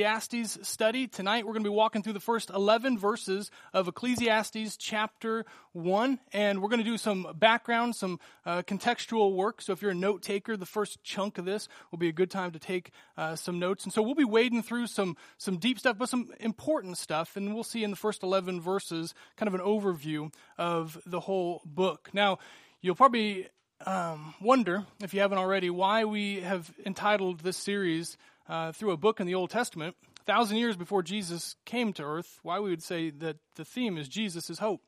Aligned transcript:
Ecclesiastes 0.00 0.66
study. 0.66 1.06
Tonight 1.06 1.44
we're 1.44 1.52
going 1.52 1.62
to 1.62 1.68
be 1.68 1.76
walking 1.76 2.02
through 2.02 2.14
the 2.14 2.20
first 2.20 2.48
11 2.48 2.96
verses 2.96 3.50
of 3.74 3.86
Ecclesiastes 3.86 4.78
chapter 4.78 5.44
1, 5.72 6.18
and 6.32 6.62
we're 6.62 6.70
going 6.70 6.82
to 6.82 6.90
do 6.90 6.96
some 6.96 7.26
background, 7.38 7.94
some 7.94 8.18
uh, 8.46 8.62
contextual 8.62 9.34
work. 9.34 9.60
So 9.60 9.74
if 9.74 9.82
you're 9.82 9.90
a 9.90 9.94
note 9.94 10.22
taker, 10.22 10.56
the 10.56 10.64
first 10.64 11.04
chunk 11.04 11.36
of 11.36 11.44
this 11.44 11.68
will 11.90 11.98
be 11.98 12.08
a 12.08 12.12
good 12.12 12.30
time 12.30 12.52
to 12.52 12.58
take 12.58 12.92
uh, 13.18 13.36
some 13.36 13.58
notes. 13.58 13.84
And 13.84 13.92
so 13.92 14.00
we'll 14.00 14.14
be 14.14 14.24
wading 14.24 14.62
through 14.62 14.86
some, 14.86 15.18
some 15.36 15.58
deep 15.58 15.78
stuff, 15.78 15.98
but 15.98 16.08
some 16.08 16.30
important 16.40 16.96
stuff, 16.96 17.36
and 17.36 17.52
we'll 17.52 17.62
see 17.62 17.84
in 17.84 17.90
the 17.90 17.96
first 17.96 18.22
11 18.22 18.58
verses 18.62 19.12
kind 19.36 19.48
of 19.48 19.54
an 19.54 19.60
overview 19.60 20.32
of 20.56 20.98
the 21.04 21.20
whole 21.20 21.60
book. 21.66 22.08
Now, 22.14 22.38
you'll 22.80 22.94
probably 22.94 23.48
um, 23.84 24.34
wonder, 24.40 24.86
if 25.02 25.12
you 25.12 25.20
haven't 25.20 25.38
already, 25.38 25.68
why 25.68 26.06
we 26.06 26.40
have 26.40 26.72
entitled 26.86 27.40
this 27.40 27.58
series 27.58 28.16
uh, 28.48 28.72
through 28.72 28.92
a 28.92 28.96
book 28.96 29.20
in 29.20 29.26
the 29.26 29.34
Old 29.34 29.50
Testament, 29.50 29.96
a 30.20 30.24
thousand 30.24 30.56
years 30.56 30.76
before 30.76 31.02
Jesus 31.02 31.56
came 31.64 31.92
to 31.94 32.02
earth, 32.02 32.38
why 32.42 32.58
we 32.60 32.70
would 32.70 32.82
say 32.82 33.10
that 33.10 33.36
the 33.56 33.64
theme 33.64 33.98
is 33.98 34.08
Jesus 34.08 34.50
is 34.50 34.58
hope. 34.58 34.82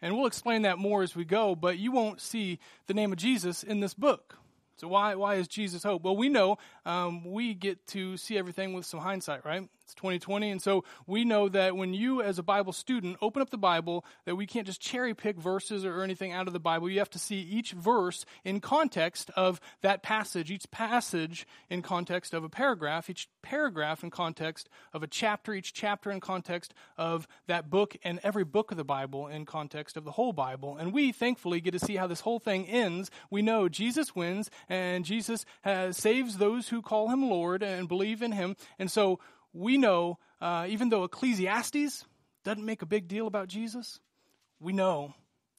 And 0.00 0.16
we'll 0.16 0.26
explain 0.26 0.62
that 0.62 0.78
more 0.78 1.02
as 1.02 1.14
we 1.14 1.24
go, 1.24 1.54
but 1.54 1.78
you 1.78 1.92
won't 1.92 2.20
see 2.20 2.58
the 2.88 2.94
name 2.94 3.12
of 3.12 3.18
Jesus 3.18 3.62
in 3.62 3.80
this 3.80 3.94
book. 3.94 4.38
So 4.76 4.88
why 4.88 5.14
why 5.14 5.36
is 5.36 5.46
Jesus 5.46 5.84
hope? 5.84 6.02
Well, 6.02 6.16
we 6.16 6.28
know 6.28 6.58
um, 6.84 7.24
we 7.24 7.54
get 7.54 7.86
to 7.88 8.16
see 8.16 8.36
everything 8.36 8.72
with 8.72 8.84
some 8.84 8.98
hindsight, 8.98 9.44
right? 9.44 9.68
It's 9.84 9.94
2020, 9.94 10.50
and 10.50 10.62
so 10.62 10.84
we 11.08 11.24
know 11.24 11.48
that 11.48 11.76
when 11.76 11.92
you, 11.92 12.22
as 12.22 12.38
a 12.38 12.42
Bible 12.42 12.72
student, 12.72 13.16
open 13.20 13.42
up 13.42 13.50
the 13.50 13.58
Bible, 13.58 14.04
that 14.26 14.36
we 14.36 14.46
can't 14.46 14.66
just 14.66 14.80
cherry 14.80 15.12
pick 15.12 15.36
verses 15.36 15.84
or 15.84 16.02
anything 16.02 16.30
out 16.30 16.46
of 16.46 16.52
the 16.52 16.60
Bible. 16.60 16.88
You 16.88 17.00
have 17.00 17.10
to 17.10 17.18
see 17.18 17.40
each 17.40 17.72
verse 17.72 18.24
in 18.44 18.60
context 18.60 19.30
of 19.34 19.60
that 19.80 20.04
passage, 20.04 20.52
each 20.52 20.70
passage 20.70 21.48
in 21.68 21.82
context 21.82 22.32
of 22.32 22.44
a 22.44 22.48
paragraph, 22.48 23.10
each 23.10 23.28
paragraph 23.42 24.04
in 24.04 24.10
context 24.10 24.68
of 24.92 25.02
a 25.02 25.08
chapter, 25.08 25.52
each 25.52 25.72
chapter 25.72 26.12
in 26.12 26.20
context 26.20 26.74
of 26.96 27.26
that 27.48 27.68
book, 27.68 27.96
and 28.04 28.20
every 28.22 28.44
book 28.44 28.70
of 28.70 28.76
the 28.76 28.84
Bible 28.84 29.26
in 29.26 29.44
context 29.44 29.96
of 29.96 30.04
the 30.04 30.12
whole 30.12 30.32
Bible. 30.32 30.76
And 30.76 30.92
we, 30.92 31.10
thankfully, 31.10 31.60
get 31.60 31.72
to 31.72 31.80
see 31.80 31.96
how 31.96 32.06
this 32.06 32.20
whole 32.20 32.38
thing 32.38 32.66
ends. 32.66 33.10
We 33.30 33.42
know 33.42 33.68
Jesus 33.68 34.14
wins, 34.14 34.48
and 34.68 35.04
Jesus 35.04 35.44
has, 35.62 35.96
saves 35.96 36.38
those 36.38 36.68
who 36.68 36.82
call 36.82 37.08
him 37.08 37.28
Lord 37.28 37.64
and 37.64 37.88
believe 37.88 38.22
in 38.22 38.30
him. 38.30 38.54
And 38.78 38.88
so 38.88 39.18
we 39.52 39.76
know, 39.76 40.18
uh, 40.40 40.66
even 40.68 40.88
though 40.88 41.04
Ecclesiastes 41.04 42.04
doesn't 42.44 42.64
make 42.64 42.82
a 42.82 42.86
big 42.86 43.08
deal 43.08 43.26
about 43.26 43.48
Jesus, 43.48 44.00
we 44.60 44.72
know 44.72 45.14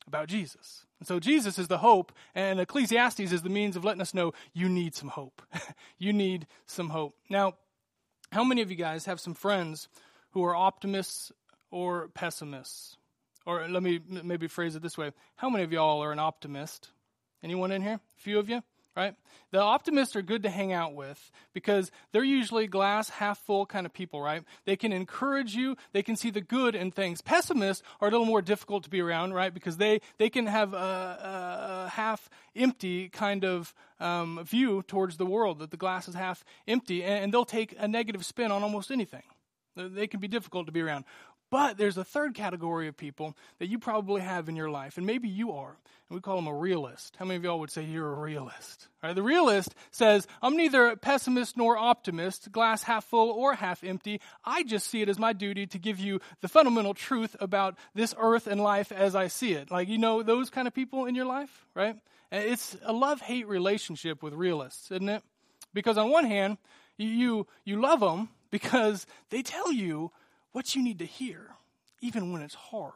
about 0.07 0.27
Jesus. 0.27 0.85
And 0.99 1.07
so 1.07 1.19
Jesus 1.19 1.57
is 1.59 1.67
the 1.67 1.77
hope, 1.77 2.11
and 2.35 2.59
Ecclesiastes 2.59 3.31
is 3.31 3.41
the 3.41 3.49
means 3.49 3.75
of 3.75 3.83
letting 3.83 4.01
us 4.01 4.13
know 4.13 4.33
you 4.53 4.69
need 4.69 4.95
some 4.95 5.09
hope. 5.09 5.41
you 5.97 6.13
need 6.13 6.47
some 6.65 6.89
hope. 6.89 7.13
Now, 7.29 7.53
how 8.31 8.43
many 8.43 8.61
of 8.61 8.71
you 8.71 8.77
guys 8.77 9.05
have 9.05 9.19
some 9.19 9.33
friends 9.33 9.87
who 10.31 10.43
are 10.43 10.55
optimists 10.55 11.31
or 11.71 12.07
pessimists? 12.09 12.97
Or 13.45 13.67
let 13.67 13.83
me 13.83 13.99
maybe 14.07 14.47
phrase 14.47 14.75
it 14.75 14.81
this 14.81 14.97
way 14.97 15.11
How 15.35 15.49
many 15.49 15.63
of 15.63 15.73
y'all 15.73 16.01
are 16.01 16.11
an 16.11 16.19
optimist? 16.19 16.89
Anyone 17.43 17.71
in 17.71 17.81
here? 17.81 17.99
A 18.17 18.21
few 18.21 18.39
of 18.39 18.49
you? 18.49 18.63
Right? 18.95 19.15
The 19.51 19.59
optimists 19.59 20.15
are 20.15 20.21
good 20.21 20.43
to 20.43 20.49
hang 20.49 20.73
out 20.73 20.93
with 20.93 21.31
because 21.53 21.91
they're 22.11 22.23
usually 22.23 22.67
glass 22.67 23.09
half 23.09 23.39
full 23.39 23.65
kind 23.65 23.85
of 23.85 23.93
people, 23.93 24.21
right? 24.21 24.43
They 24.65 24.75
can 24.75 24.91
encourage 24.91 25.55
you, 25.55 25.75
they 25.91 26.03
can 26.03 26.15
see 26.15 26.29
the 26.29 26.41
good 26.41 26.75
in 26.75 26.91
things. 26.91 27.21
Pessimists 27.21 27.83
are 28.01 28.07
a 28.07 28.11
little 28.11 28.25
more 28.25 28.41
difficult 28.41 28.83
to 28.83 28.89
be 28.89 29.01
around, 29.01 29.33
right? 29.33 29.53
Because 29.53 29.77
they, 29.77 30.01
they 30.17 30.29
can 30.29 30.47
have 30.47 30.73
a, 30.73 31.85
a 31.85 31.89
half 31.89 32.29
empty 32.55 33.09
kind 33.09 33.43
of 33.43 33.73
um, 33.99 34.41
view 34.43 34.83
towards 34.83 35.17
the 35.17 35.25
world, 35.25 35.59
that 35.59 35.71
the 35.71 35.77
glass 35.77 36.07
is 36.07 36.15
half 36.15 36.43
empty, 36.67 37.03
and, 37.03 37.25
and 37.25 37.33
they'll 37.33 37.45
take 37.45 37.75
a 37.79 37.87
negative 37.87 38.25
spin 38.25 38.51
on 38.51 38.63
almost 38.63 38.91
anything. 38.91 39.23
They 39.75 40.05
can 40.05 40.19
be 40.19 40.27
difficult 40.27 40.67
to 40.67 40.71
be 40.71 40.81
around. 40.81 41.05
But 41.53 41.77
there's 41.77 41.99
a 41.99 42.03
third 42.03 42.33
category 42.33 42.87
of 42.87 42.97
people 42.97 43.37
that 43.59 43.69
you 43.69 43.77
probably 43.77 44.21
have 44.21 44.49
in 44.49 44.55
your 44.55 44.71
life, 44.71 44.97
and 44.97 45.05
maybe 45.05 45.29
you 45.29 45.51
are. 45.51 45.77
And 46.09 46.15
we 46.15 46.19
call 46.19 46.35
them 46.35 46.47
a 46.47 46.53
realist. 46.55 47.15
How 47.19 47.25
many 47.25 47.35
of 47.35 47.43
y'all 47.43 47.59
would 47.59 47.69
say 47.69 47.83
you're 47.83 48.11
a 48.11 48.19
realist? 48.19 48.87
Right? 49.03 49.13
The 49.13 49.21
realist 49.21 49.75
says, 49.91 50.25
I'm 50.41 50.57
neither 50.57 50.87
a 50.87 50.97
pessimist 50.97 51.55
nor 51.55 51.77
optimist, 51.77 52.51
glass 52.51 52.81
half 52.81 53.05
full 53.05 53.29
or 53.29 53.53
half 53.53 53.83
empty. 53.83 54.19
I 54.43 54.63
just 54.63 54.87
see 54.87 55.03
it 55.03 55.09
as 55.09 55.19
my 55.19 55.31
duty 55.31 55.67
to 55.67 55.77
give 55.77 55.99
you 55.99 56.21
the 56.41 56.47
fundamental 56.47 56.95
truth 56.95 57.35
about 57.39 57.77
this 57.93 58.15
earth 58.17 58.47
and 58.47 58.59
life 58.59 58.91
as 58.91 59.15
I 59.15 59.27
see 59.27 59.53
it. 59.53 59.69
Like, 59.69 59.89
you 59.89 59.99
know, 59.99 60.23
those 60.23 60.49
kind 60.49 60.67
of 60.67 60.73
people 60.73 61.05
in 61.05 61.13
your 61.13 61.25
life, 61.25 61.67
right? 61.75 61.97
It's 62.31 62.75
a 62.81 62.93
love 62.93 63.21
hate 63.21 63.47
relationship 63.47 64.23
with 64.23 64.33
realists, 64.33 64.89
isn't 64.89 65.07
it? 65.07 65.21
Because 65.71 65.99
on 65.99 66.09
one 66.09 66.25
hand, 66.25 66.57
you, 66.97 67.45
you 67.63 67.79
love 67.79 67.99
them 67.99 68.29
because 68.49 69.05
they 69.29 69.43
tell 69.43 69.71
you 69.71 70.11
what 70.53 70.75
you 70.75 70.81
need 70.81 70.99
to 70.99 71.05
hear, 71.05 71.55
even 72.01 72.31
when 72.31 72.41
it's 72.41 72.55
hard. 72.55 72.93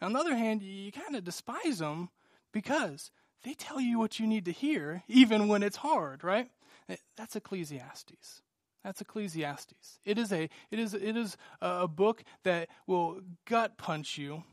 On 0.00 0.12
the 0.12 0.18
other 0.18 0.36
hand, 0.36 0.62
you 0.62 0.92
kind 0.92 1.16
of 1.16 1.24
despise 1.24 1.78
them 1.78 2.10
because 2.52 3.10
they 3.42 3.54
tell 3.54 3.80
you 3.80 3.98
what 3.98 4.20
you 4.20 4.26
need 4.26 4.44
to 4.44 4.52
hear, 4.52 5.02
even 5.08 5.48
when 5.48 5.62
it's 5.62 5.78
hard, 5.78 6.22
right? 6.22 6.50
Eh, 6.88 6.96
that's 7.16 7.34
Ecclesiastes. 7.34 8.42
That's 8.84 9.00
Ecclesiastes. 9.00 9.98
It 10.04 10.18
is 10.18 10.30
a 10.30 10.50
it 10.70 10.78
is 10.78 10.92
it 10.92 11.16
is 11.16 11.38
a 11.62 11.88
book 11.88 12.22
that 12.42 12.68
will 12.86 13.22
gut 13.46 13.78
punch 13.78 14.18
you. 14.18 14.44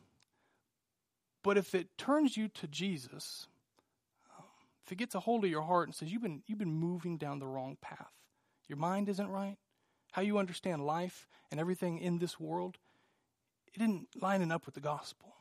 But 1.44 1.58
if 1.58 1.76
it 1.76 1.98
turns 1.98 2.38
you 2.38 2.48
to 2.48 2.68
Jesus, 2.68 3.48
if 4.86 4.92
it 4.92 4.98
gets 4.98 5.16
a 5.16 5.20
hold 5.20 5.44
of 5.44 5.50
your 5.50 5.64
heart 5.64 5.88
and 5.88 5.96
says 5.96 6.14
you've 6.14 6.22
been 6.22 6.44
you've 6.48 6.60
been 6.60 6.74
moving 6.74 7.18
down 7.18 7.40
the 7.40 7.48
wrong 7.48 7.78
path, 7.82 8.14
your 8.70 8.78
mind 8.78 9.10
isn't 9.10 9.28
right, 9.28 9.58
how 10.12 10.22
you 10.22 10.38
understand 10.38 10.86
life 10.86 11.28
and 11.50 11.60
everything 11.60 11.98
in 11.98 12.20
this 12.20 12.40
world, 12.40 12.78
it 13.74 13.82
isn't 13.82 14.08
lining 14.22 14.52
up 14.52 14.66
with 14.66 14.76
the 14.76 14.82
gospel, 14.82 15.34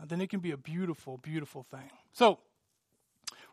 uh, 0.00 0.04
then 0.06 0.20
it 0.20 0.30
can 0.30 0.40
be 0.40 0.50
a 0.50 0.56
beautiful, 0.56 1.18
beautiful 1.18 1.64
thing. 1.70 1.90
So, 2.12 2.38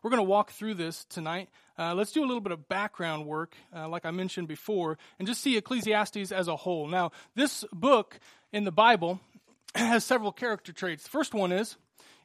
we're 0.02 0.10
going 0.10 0.22
to 0.22 0.28
walk 0.28 0.52
through 0.52 0.74
this 0.74 1.04
tonight. 1.06 1.48
Uh, 1.78 1.94
let's 1.94 2.12
do 2.12 2.22
a 2.22 2.26
little 2.26 2.40
bit 2.40 2.52
of 2.52 2.68
background 2.68 3.26
work, 3.26 3.56
uh, 3.74 3.88
like 3.88 4.04
I 4.06 4.10
mentioned 4.12 4.46
before, 4.46 4.98
and 5.18 5.26
just 5.26 5.42
see 5.42 5.56
Ecclesiastes 5.56 6.30
as 6.30 6.48
a 6.48 6.54
whole. 6.54 6.86
Now, 6.86 7.10
this 7.34 7.64
book 7.72 8.20
in 8.52 8.64
the 8.64 8.70
Bible 8.70 9.20
has 9.74 10.04
several 10.04 10.32
character 10.32 10.72
traits. 10.72 11.04
The 11.04 11.10
first 11.10 11.34
one 11.34 11.50
is 11.50 11.76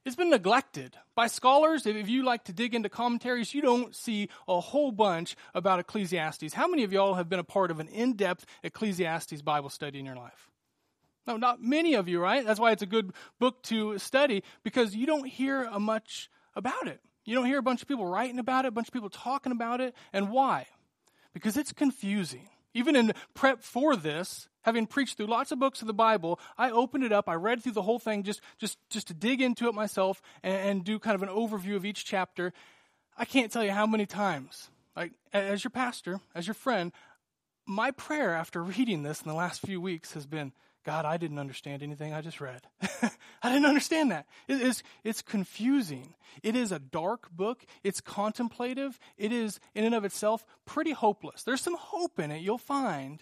it's 0.05 0.15
been 0.15 0.29
neglected 0.29 0.97
by 1.15 1.27
scholars. 1.27 1.85
If 1.85 2.09
you 2.09 2.23
like 2.23 2.45
to 2.45 2.53
dig 2.53 2.73
into 2.73 2.89
commentaries, 2.89 3.53
you 3.53 3.61
don't 3.61 3.95
see 3.95 4.29
a 4.47 4.59
whole 4.59 4.91
bunch 4.91 5.35
about 5.53 5.79
Ecclesiastes. 5.79 6.53
How 6.53 6.67
many 6.67 6.83
of 6.83 6.91
y'all 6.91 7.13
have 7.13 7.29
been 7.29 7.39
a 7.39 7.43
part 7.43 7.71
of 7.71 7.79
an 7.79 7.87
in 7.87 8.13
depth 8.13 8.45
Ecclesiastes 8.63 9.41
Bible 9.41 9.69
study 9.69 9.99
in 9.99 10.05
your 10.05 10.15
life? 10.15 10.49
No, 11.27 11.37
not 11.37 11.61
many 11.61 11.93
of 11.93 12.07
you, 12.07 12.19
right? 12.19 12.45
That's 12.45 12.59
why 12.59 12.71
it's 12.71 12.81
a 12.81 12.87
good 12.87 13.13
book 13.39 13.61
to 13.63 13.99
study 13.99 14.43
because 14.63 14.95
you 14.95 15.05
don't 15.05 15.27
hear 15.27 15.69
much 15.79 16.31
about 16.55 16.87
it. 16.87 16.99
You 17.23 17.35
don't 17.35 17.45
hear 17.45 17.59
a 17.59 17.63
bunch 17.63 17.83
of 17.83 17.87
people 17.87 18.07
writing 18.07 18.39
about 18.39 18.65
it, 18.65 18.69
a 18.69 18.71
bunch 18.71 18.87
of 18.87 18.93
people 18.93 19.11
talking 19.11 19.51
about 19.51 19.81
it. 19.81 19.95
And 20.11 20.31
why? 20.31 20.65
Because 21.33 21.57
it's 21.57 21.71
confusing. 21.71 22.49
Even 22.73 22.95
in 22.95 23.13
prep 23.33 23.61
for 23.61 23.95
this, 23.95 24.47
having 24.61 24.85
preached 24.85 25.17
through 25.17 25.27
lots 25.27 25.51
of 25.51 25.59
books 25.59 25.81
of 25.81 25.87
the 25.87 25.93
Bible, 25.93 26.39
I 26.57 26.71
opened 26.71 27.03
it 27.03 27.11
up, 27.11 27.27
I 27.27 27.33
read 27.33 27.61
through 27.61 27.73
the 27.73 27.81
whole 27.81 27.99
thing 27.99 28.23
just, 28.23 28.41
just, 28.57 28.77
just 28.89 29.07
to 29.07 29.13
dig 29.13 29.41
into 29.41 29.67
it 29.67 29.73
myself 29.73 30.21
and, 30.43 30.55
and 30.55 30.83
do 30.83 30.99
kind 30.99 31.15
of 31.15 31.23
an 31.23 31.29
overview 31.29 31.75
of 31.75 31.85
each 31.85 32.05
chapter. 32.05 32.53
I 33.17 33.25
can't 33.25 33.51
tell 33.51 33.63
you 33.63 33.71
how 33.71 33.85
many 33.85 34.05
times, 34.05 34.69
like, 34.95 35.11
as 35.33 35.63
your 35.63 35.71
pastor, 35.71 36.21
as 36.33 36.47
your 36.47 36.53
friend, 36.53 36.91
my 37.65 37.91
prayer 37.91 38.33
after 38.33 38.63
reading 38.63 39.03
this 39.03 39.21
in 39.21 39.27
the 39.27 39.35
last 39.35 39.61
few 39.61 39.81
weeks 39.81 40.13
has 40.13 40.25
been, 40.25 40.53
God, 40.83 41.05
I 41.05 41.17
didn't 41.17 41.37
understand 41.37 41.83
anything 41.83 42.13
I 42.13 42.21
just 42.21 42.41
read. 42.41 42.61
I 43.43 43.51
didn't 43.51 43.67
understand 43.67 44.11
that. 44.11 44.25
It 44.47 44.61
is, 44.61 44.81
it's 45.03 45.21
confusing. 45.21 46.15
It 46.41 46.55
is 46.55 46.71
a 46.71 46.79
dark 46.79 47.31
book. 47.31 47.65
It's 47.83 48.01
contemplative. 48.01 48.97
It 49.17 49.31
is, 49.31 49.59
in 49.75 49.85
and 49.85 49.93
of 49.93 50.05
itself, 50.05 50.45
pretty 50.65 50.91
hopeless. 50.91 51.43
There's 51.43 51.61
some 51.61 51.77
hope 51.77 52.19
in 52.19 52.31
it, 52.31 52.41
you'll 52.41 52.57
find. 52.57 53.21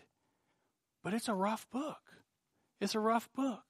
But 1.03 1.13
it's 1.13 1.27
a 1.27 1.33
rough 1.33 1.69
book. 1.69 2.01
It's 2.79 2.95
a 2.95 2.99
rough 2.99 3.29
book. 3.33 3.63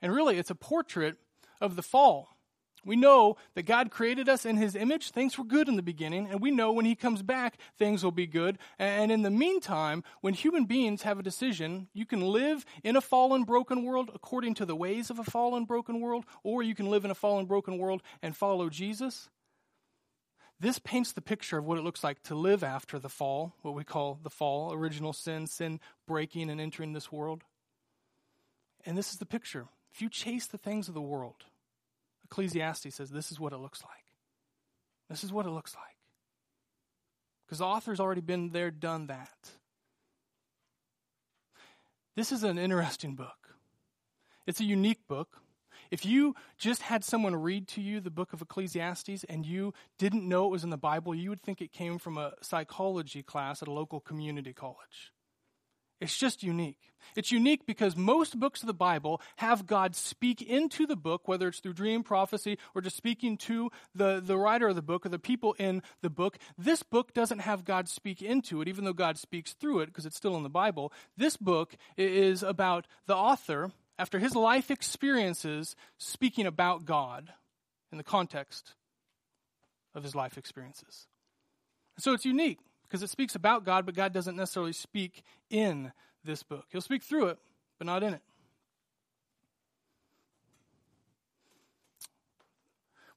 And 0.00 0.12
really, 0.12 0.38
it's 0.38 0.50
a 0.50 0.54
portrait 0.54 1.16
of 1.60 1.76
the 1.76 1.82
fall. 1.82 2.35
We 2.86 2.94
know 2.94 3.36
that 3.54 3.64
God 3.64 3.90
created 3.90 4.28
us 4.28 4.46
in 4.46 4.56
His 4.56 4.76
image. 4.76 5.10
Things 5.10 5.36
were 5.36 5.44
good 5.44 5.68
in 5.68 5.74
the 5.74 5.82
beginning, 5.82 6.28
and 6.30 6.40
we 6.40 6.52
know 6.52 6.72
when 6.72 6.84
He 6.84 6.94
comes 6.94 7.20
back, 7.20 7.58
things 7.76 8.04
will 8.04 8.12
be 8.12 8.28
good. 8.28 8.58
And 8.78 9.10
in 9.10 9.22
the 9.22 9.30
meantime, 9.30 10.04
when 10.20 10.34
human 10.34 10.66
beings 10.66 11.02
have 11.02 11.18
a 11.18 11.22
decision, 11.22 11.88
you 11.92 12.06
can 12.06 12.20
live 12.20 12.64
in 12.84 12.94
a 12.94 13.00
fallen, 13.00 13.42
broken 13.42 13.82
world 13.82 14.10
according 14.14 14.54
to 14.54 14.64
the 14.64 14.76
ways 14.76 15.10
of 15.10 15.18
a 15.18 15.24
fallen, 15.24 15.64
broken 15.64 16.00
world, 16.00 16.24
or 16.44 16.62
you 16.62 16.76
can 16.76 16.88
live 16.88 17.04
in 17.04 17.10
a 17.10 17.14
fallen, 17.16 17.46
broken 17.46 17.76
world 17.76 18.02
and 18.22 18.36
follow 18.36 18.70
Jesus. 18.70 19.28
This 20.60 20.78
paints 20.78 21.12
the 21.12 21.20
picture 21.20 21.58
of 21.58 21.66
what 21.66 21.78
it 21.78 21.84
looks 21.84 22.04
like 22.04 22.22
to 22.22 22.36
live 22.36 22.62
after 22.62 23.00
the 23.00 23.08
fall, 23.08 23.56
what 23.62 23.74
we 23.74 23.84
call 23.84 24.20
the 24.22 24.30
fall, 24.30 24.72
original 24.72 25.12
sin, 25.12 25.48
sin 25.48 25.80
breaking 26.06 26.50
and 26.50 26.60
entering 26.60 26.92
this 26.92 27.10
world. 27.10 27.42
And 28.86 28.96
this 28.96 29.10
is 29.10 29.18
the 29.18 29.26
picture. 29.26 29.66
If 29.92 30.00
you 30.00 30.08
chase 30.08 30.46
the 30.46 30.56
things 30.56 30.86
of 30.86 30.94
the 30.94 31.00
world, 31.00 31.44
Ecclesiastes 32.30 32.94
says 32.94 33.10
this 33.10 33.30
is 33.30 33.40
what 33.40 33.52
it 33.52 33.58
looks 33.58 33.82
like. 33.82 34.04
This 35.08 35.22
is 35.22 35.32
what 35.32 35.46
it 35.46 35.50
looks 35.50 35.74
like. 35.74 35.84
Because 37.46 37.58
the 37.58 37.64
author's 37.64 38.00
already 38.00 38.20
been 38.20 38.50
there, 38.50 38.70
done 38.70 39.06
that. 39.06 39.50
this 42.16 42.32
is 42.32 42.42
an 42.42 42.58
interesting 42.58 43.14
book. 43.14 43.54
It's 44.46 44.60
a 44.60 44.64
unique 44.64 45.06
book. 45.06 45.40
If 45.90 46.04
you 46.04 46.34
just 46.58 46.82
had 46.82 47.04
someone 47.04 47.36
read 47.36 47.68
to 47.68 47.80
you 47.80 48.00
the 48.00 48.10
book 48.10 48.32
of 48.32 48.42
Ecclesiastes 48.42 49.22
and 49.28 49.46
you 49.46 49.72
didn't 49.98 50.28
know 50.28 50.46
it 50.46 50.50
was 50.50 50.64
in 50.64 50.70
the 50.70 50.76
Bible, 50.76 51.14
you 51.14 51.30
would 51.30 51.42
think 51.42 51.60
it 51.60 51.72
came 51.72 51.98
from 51.98 52.18
a 52.18 52.32
psychology 52.42 53.22
class 53.22 53.62
at 53.62 53.68
a 53.68 53.72
local 53.72 54.00
community 54.00 54.52
college. 54.52 55.12
It's 56.00 56.16
just 56.16 56.42
unique. 56.42 56.92
It's 57.14 57.32
unique 57.32 57.66
because 57.66 57.96
most 57.96 58.38
books 58.38 58.62
of 58.62 58.66
the 58.66 58.74
Bible 58.74 59.22
have 59.36 59.66
God 59.66 59.94
speak 59.94 60.42
into 60.42 60.86
the 60.86 60.96
book, 60.96 61.28
whether 61.28 61.48
it's 61.48 61.60
through 61.60 61.74
dream, 61.74 62.02
prophecy, 62.02 62.58
or 62.74 62.82
just 62.82 62.96
speaking 62.96 63.36
to 63.38 63.70
the, 63.94 64.20
the 64.20 64.36
writer 64.36 64.68
of 64.68 64.76
the 64.76 64.82
book 64.82 65.06
or 65.06 65.08
the 65.08 65.18
people 65.18 65.54
in 65.54 65.82
the 66.02 66.10
book. 66.10 66.38
This 66.58 66.82
book 66.82 67.14
doesn't 67.14 67.38
have 67.38 67.64
God 67.64 67.88
speak 67.88 68.20
into 68.20 68.60
it, 68.60 68.68
even 68.68 68.84
though 68.84 68.92
God 68.92 69.16
speaks 69.18 69.54
through 69.54 69.80
it 69.80 69.86
because 69.86 70.04
it's 70.04 70.16
still 70.16 70.36
in 70.36 70.42
the 70.42 70.48
Bible. 70.50 70.92
This 71.16 71.36
book 71.36 71.76
is 71.96 72.42
about 72.42 72.86
the 73.06 73.16
author, 73.16 73.70
after 73.98 74.18
his 74.18 74.34
life 74.34 74.70
experiences, 74.70 75.74
speaking 75.96 76.46
about 76.46 76.84
God 76.84 77.32
in 77.90 77.98
the 77.98 78.04
context 78.04 78.74
of 79.94 80.02
his 80.02 80.14
life 80.14 80.36
experiences. 80.36 81.06
So 81.98 82.12
it's 82.12 82.26
unique 82.26 82.58
because 82.88 83.02
it 83.02 83.10
speaks 83.10 83.34
about 83.34 83.64
God, 83.64 83.86
but 83.86 83.94
God 83.94 84.12
doesn't 84.12 84.36
necessarily 84.36 84.72
speak 84.72 85.22
in 85.50 85.92
this 86.24 86.42
book. 86.42 86.66
He'll 86.70 86.80
speak 86.80 87.02
through 87.02 87.28
it, 87.28 87.38
but 87.78 87.86
not 87.86 88.02
in 88.02 88.14
it. 88.14 88.22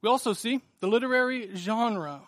We 0.02 0.10
also 0.10 0.34
see 0.34 0.62
the 0.80 0.88
literary 0.88 1.56
genre. 1.56 2.22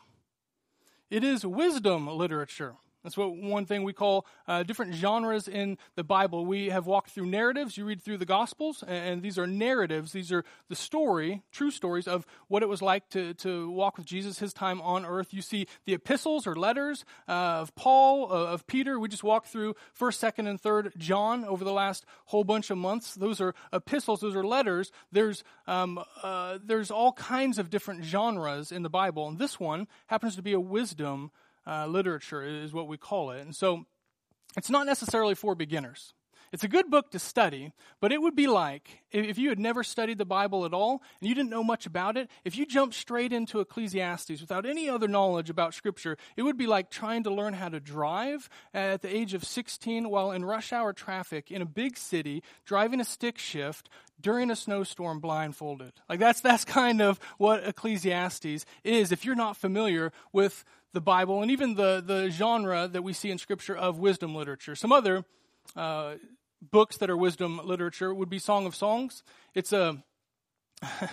It 1.09 1.23
is 1.23 1.45
wisdom 1.45 2.07
literature. 2.07 2.75
That's 3.03 3.17
what 3.17 3.35
one 3.35 3.65
thing 3.65 3.83
we 3.83 3.93
call 3.93 4.27
uh, 4.47 4.63
different 4.63 4.93
genres 4.93 5.47
in 5.47 5.77
the 5.95 6.03
Bible. 6.03 6.45
We 6.45 6.69
have 6.69 6.85
walked 6.85 7.11
through 7.11 7.25
narratives. 7.25 7.75
You 7.77 7.85
read 7.85 8.01
through 8.01 8.17
the 8.17 8.25
Gospels, 8.25 8.83
and, 8.87 8.97
and, 8.97 9.21
these 9.21 9.39
are 9.39 9.47
narratives. 9.47 10.11
These 10.11 10.31
are 10.31 10.43
the 10.69 10.75
story, 10.75 11.41
true 11.51 11.71
stories 11.71 12.07
of 12.07 12.25
what 12.47 12.61
it 12.63 12.69
was 12.69 12.81
like 12.81 13.09
to, 13.09 13.33
to 13.35 13.71
walk 13.71 13.97
with 13.97 14.05
Jesus, 14.05 14.39
his 14.39 14.53
time 14.53 14.81
on 14.81 15.05
earth. 15.05 15.33
You 15.33 15.41
see 15.41 15.67
the 15.85 15.93
epistles 15.93 16.45
or 16.45 16.55
letters 16.55 17.05
uh, 17.27 17.61
of 17.61 17.73
Paul, 17.75 18.31
uh, 18.31 18.53
of 18.53 18.67
Peter. 18.67 18.99
We 18.99 19.09
just 19.09 19.23
walked 19.23 19.47
through 19.47 19.75
1st, 19.99 20.33
2nd, 20.33 20.49
and 20.49 20.61
3rd 20.61 20.95
John 20.97 21.43
over 21.45 21.63
the 21.63 21.73
last 21.73 22.05
whole 22.25 22.43
bunch 22.43 22.69
of 22.69 22.77
months. 22.77 23.15
Those 23.15 23.41
are 23.41 23.55
epistles, 23.73 24.21
those 24.21 24.35
are 24.35 24.43
letters. 24.43 24.91
There's, 25.11 25.43
um, 25.67 26.03
uh, 26.21 26.59
there's 26.63 26.91
all 26.91 27.13
kinds 27.13 27.57
of 27.57 27.69
different 27.69 28.03
genres 28.03 28.71
in 28.71 28.83
the 28.83 28.89
Bible, 28.89 29.27
and 29.27 29.39
this 29.39 29.59
one 29.59 29.87
happens 30.07 30.35
to 30.35 30.41
be 30.41 30.53
a 30.53 30.59
wisdom 30.59 31.31
uh, 31.67 31.87
literature, 31.87 32.43
is 32.43 32.73
what 32.73 32.87
we 32.87 32.97
call 32.97 33.31
it. 33.31 33.41
And 33.41 33.55
so 33.55 33.85
it's 34.57 34.69
not 34.69 34.85
necessarily 34.85 35.35
for 35.35 35.55
beginners. 35.55 36.13
It's 36.51 36.65
a 36.65 36.67
good 36.67 36.89
book 36.89 37.11
to 37.11 37.19
study, 37.19 37.71
but 38.01 38.11
it 38.11 38.21
would 38.21 38.35
be 38.35 38.47
like 38.47 39.03
if 39.11 39.37
you 39.37 39.47
had 39.49 39.59
never 39.59 39.83
studied 39.83 40.17
the 40.17 40.25
Bible 40.25 40.65
at 40.65 40.73
all 40.73 41.01
and 41.19 41.29
you 41.29 41.33
didn't 41.33 41.49
know 41.49 41.63
much 41.63 41.85
about 41.85 42.17
it, 42.17 42.29
if 42.43 42.57
you 42.57 42.65
jumped 42.65 42.93
straight 42.93 43.31
into 43.31 43.61
Ecclesiastes 43.61 44.41
without 44.41 44.65
any 44.65 44.89
other 44.89 45.07
knowledge 45.07 45.49
about 45.49 45.73
Scripture, 45.73 46.17
it 46.35 46.41
would 46.41 46.57
be 46.57 46.67
like 46.67 46.89
trying 46.89 47.23
to 47.23 47.29
learn 47.33 47.53
how 47.53 47.69
to 47.69 47.79
drive 47.79 48.49
at 48.73 49.01
the 49.01 49.15
age 49.15 49.33
of 49.33 49.45
16 49.45 50.09
while 50.09 50.31
in 50.31 50.43
rush 50.43 50.73
hour 50.73 50.91
traffic 50.91 51.51
in 51.51 51.61
a 51.61 51.65
big 51.65 51.97
city, 51.97 52.43
driving 52.65 52.99
a 52.99 53.05
stick 53.05 53.37
shift 53.37 53.87
during 54.19 54.51
a 54.51 54.55
snowstorm 54.55 55.21
blindfolded. 55.21 55.93
Like 56.09 56.19
that's, 56.19 56.41
that's 56.41 56.65
kind 56.65 57.01
of 57.01 57.17
what 57.37 57.65
Ecclesiastes 57.65 58.65
is 58.83 59.13
if 59.13 59.23
you're 59.23 59.35
not 59.35 59.55
familiar 59.55 60.11
with 60.33 60.65
the 60.91 61.01
Bible 61.01 61.41
and 61.41 61.49
even 61.49 61.75
the, 61.75 62.03
the 62.05 62.29
genre 62.29 62.89
that 62.89 63.03
we 63.03 63.13
see 63.13 63.31
in 63.31 63.37
Scripture 63.37 63.75
of 63.75 63.99
wisdom 63.99 64.35
literature. 64.35 64.75
Some 64.75 64.91
other 64.91 65.23
uh, 65.75 66.15
books 66.61 66.97
that 66.97 67.09
are 67.09 67.17
wisdom 67.17 67.59
literature 67.63 68.13
would 68.13 68.29
be 68.29 68.39
Song 68.39 68.65
of 68.65 68.75
Songs. 68.75 69.23
It's 69.53 69.73
a 69.73 70.03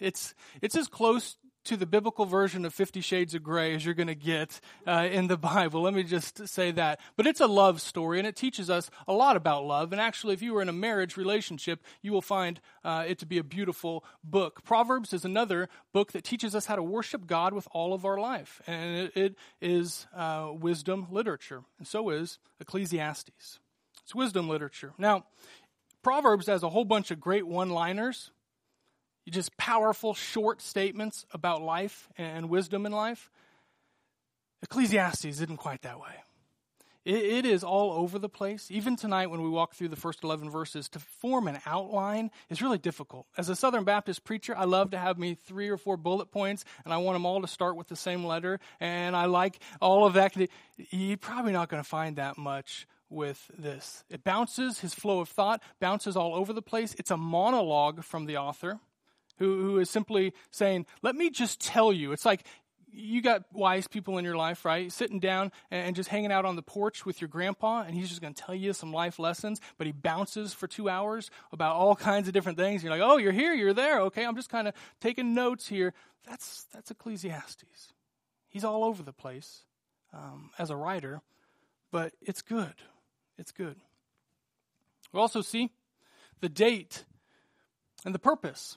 it's 0.00 0.34
it's 0.60 0.76
as 0.76 0.88
close 0.88 1.36
to 1.64 1.76
the 1.76 1.86
biblical 1.86 2.26
version 2.26 2.64
of 2.64 2.72
Fifty 2.72 3.00
Shades 3.00 3.34
of 3.34 3.42
Grey 3.42 3.74
as 3.74 3.84
you're 3.84 3.94
going 3.94 4.06
to 4.06 4.14
get 4.14 4.60
uh, 4.86 5.08
in 5.10 5.26
the 5.26 5.36
Bible. 5.36 5.82
Let 5.82 5.94
me 5.94 6.04
just 6.04 6.46
say 6.46 6.70
that. 6.72 7.00
But 7.16 7.26
it's 7.26 7.40
a 7.40 7.46
love 7.46 7.80
story, 7.80 8.18
and 8.18 8.26
it 8.26 8.36
teaches 8.36 8.70
us 8.70 8.88
a 9.08 9.12
lot 9.12 9.36
about 9.36 9.64
love. 9.64 9.90
And 9.92 10.00
actually, 10.00 10.34
if 10.34 10.42
you 10.42 10.54
were 10.54 10.62
in 10.62 10.68
a 10.68 10.72
marriage 10.72 11.16
relationship, 11.16 11.82
you 12.02 12.12
will 12.12 12.22
find 12.22 12.60
uh, 12.84 13.04
it 13.08 13.18
to 13.18 13.26
be 13.26 13.38
a 13.38 13.44
beautiful 13.44 14.04
book. 14.22 14.62
Proverbs 14.64 15.12
is 15.12 15.24
another 15.24 15.68
book 15.92 16.12
that 16.12 16.22
teaches 16.22 16.54
us 16.54 16.66
how 16.66 16.76
to 16.76 16.82
worship 16.82 17.26
God 17.26 17.52
with 17.52 17.66
all 17.72 17.92
of 17.92 18.04
our 18.04 18.18
life, 18.18 18.62
and 18.66 18.96
it, 18.96 19.16
it 19.16 19.34
is 19.60 20.06
uh, 20.14 20.50
wisdom 20.52 21.08
literature, 21.10 21.64
and 21.78 21.86
so 21.88 22.10
is 22.10 22.38
Ecclesiastes. 22.60 23.58
It's 24.06 24.14
wisdom 24.14 24.48
literature. 24.48 24.92
Now, 24.98 25.24
Proverbs 26.02 26.46
has 26.46 26.62
a 26.62 26.68
whole 26.68 26.84
bunch 26.84 27.10
of 27.10 27.20
great 27.20 27.46
one 27.46 27.70
liners 27.70 28.30
just 29.28 29.56
powerful, 29.56 30.14
short 30.14 30.62
statements 30.62 31.26
about 31.32 31.60
life 31.60 32.08
and 32.16 32.48
wisdom 32.48 32.86
in 32.86 32.92
life. 32.92 33.28
Ecclesiastes 34.62 35.24
isn't 35.24 35.56
quite 35.56 35.82
that 35.82 35.98
way. 35.98 36.22
It, 37.04 37.24
it 37.24 37.46
is 37.46 37.64
all 37.64 37.92
over 37.92 38.18
the 38.20 38.28
place. 38.28 38.68
Even 38.70 38.94
tonight, 38.94 39.26
when 39.26 39.42
we 39.42 39.48
walk 39.48 39.74
through 39.74 39.88
the 39.88 39.96
first 39.96 40.22
11 40.22 40.50
verses, 40.50 40.88
to 40.90 41.00
form 41.00 41.48
an 41.48 41.58
outline 41.66 42.30
is 42.48 42.62
really 42.62 42.78
difficult. 42.78 43.26
As 43.36 43.48
a 43.48 43.56
Southern 43.56 43.82
Baptist 43.84 44.22
preacher, 44.22 44.56
I 44.56 44.64
love 44.64 44.92
to 44.92 44.98
have 44.98 45.18
me 45.18 45.34
three 45.34 45.68
or 45.68 45.76
four 45.76 45.96
bullet 45.96 46.30
points, 46.30 46.64
and 46.84 46.94
I 46.94 46.98
want 46.98 47.16
them 47.16 47.26
all 47.26 47.40
to 47.40 47.48
start 47.48 47.76
with 47.76 47.88
the 47.88 47.96
same 47.96 48.24
letter, 48.24 48.60
and 48.78 49.16
I 49.16 49.24
like 49.24 49.58
all 49.80 50.06
of 50.06 50.14
that. 50.14 50.36
You're 50.90 51.16
probably 51.16 51.52
not 51.52 51.68
going 51.68 51.82
to 51.82 51.88
find 51.88 52.16
that 52.16 52.38
much 52.38 52.86
with 53.08 53.50
this. 53.56 54.04
It 54.10 54.24
bounces, 54.24 54.80
his 54.80 54.94
flow 54.94 55.20
of 55.20 55.28
thought 55.28 55.62
bounces 55.80 56.16
all 56.16 56.34
over 56.34 56.52
the 56.52 56.62
place. 56.62 56.94
It's 56.98 57.10
a 57.10 57.16
monologue 57.16 58.02
from 58.04 58.26
the 58.26 58.36
author 58.36 58.80
who, 59.38 59.62
who 59.62 59.78
is 59.78 59.90
simply 59.90 60.32
saying, 60.50 60.86
Let 61.02 61.14
me 61.14 61.30
just 61.30 61.60
tell 61.60 61.92
you. 61.92 62.12
It's 62.12 62.24
like 62.24 62.44
you 62.96 63.20
got 63.20 63.44
wise 63.52 63.86
people 63.86 64.16
in 64.16 64.24
your 64.24 64.36
life, 64.36 64.64
right? 64.64 64.90
Sitting 64.90 65.20
down 65.20 65.52
and 65.70 65.94
just 65.94 66.08
hanging 66.08 66.32
out 66.32 66.44
on 66.44 66.56
the 66.56 66.62
porch 66.62 67.04
with 67.04 67.20
your 67.20 67.28
grandpa, 67.28 67.82
and 67.82 67.94
he's 67.94 68.08
just 68.08 68.22
going 68.22 68.32
to 68.32 68.42
tell 68.42 68.54
you 68.54 68.72
some 68.72 68.92
life 68.92 69.18
lessons, 69.18 69.60
but 69.76 69.86
he 69.86 69.92
bounces 69.92 70.54
for 70.54 70.66
two 70.66 70.88
hours 70.88 71.30
about 71.52 71.76
all 71.76 71.94
kinds 71.94 72.26
of 72.26 72.34
different 72.34 72.56
things. 72.56 72.82
You're 72.82 72.90
like, 72.90 73.02
oh, 73.02 73.18
you're 73.18 73.32
here, 73.32 73.52
you're 73.52 73.74
there. 73.74 74.00
Okay, 74.02 74.24
I'm 74.24 74.34
just 74.34 74.48
kind 74.48 74.66
of 74.66 74.74
taking 75.00 75.34
notes 75.34 75.68
here. 75.68 75.92
That's, 76.26 76.64
that's 76.72 76.90
Ecclesiastes. 76.90 77.92
He's 78.48 78.64
all 78.64 78.82
over 78.82 79.02
the 79.02 79.12
place 79.12 79.64
um, 80.14 80.50
as 80.58 80.70
a 80.70 80.76
writer, 80.76 81.20
but 81.92 82.14
it's 82.22 82.40
good. 82.40 82.74
It's 83.38 83.52
good. 83.52 83.76
We 85.12 85.20
also 85.20 85.40
see 85.40 85.70
the 86.40 86.48
date 86.48 87.04
and 88.04 88.14
the 88.14 88.18
purpose 88.18 88.76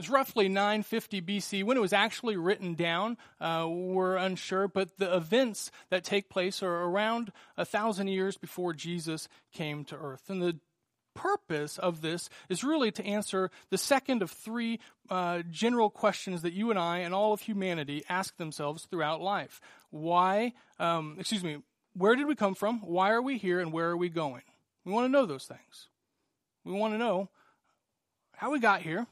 it's 0.00 0.08
roughly 0.08 0.48
950 0.48 1.20
BC. 1.20 1.62
When 1.62 1.76
it 1.76 1.80
was 1.80 1.92
actually 1.92 2.38
written 2.38 2.74
down, 2.74 3.18
uh, 3.38 3.66
we're 3.68 4.16
unsure, 4.16 4.66
but 4.66 4.96
the 4.96 5.14
events 5.14 5.70
that 5.90 6.04
take 6.04 6.30
place 6.30 6.62
are 6.62 6.84
around 6.84 7.32
a 7.58 7.66
thousand 7.66 8.08
years 8.08 8.38
before 8.38 8.72
Jesus 8.72 9.28
came 9.52 9.84
to 9.84 9.96
earth. 9.96 10.30
And 10.30 10.40
the 10.40 10.58
purpose 11.14 11.76
of 11.76 12.00
this 12.00 12.30
is 12.48 12.64
really 12.64 12.90
to 12.92 13.04
answer 13.04 13.50
the 13.68 13.76
second 13.76 14.22
of 14.22 14.30
three 14.30 14.80
uh, 15.10 15.42
general 15.50 15.90
questions 15.90 16.40
that 16.42 16.54
you 16.54 16.70
and 16.70 16.78
I 16.78 17.00
and 17.00 17.12
all 17.12 17.34
of 17.34 17.42
humanity 17.42 18.02
ask 18.08 18.34
themselves 18.38 18.86
throughout 18.86 19.20
life. 19.20 19.60
Why, 19.90 20.54
um, 20.78 21.16
excuse 21.18 21.44
me, 21.44 21.58
where 21.94 22.16
did 22.16 22.26
we 22.26 22.34
come 22.34 22.54
from? 22.54 22.80
Why 22.80 23.10
are 23.10 23.22
we 23.22 23.38
here? 23.38 23.60
And 23.60 23.72
where 23.72 23.90
are 23.90 23.96
we 23.96 24.08
going? 24.08 24.42
We 24.84 24.92
want 24.92 25.04
to 25.06 25.08
know 25.08 25.26
those 25.26 25.44
things. 25.44 25.88
We 26.64 26.72
want 26.72 26.94
to 26.94 26.98
know 26.98 27.28
how 28.32 28.50
we 28.50 28.60
got 28.60 28.82
here 28.82 29.06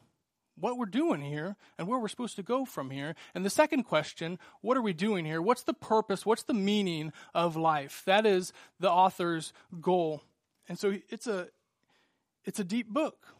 what 0.60 0.76
we're 0.76 0.86
doing 0.86 1.20
here 1.20 1.56
and 1.76 1.86
where 1.86 1.98
we're 1.98 2.08
supposed 2.08 2.36
to 2.36 2.42
go 2.42 2.64
from 2.64 2.90
here. 2.90 3.14
And 3.34 3.44
the 3.44 3.50
second 3.50 3.84
question, 3.84 4.38
what 4.60 4.76
are 4.76 4.82
we 4.82 4.92
doing 4.92 5.24
here? 5.24 5.40
What's 5.40 5.62
the 5.62 5.74
purpose? 5.74 6.26
What's 6.26 6.42
the 6.42 6.54
meaning 6.54 7.12
of 7.34 7.56
life? 7.56 8.02
That 8.06 8.26
is 8.26 8.52
the 8.80 8.90
author's 8.90 9.52
goal. 9.80 10.22
And 10.68 10.78
so 10.78 10.96
it's 11.08 11.26
a 11.26 11.48
it's 12.44 12.60
a 12.60 12.64
deep 12.64 12.88
book 12.88 13.34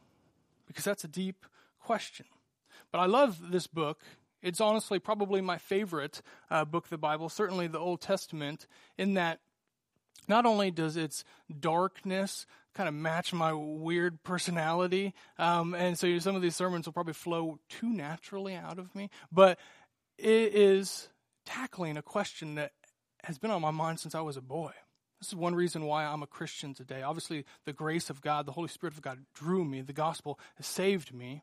because 0.67 0.85
that's 0.85 1.05
a 1.05 1.09
deep 1.09 1.47
question. 1.81 2.27
But 2.93 2.99
I 2.99 3.07
love 3.07 3.51
this 3.51 3.67
book. 3.67 4.01
It's 4.43 4.61
honestly 4.61 4.99
probably 4.99 5.41
my 5.41 5.59
favorite 5.59 6.23
uh, 6.51 6.65
book 6.65 6.85
of 6.85 6.91
the 6.91 6.99
Bible, 6.99 7.29
certainly 7.29 7.67
the 7.67 7.79
Old 7.79 8.01
Testament, 8.01 8.67
in 8.97 9.15
that 9.15 9.41
not 10.29 10.47
only 10.47 10.71
does 10.71 10.97
its 10.97 11.25
darkness 11.59 12.47
kind 12.75 12.89
of 12.89 12.95
match 12.95 13.33
my 13.33 13.53
weird 13.53 14.23
personality. 14.23 15.15
Um, 15.39 15.75
and 15.75 15.99
so 15.99 16.19
some 16.19 16.37
of 16.37 16.43
these 16.43 16.55
sermons 16.55 16.87
will 16.87 16.93
probably 16.93 17.15
flow 17.15 17.59
too 17.69 17.89
naturally 17.89 18.55
out 18.55 18.79
of 18.79 18.95
me. 18.95 19.11
But 19.33 19.59
it 20.17 20.55
is 20.55 21.09
tackling 21.45 21.97
a 21.97 22.03
question 22.03 22.57
that 22.57 22.73
has 23.25 23.39
been 23.39 23.51
on 23.51 23.63
my 23.63 23.71
mind 23.71 23.99
since 23.99 24.15
I 24.15 24.21
was 24.21 24.37
a 24.37 24.43
boy. 24.43 24.73
This 25.21 25.29
is 25.29 25.35
one 25.35 25.57
reason 25.57 25.85
why 25.85 26.05
I'm 26.05 26.23
a 26.23 26.29
Christian 26.29 26.75
today. 26.75 27.03
Obviously, 27.03 27.45
the 27.65 27.73
grace 27.73 28.11
of 28.11 28.21
God, 28.21 28.47
the 28.47 28.53
Holy 28.53 28.69
Spirit 28.69 28.95
of 28.95 29.03
God 29.03 29.19
drew 29.35 29.65
me. 29.65 29.81
The 29.81 29.93
gospel 29.93 30.39
has 30.57 30.67
saved 30.67 31.13
me. 31.13 31.43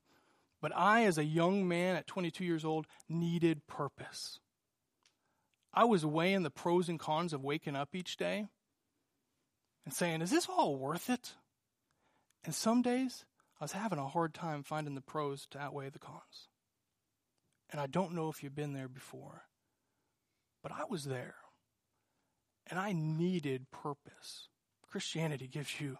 But 0.61 0.75
I, 0.75 1.05
as 1.05 1.17
a 1.17 1.23
young 1.23 1.67
man 1.67 1.95
at 1.95 2.07
22 2.07 2.43
years 2.43 2.65
old, 2.65 2.87
needed 3.09 3.67
purpose. 3.67 4.39
I 5.73 5.83
was 5.83 6.05
weighing 6.05 6.43
the 6.43 6.49
pros 6.49 6.87
and 6.87 6.99
cons 6.99 7.33
of 7.33 7.43
waking 7.43 7.75
up 7.75 7.93
each 7.93 8.17
day 8.17 8.47
and 9.83 9.93
saying, 9.93 10.21
Is 10.21 10.31
this 10.31 10.47
all 10.47 10.77
worth 10.77 11.09
it? 11.09 11.33
And 12.43 12.55
some 12.55 12.81
days, 12.81 13.25
I 13.59 13.63
was 13.65 13.73
having 13.73 13.99
a 13.99 14.07
hard 14.07 14.33
time 14.33 14.63
finding 14.63 14.95
the 14.95 15.01
pros 15.01 15.47
to 15.51 15.59
outweigh 15.59 15.89
the 15.89 15.99
cons. 15.99 16.49
And 17.69 17.81
I 17.81 17.87
don't 17.87 18.13
know 18.13 18.29
if 18.29 18.43
you've 18.43 18.55
been 18.55 18.73
there 18.73 18.87
before, 18.87 19.43
but 20.63 20.71
I 20.71 20.83
was 20.89 21.05
there. 21.05 21.35
And 22.67 22.79
I 22.79 22.93
needed 22.93 23.69
purpose. 23.71 24.49
Christianity 24.87 25.47
gives 25.47 25.79
you 25.79 25.97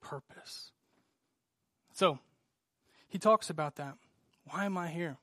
purpose. 0.00 0.70
So, 1.92 2.18
he 3.08 3.18
talks 3.18 3.50
about 3.50 3.76
that. 3.76 3.94
Why 4.44 4.64
am 4.64 4.76
I 4.76 4.88
here? 4.88 5.18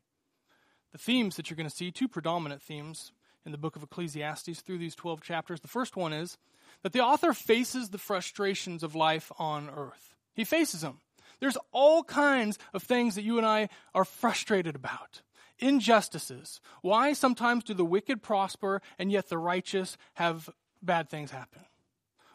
The 0.92 0.98
themes 0.98 1.36
that 1.36 1.50
you're 1.50 1.58
going 1.58 1.70
to 1.70 1.76
see, 1.76 1.92
two 1.92 2.08
predominant 2.08 2.62
themes 2.62 3.12
in 3.46 3.52
the 3.52 3.58
book 3.58 3.76
of 3.76 3.84
Ecclesiastes 3.84 4.62
through 4.62 4.78
these 4.78 4.96
12 4.96 5.22
chapters. 5.22 5.60
The 5.60 5.68
first 5.68 5.96
one 5.96 6.14
is 6.14 6.38
that 6.82 6.94
the 6.94 7.02
author 7.02 7.34
faces 7.34 7.90
the 7.90 7.98
frustrations 7.98 8.84
of 8.84 8.96
life 8.96 9.32
on 9.38 9.70
earth. 9.70 10.16
He 10.34 10.44
faces 10.44 10.82
them. 10.82 11.00
There's 11.40 11.58
all 11.72 12.04
kinds 12.04 12.58
of 12.74 12.84
things 12.84 13.16
that 13.16 13.24
you 13.24 13.38
and 13.38 13.46
I 13.46 13.70
are 13.94 14.06
frustrated 14.06 14.76
about. 14.76 15.22
Injustices. 15.60 16.62
Why 16.82 17.14
sometimes 17.14 17.64
do 17.64 17.74
the 17.74 17.86
wicked 17.86 18.22
prosper 18.22 18.82
and 18.98 19.12
yet 19.12 19.30
the 19.30 19.38
righteous 19.38 19.98
have 20.16 20.50
bad 20.82 21.10
things 21.10 21.32
happen? 21.32 21.62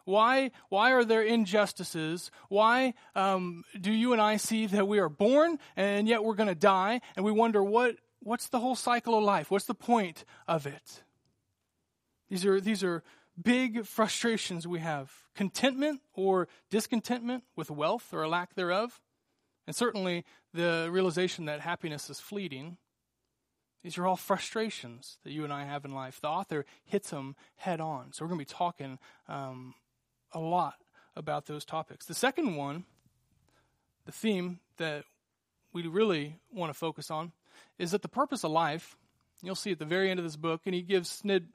Why, 0.08 0.52
why 0.70 0.92
are 0.92 1.04
there 1.04 1.20
injustices? 1.20 2.30
Why 2.48 2.94
um, 3.14 3.64
do 3.78 3.92
you 3.92 4.14
and 4.14 4.22
I 4.22 4.38
see 4.38 4.64
that 4.64 4.88
we 4.88 5.00
are 5.00 5.10
born 5.10 5.58
and 5.76 6.08
yet 6.08 6.24
we're 6.24 6.34
going 6.34 6.48
to 6.48 6.54
die 6.54 7.02
and 7.14 7.26
we 7.26 7.30
wonder 7.30 7.62
what, 7.62 7.96
what's 8.20 8.48
the 8.48 8.58
whole 8.58 8.74
cycle 8.74 9.18
of 9.18 9.22
life? 9.22 9.50
What's 9.50 9.66
the 9.66 9.74
point 9.74 10.24
of 10.46 10.66
it? 10.66 11.02
These 12.30 12.46
are, 12.46 12.58
these 12.58 12.82
are 12.82 13.02
big 13.38 13.84
frustrations 13.84 14.66
we 14.66 14.78
have 14.78 15.12
contentment 15.36 16.00
or 16.14 16.48
discontentment 16.70 17.44
with 17.54 17.70
wealth 17.70 18.14
or 18.14 18.22
a 18.22 18.30
lack 18.30 18.54
thereof, 18.54 19.02
and 19.66 19.76
certainly 19.76 20.24
the 20.54 20.88
realization 20.90 21.44
that 21.44 21.60
happiness 21.60 22.08
is 22.08 22.18
fleeting. 22.18 22.78
These 23.82 23.98
are 23.98 24.06
all 24.06 24.16
frustrations 24.16 25.18
that 25.24 25.32
you 25.32 25.44
and 25.44 25.52
I 25.52 25.66
have 25.66 25.84
in 25.84 25.92
life. 25.92 26.18
The 26.18 26.28
author 26.28 26.64
hits 26.86 27.10
them 27.10 27.36
head 27.56 27.78
on. 27.78 28.14
So 28.14 28.24
we're 28.24 28.30
going 28.30 28.40
to 28.40 28.46
be 28.46 28.56
talking 28.56 28.98
um, 29.28 29.74
a 30.32 30.38
lot 30.38 30.74
about 31.16 31.46
those 31.46 31.64
topics. 31.64 32.06
The 32.06 32.14
second 32.14 32.56
one, 32.56 32.84
the 34.06 34.12
theme 34.12 34.60
that 34.76 35.04
we 35.72 35.86
really 35.86 36.38
want 36.52 36.70
to 36.70 36.78
focus 36.78 37.10
on, 37.10 37.32
is 37.78 37.90
that 37.90 38.02
the 38.02 38.08
purpose 38.08 38.44
of 38.44 38.50
life, 38.50 38.96
you'll 39.42 39.54
see 39.54 39.72
at 39.72 39.78
the 39.78 39.84
very 39.84 40.10
end 40.10 40.18
of 40.18 40.24
this 40.24 40.36
book, 40.36 40.62
and 40.66 40.74
he 40.74 40.82
gives 40.82 41.22
snid, 41.22 41.46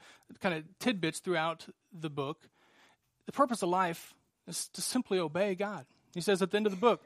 kind 0.41 0.55
of 0.55 0.63
tidbits 0.79 1.19
throughout 1.19 1.65
the 1.91 2.09
book. 2.09 2.47
The 3.25 3.31
purpose 3.31 3.61
of 3.63 3.69
life 3.69 4.13
is 4.47 4.67
to 4.69 4.81
simply 4.81 5.19
obey 5.19 5.55
God. 5.55 5.85
He 6.13 6.21
says 6.21 6.41
at 6.41 6.51
the 6.51 6.57
end 6.57 6.67
of 6.67 6.73
the 6.73 6.79
book, 6.79 7.01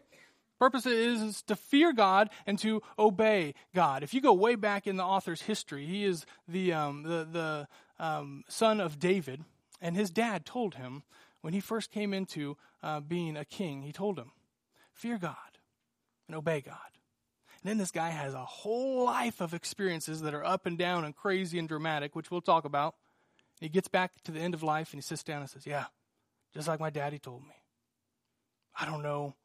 purpose 0.59 0.85
is, 0.85 1.21
is 1.21 1.41
to 1.43 1.55
fear 1.55 1.93
God 1.93 2.29
and 2.45 2.57
to 2.59 2.81
obey 2.97 3.53
God. 3.75 4.03
If 4.03 4.13
you 4.13 4.21
go 4.21 4.33
way 4.33 4.55
back 4.55 4.87
in 4.87 4.97
the 4.97 5.03
author's 5.03 5.43
history, 5.43 5.85
he 5.85 6.03
is 6.03 6.25
the, 6.47 6.73
um, 6.73 7.03
the, 7.03 7.27
the 7.31 7.67
um, 8.03 8.43
son 8.47 8.81
of 8.81 8.99
David, 8.99 9.43
and 9.81 9.95
his 9.95 10.09
dad 10.09 10.45
told 10.45 10.75
him 10.75 11.03
when 11.41 11.53
he 11.53 11.59
first 11.59 11.91
came 11.91 12.13
into 12.13 12.57
uh, 12.83 12.99
being 12.99 13.37
a 13.37 13.45
king, 13.45 13.81
he 13.81 13.91
told 13.91 14.17
him, 14.17 14.31
Fear 14.93 15.19
God 15.19 15.35
and 16.27 16.35
obey 16.35 16.61
God. 16.61 16.75
And 17.61 17.69
then 17.69 17.77
this 17.77 17.91
guy 17.91 18.09
has 18.09 18.33
a 18.33 18.45
whole 18.45 19.05
life 19.05 19.41
of 19.41 19.53
experiences 19.53 20.21
that 20.21 20.33
are 20.33 20.45
up 20.45 20.65
and 20.65 20.77
down 20.77 21.05
and 21.05 21.15
crazy 21.15 21.59
and 21.59 21.67
dramatic, 21.67 22.15
which 22.15 22.31
we'll 22.31 22.41
talk 22.41 22.65
about. 22.65 22.95
He 23.59 23.69
gets 23.69 23.87
back 23.87 24.11
to 24.23 24.31
the 24.31 24.39
end 24.39 24.53
of 24.53 24.63
life 24.63 24.93
and 24.93 24.97
he 24.97 25.01
sits 25.01 25.23
down 25.23 25.41
and 25.41 25.49
says, 25.49 25.65
Yeah, 25.65 25.85
just 26.53 26.67
like 26.67 26.79
my 26.79 26.89
daddy 26.89 27.19
told 27.19 27.41
me. 27.41 27.55
I 28.79 28.85
don't 28.85 29.01
know 29.01 29.35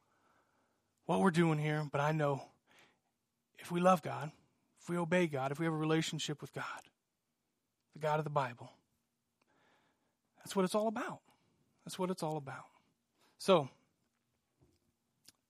what 1.05 1.19
we're 1.19 1.31
doing 1.31 1.57
here, 1.57 1.87
but 1.91 2.01
I 2.01 2.11
know 2.11 2.43
if 3.57 3.71
we 3.71 3.79
love 3.79 4.01
God, 4.01 4.31
if 4.81 4.89
we 4.89 4.97
obey 4.97 5.27
God, 5.27 5.51
if 5.51 5.59
we 5.59 5.65
have 5.65 5.73
a 5.73 5.77
relationship 5.77 6.41
with 6.41 6.53
God, 6.53 6.63
the 7.93 7.99
God 7.99 8.19
of 8.19 8.25
the 8.25 8.29
Bible, 8.29 8.71
that's 10.37 10.55
what 10.55 10.65
it's 10.65 10.75
all 10.75 10.87
about. 10.87 11.21
That's 11.85 11.99
what 11.99 12.09
it's 12.09 12.23
all 12.23 12.37
about. 12.37 12.65
So, 13.37 13.69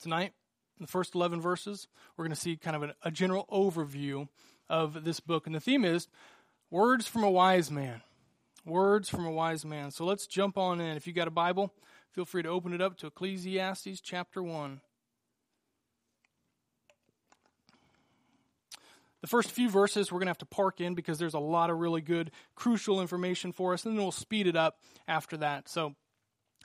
tonight, 0.01 0.33
the 0.79 0.87
first 0.87 1.15
11 1.15 1.41
verses, 1.41 1.87
we're 2.17 2.25
going 2.25 2.35
to 2.35 2.39
see 2.39 2.57
kind 2.57 2.75
of 2.75 2.83
a, 2.83 2.95
a 3.03 3.11
general 3.11 3.45
overview 3.51 4.27
of 4.69 5.03
this 5.03 5.19
book. 5.19 5.45
And 5.45 5.55
the 5.55 5.59
theme 5.59 5.85
is 5.85 6.07
Words 6.71 7.07
from 7.07 7.23
a 7.23 7.29
Wise 7.29 7.69
Man. 7.69 8.01
Words 8.65 9.09
from 9.09 9.25
a 9.25 9.31
Wise 9.31 9.65
Man. 9.65 9.91
So 9.91 10.05
let's 10.05 10.25
jump 10.25 10.57
on 10.57 10.81
in. 10.81 10.97
If 10.97 11.05
you 11.05 11.13
got 11.13 11.27
a 11.27 11.31
Bible, 11.31 11.71
feel 12.11 12.25
free 12.25 12.43
to 12.43 12.49
open 12.49 12.73
it 12.73 12.81
up 12.81 12.97
to 12.97 13.07
Ecclesiastes 13.07 14.01
chapter 14.01 14.41
1. 14.41 14.81
The 19.21 19.27
first 19.27 19.51
few 19.51 19.69
verses 19.69 20.11
we're 20.11 20.19
going 20.19 20.25
to 20.25 20.31
have 20.31 20.37
to 20.39 20.45
park 20.45 20.81
in 20.81 20.95
because 20.95 21.17
there's 21.17 21.33
a 21.33 21.39
lot 21.39 21.69
of 21.69 21.77
really 21.77 22.01
good, 22.01 22.31
crucial 22.55 22.99
information 22.99 23.53
for 23.53 23.73
us, 23.73 23.85
and 23.85 23.95
then 23.95 24.03
we'll 24.03 24.11
speed 24.11 24.47
it 24.47 24.57
up 24.57 24.79
after 25.07 25.37
that. 25.37 25.69
So 25.69 25.95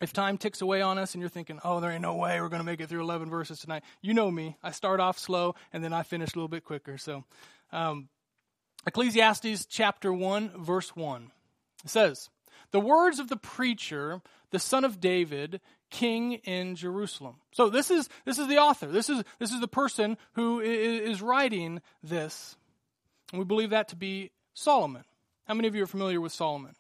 if 0.00 0.12
time 0.12 0.38
ticks 0.38 0.61
away 0.61 0.83
on 0.83 0.99
us 0.99 1.14
and 1.14 1.21
you're 1.21 1.28
thinking, 1.28 1.59
oh, 1.64 1.81
there 1.81 1.90
ain't 1.90 2.02
no 2.02 2.14
way 2.14 2.40
we're 2.40 2.49
going 2.49 2.61
to 2.61 2.67
make 2.67 2.81
it 2.81 2.88
through 2.88 3.02
11 3.02 3.31
verses 3.31 3.61
tonight, 3.61 3.83
you 4.00 4.14
know 4.14 4.31
me. 4.31 4.57
I 4.62 4.71
start 4.71 5.00
off 5.00 5.19
slow 5.19 5.55
and 5.73 5.83
then 5.83 5.93
I 5.93 6.02
finish 6.02 6.35
a 6.35 6.37
little 6.37 6.49
bit 6.49 6.64
quicker. 6.64 6.99
So, 6.99 7.25
um, 7.73 8.09
Ecclesiastes 8.87 9.67
chapter 9.67 10.12
1, 10.12 10.52
verse 10.64 10.95
1 10.95 11.31
it 11.85 11.90
says, 11.90 12.31
The 12.71 12.81
words 12.81 13.19
of 13.19 13.28
the 13.28 13.37
preacher, 13.37 14.21
the 14.50 14.59
son 14.59 14.85
of 14.85 15.00
David, 15.00 15.61
king 15.90 16.35
in 16.45 16.76
Jerusalem. 16.76 17.37
So 17.52 17.71
this 17.71 17.90
is, 17.90 18.09
this 18.25 18.38
is 18.38 18.49
the 18.49 18.59
author. 18.59 18.87
This 18.87 19.09
is, 19.09 19.23
this 19.38 19.52
is 19.52 19.61
the 19.61 19.69
person 19.69 20.17
who 20.33 20.61
is 20.61 21.23
writing 21.23 21.81
this. 22.02 22.57
And 23.33 23.38
we 23.38 23.45
believe 23.45 23.71
that 23.71 23.88
to 23.88 23.97
be 23.97 24.31
Solomon. 24.55 25.05
How 25.47 25.55
many 25.55 25.69
of 25.69 25.75
you 25.75 25.83
are 25.83 25.88
familiar 25.88 26.21
with 26.21 26.33
Solomon? 26.33 26.75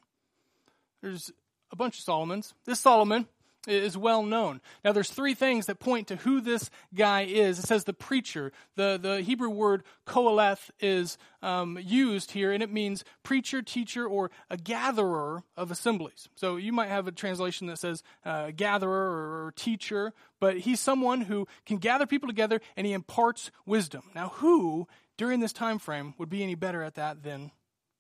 There's 1.00 1.30
a 1.70 1.76
bunch 1.76 1.98
of 1.98 2.04
Solomons. 2.04 2.54
This 2.64 2.80
Solomon 2.80 3.26
is 3.66 3.96
well 3.96 4.22
known. 4.22 4.60
Now, 4.84 4.92
there's 4.92 5.10
three 5.10 5.34
things 5.34 5.66
that 5.66 5.78
point 5.78 6.08
to 6.08 6.16
who 6.16 6.40
this 6.40 6.70
guy 6.94 7.22
is. 7.22 7.58
It 7.58 7.66
says 7.66 7.84
the 7.84 7.92
preacher. 7.92 8.52
The, 8.76 8.98
the 9.00 9.20
Hebrew 9.20 9.50
word 9.50 9.82
Qoheleth 10.06 10.70
is 10.80 11.18
um, 11.42 11.78
used 11.80 12.30
here, 12.30 12.52
and 12.52 12.62
it 12.62 12.72
means 12.72 13.04
preacher, 13.22 13.60
teacher, 13.60 14.06
or 14.06 14.30
a 14.48 14.56
gatherer 14.56 15.42
of 15.56 15.70
assemblies. 15.70 16.28
So 16.36 16.56
you 16.56 16.72
might 16.72 16.88
have 16.88 17.06
a 17.06 17.12
translation 17.12 17.66
that 17.66 17.78
says 17.78 18.02
uh, 18.24 18.52
gatherer 18.56 19.46
or, 19.46 19.52
teacher, 19.56 20.12
but 20.40 20.58
he's 20.58 20.80
someone 20.80 21.22
who 21.22 21.46
can 21.66 21.78
gather 21.78 22.06
people 22.06 22.28
together 22.28 22.60
and 22.76 22.86
he 22.86 22.92
imparts 22.92 23.50
wisdom. 23.66 24.02
Now, 24.14 24.28
who 24.36 24.86
during 25.16 25.40
this 25.40 25.52
time 25.52 25.78
frame 25.78 26.14
would 26.18 26.28
be 26.28 26.42
any 26.42 26.54
better 26.54 26.82
at 26.82 26.94
that 26.94 27.22
than 27.22 27.50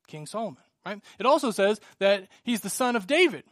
King 0.06 0.26
Solomon? 0.26 0.62
Right? 0.86 1.00
It 1.18 1.26
also 1.26 1.50
says 1.50 1.80
that 1.98 2.28
he's 2.44 2.60
the 2.60 2.70
son 2.70 2.96
of 2.96 3.06
David. 3.06 3.44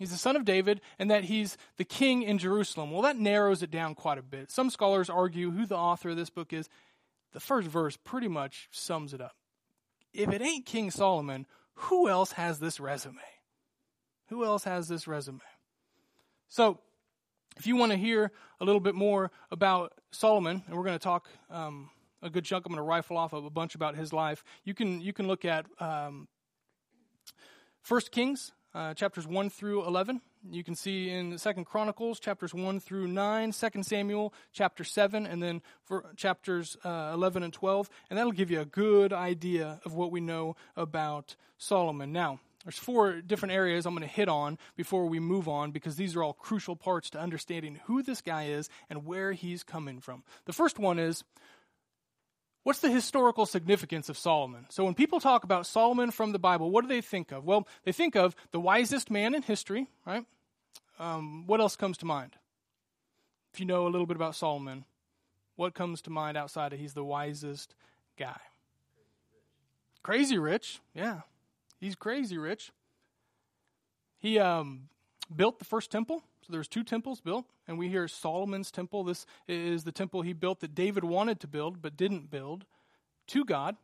He's 0.00 0.12
the 0.12 0.16
son 0.16 0.34
of 0.34 0.46
David, 0.46 0.80
and 0.98 1.10
that 1.10 1.24
he's 1.24 1.58
the 1.76 1.84
king 1.84 2.22
in 2.22 2.38
Jerusalem. 2.38 2.90
Well, 2.90 3.02
that 3.02 3.18
narrows 3.18 3.62
it 3.62 3.70
down 3.70 3.94
quite 3.94 4.16
a 4.16 4.22
bit. 4.22 4.50
Some 4.50 4.70
scholars 4.70 5.10
argue 5.10 5.50
who 5.50 5.66
the 5.66 5.76
author 5.76 6.08
of 6.08 6.16
this 6.16 6.30
book 6.30 6.54
is. 6.54 6.70
The 7.32 7.38
first 7.38 7.68
verse 7.68 7.98
pretty 7.98 8.26
much 8.26 8.70
sums 8.72 9.12
it 9.12 9.20
up. 9.20 9.36
If 10.14 10.30
it 10.30 10.40
ain't 10.40 10.64
King 10.64 10.90
Solomon, 10.90 11.46
who 11.74 12.08
else 12.08 12.32
has 12.32 12.60
this 12.60 12.80
resume? 12.80 13.20
Who 14.30 14.42
else 14.42 14.64
has 14.64 14.88
this 14.88 15.06
resume? 15.06 15.40
So, 16.48 16.78
if 17.58 17.66
you 17.66 17.76
want 17.76 17.92
to 17.92 17.98
hear 17.98 18.32
a 18.58 18.64
little 18.64 18.80
bit 18.80 18.94
more 18.94 19.30
about 19.50 19.92
Solomon, 20.12 20.62
and 20.66 20.76
we're 20.78 20.84
going 20.84 20.98
to 20.98 21.04
talk 21.04 21.28
um, 21.50 21.90
a 22.22 22.30
good 22.30 22.46
chunk, 22.46 22.64
I'm 22.64 22.72
going 22.72 22.78
to 22.78 22.88
rifle 22.88 23.18
off 23.18 23.34
of 23.34 23.44
a 23.44 23.50
bunch 23.50 23.74
about 23.74 23.96
his 23.96 24.14
life. 24.14 24.44
You 24.64 24.72
can 24.72 25.02
you 25.02 25.12
can 25.12 25.28
look 25.28 25.44
at 25.44 25.66
um, 25.78 26.26
First 27.82 28.12
Kings 28.12 28.52
uh, 28.74 28.94
chapters 28.94 29.26
1 29.26 29.50
through 29.50 29.86
11. 29.86 30.20
You 30.50 30.64
can 30.64 30.74
see 30.74 31.10
in 31.10 31.36
Second 31.38 31.64
Chronicles 31.64 32.20
chapters 32.20 32.54
1 32.54 32.80
through 32.80 33.08
9, 33.08 33.52
2 33.52 33.82
Samuel 33.82 34.32
chapter 34.52 34.84
7, 34.84 35.26
and 35.26 35.42
then 35.42 35.62
chapters 36.16 36.76
uh, 36.84 37.10
11 37.14 37.42
and 37.42 37.52
12. 37.52 37.90
And 38.08 38.18
that'll 38.18 38.32
give 38.32 38.50
you 38.50 38.60
a 38.60 38.64
good 38.64 39.12
idea 39.12 39.80
of 39.84 39.94
what 39.94 40.10
we 40.10 40.20
know 40.20 40.56
about 40.76 41.36
Solomon. 41.58 42.12
Now, 42.12 42.40
there's 42.64 42.78
four 42.78 43.22
different 43.22 43.54
areas 43.54 43.86
I'm 43.86 43.94
going 43.94 44.06
to 44.06 44.14
hit 44.14 44.28
on 44.28 44.58
before 44.76 45.06
we 45.06 45.18
move 45.18 45.48
on 45.48 45.70
because 45.70 45.96
these 45.96 46.14
are 46.14 46.22
all 46.22 46.34
crucial 46.34 46.76
parts 46.76 47.08
to 47.10 47.20
understanding 47.20 47.80
who 47.86 48.02
this 48.02 48.20
guy 48.20 48.44
is 48.44 48.68
and 48.90 49.06
where 49.06 49.32
he's 49.32 49.62
coming 49.62 50.00
from. 50.00 50.24
The 50.44 50.52
first 50.52 50.78
one 50.78 50.98
is 50.98 51.24
What's 52.62 52.80
the 52.80 52.90
historical 52.90 53.46
significance 53.46 54.08
of 54.08 54.18
Solomon? 54.18 54.66
So, 54.68 54.84
when 54.84 54.94
people 54.94 55.18
talk 55.18 55.44
about 55.44 55.66
Solomon 55.66 56.10
from 56.10 56.32
the 56.32 56.38
Bible, 56.38 56.70
what 56.70 56.82
do 56.82 56.88
they 56.88 57.00
think 57.00 57.32
of? 57.32 57.44
Well, 57.44 57.66
they 57.84 57.92
think 57.92 58.16
of 58.16 58.36
the 58.50 58.60
wisest 58.60 59.10
man 59.10 59.34
in 59.34 59.42
history, 59.42 59.88
right? 60.06 60.26
Um, 60.98 61.46
what 61.46 61.60
else 61.60 61.76
comes 61.76 61.96
to 61.98 62.06
mind? 62.06 62.36
If 63.54 63.60
you 63.60 63.66
know 63.66 63.86
a 63.86 63.88
little 63.88 64.06
bit 64.06 64.16
about 64.16 64.36
Solomon, 64.36 64.84
what 65.56 65.74
comes 65.74 66.02
to 66.02 66.10
mind 66.10 66.36
outside 66.36 66.72
of 66.72 66.78
he's 66.78 66.92
the 66.92 67.04
wisest 67.04 67.74
guy? 68.18 68.38
Crazy 70.02 70.38
rich, 70.38 70.80
yeah. 70.94 71.20
He's 71.80 71.94
crazy 71.94 72.36
rich. 72.36 72.72
He 74.18 74.38
um, 74.38 74.90
built 75.34 75.58
the 75.58 75.64
first 75.64 75.90
temple. 75.90 76.22
So 76.42 76.52
there's 76.52 76.68
two 76.68 76.82
temples 76.84 77.20
built, 77.20 77.46
and 77.68 77.78
we 77.78 77.88
hear 77.88 78.08
Solomon's 78.08 78.70
temple. 78.70 79.04
This 79.04 79.26
is 79.46 79.84
the 79.84 79.92
temple 79.92 80.22
he 80.22 80.32
built 80.32 80.60
that 80.60 80.74
David 80.74 81.04
wanted 81.04 81.40
to 81.40 81.46
build 81.46 81.82
but 81.82 81.96
didn't 81.96 82.30
build 82.30 82.64
to 83.28 83.44
God. 83.44 83.76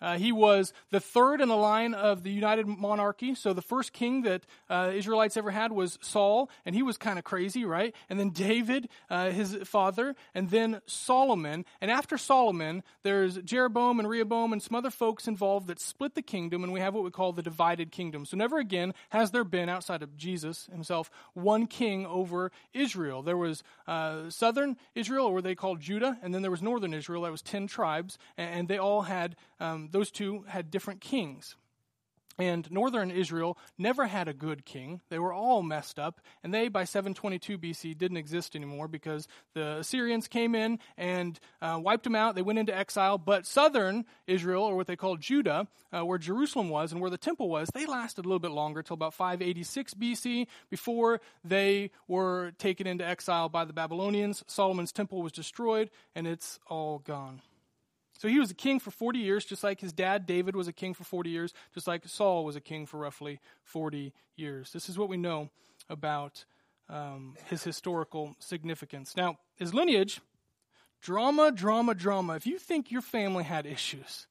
Uh, 0.00 0.16
he 0.16 0.30
was 0.30 0.72
the 0.90 1.00
third 1.00 1.40
in 1.40 1.48
the 1.48 1.56
line 1.56 1.92
of 1.92 2.22
the 2.22 2.30
united 2.30 2.68
monarchy. 2.68 3.34
So 3.34 3.52
the 3.52 3.62
first 3.62 3.92
king 3.92 4.22
that 4.22 4.42
uh, 4.70 4.92
Israelites 4.94 5.36
ever 5.36 5.50
had 5.50 5.72
was 5.72 5.98
Saul, 6.02 6.50
and 6.64 6.74
he 6.74 6.84
was 6.84 6.96
kind 6.96 7.18
of 7.18 7.24
crazy, 7.24 7.64
right? 7.64 7.92
And 8.08 8.18
then 8.18 8.30
David, 8.30 8.88
uh, 9.10 9.30
his 9.30 9.56
father, 9.64 10.14
and 10.36 10.50
then 10.50 10.80
Solomon. 10.86 11.64
And 11.80 11.90
after 11.90 12.16
Solomon, 12.16 12.84
there's 13.02 13.38
Jeroboam 13.38 13.98
and 13.98 14.08
Rehoboam 14.08 14.52
and 14.52 14.62
some 14.62 14.76
other 14.76 14.90
folks 14.90 15.26
involved 15.26 15.66
that 15.66 15.80
split 15.80 16.14
the 16.14 16.22
kingdom, 16.22 16.62
and 16.62 16.72
we 16.72 16.78
have 16.78 16.94
what 16.94 17.02
we 17.02 17.10
call 17.10 17.32
the 17.32 17.42
divided 17.42 17.90
kingdom. 17.90 18.24
So 18.24 18.36
never 18.36 18.58
again 18.58 18.94
has 19.08 19.32
there 19.32 19.44
been, 19.44 19.68
outside 19.68 20.04
of 20.04 20.16
Jesus 20.16 20.68
himself, 20.70 21.10
one 21.34 21.66
king 21.66 22.06
over 22.06 22.52
Israel. 22.72 23.22
There 23.22 23.36
was 23.36 23.64
uh, 23.88 24.30
southern 24.30 24.76
Israel, 24.94 25.26
or 25.26 25.34
what 25.34 25.44
they 25.44 25.56
called 25.56 25.80
Judah, 25.80 26.18
and 26.22 26.32
then 26.32 26.42
there 26.42 26.52
was 26.52 26.62
northern 26.62 26.94
Israel. 26.94 27.22
That 27.22 27.32
was 27.32 27.42
ten 27.42 27.66
tribes, 27.66 28.16
and 28.36 28.68
they 28.68 28.78
all 28.78 29.02
had. 29.02 29.34
Um, 29.60 29.77
those 29.86 30.10
two 30.10 30.44
had 30.48 30.70
different 30.70 31.00
kings. 31.00 31.56
And 32.38 32.70
northern 32.70 33.10
Israel 33.10 33.58
never 33.76 34.06
had 34.06 34.28
a 34.28 34.32
good 34.32 34.64
king. 34.64 35.00
They 35.08 35.18
were 35.18 35.32
all 35.32 35.60
messed 35.60 35.98
up. 35.98 36.20
And 36.44 36.54
they, 36.54 36.68
by 36.68 36.84
722 36.84 37.58
BC, 37.58 37.98
didn't 37.98 38.16
exist 38.16 38.54
anymore 38.54 38.86
because 38.86 39.26
the 39.54 39.78
Assyrians 39.78 40.28
came 40.28 40.54
in 40.54 40.78
and 40.96 41.38
uh, 41.60 41.80
wiped 41.82 42.04
them 42.04 42.14
out. 42.14 42.36
They 42.36 42.42
went 42.42 42.60
into 42.60 42.76
exile. 42.76 43.18
But 43.18 43.44
southern 43.44 44.04
Israel, 44.28 44.62
or 44.62 44.76
what 44.76 44.86
they 44.86 44.94
called 44.94 45.20
Judah, 45.20 45.66
uh, 45.92 46.04
where 46.04 46.18
Jerusalem 46.18 46.68
was 46.68 46.92
and 46.92 47.00
where 47.00 47.10
the 47.10 47.18
temple 47.18 47.48
was, 47.48 47.70
they 47.74 47.86
lasted 47.86 48.24
a 48.24 48.28
little 48.28 48.38
bit 48.38 48.52
longer, 48.52 48.84
till 48.84 48.94
about 48.94 49.14
586 49.14 49.94
BC, 49.94 50.46
before 50.70 51.20
they 51.44 51.90
were 52.06 52.52
taken 52.58 52.86
into 52.86 53.04
exile 53.04 53.48
by 53.48 53.64
the 53.64 53.72
Babylonians. 53.72 54.44
Solomon's 54.46 54.92
temple 54.92 55.22
was 55.22 55.32
destroyed, 55.32 55.90
and 56.14 56.28
it's 56.28 56.60
all 56.68 57.00
gone. 57.00 57.40
So 58.18 58.26
he 58.26 58.40
was 58.40 58.50
a 58.50 58.54
king 58.54 58.80
for 58.80 58.90
40 58.90 59.20
years, 59.20 59.44
just 59.44 59.62
like 59.62 59.80
his 59.80 59.92
dad 59.92 60.26
David 60.26 60.56
was 60.56 60.66
a 60.66 60.72
king 60.72 60.92
for 60.92 61.04
40 61.04 61.30
years, 61.30 61.54
just 61.72 61.86
like 61.86 62.06
Saul 62.06 62.44
was 62.44 62.56
a 62.56 62.60
king 62.60 62.84
for 62.84 62.98
roughly 62.98 63.38
40 63.62 64.12
years. 64.36 64.72
This 64.72 64.88
is 64.88 64.98
what 64.98 65.08
we 65.08 65.16
know 65.16 65.50
about 65.88 66.44
um, 66.88 67.36
his 67.46 67.62
historical 67.62 68.34
significance. 68.40 69.16
Now, 69.16 69.38
his 69.54 69.72
lineage, 69.72 70.20
drama, 71.00 71.52
drama, 71.52 71.94
drama. 71.94 72.34
If 72.34 72.44
you 72.44 72.58
think 72.58 72.90
your 72.90 73.02
family 73.02 73.44
had 73.44 73.66
issues, 73.66 74.26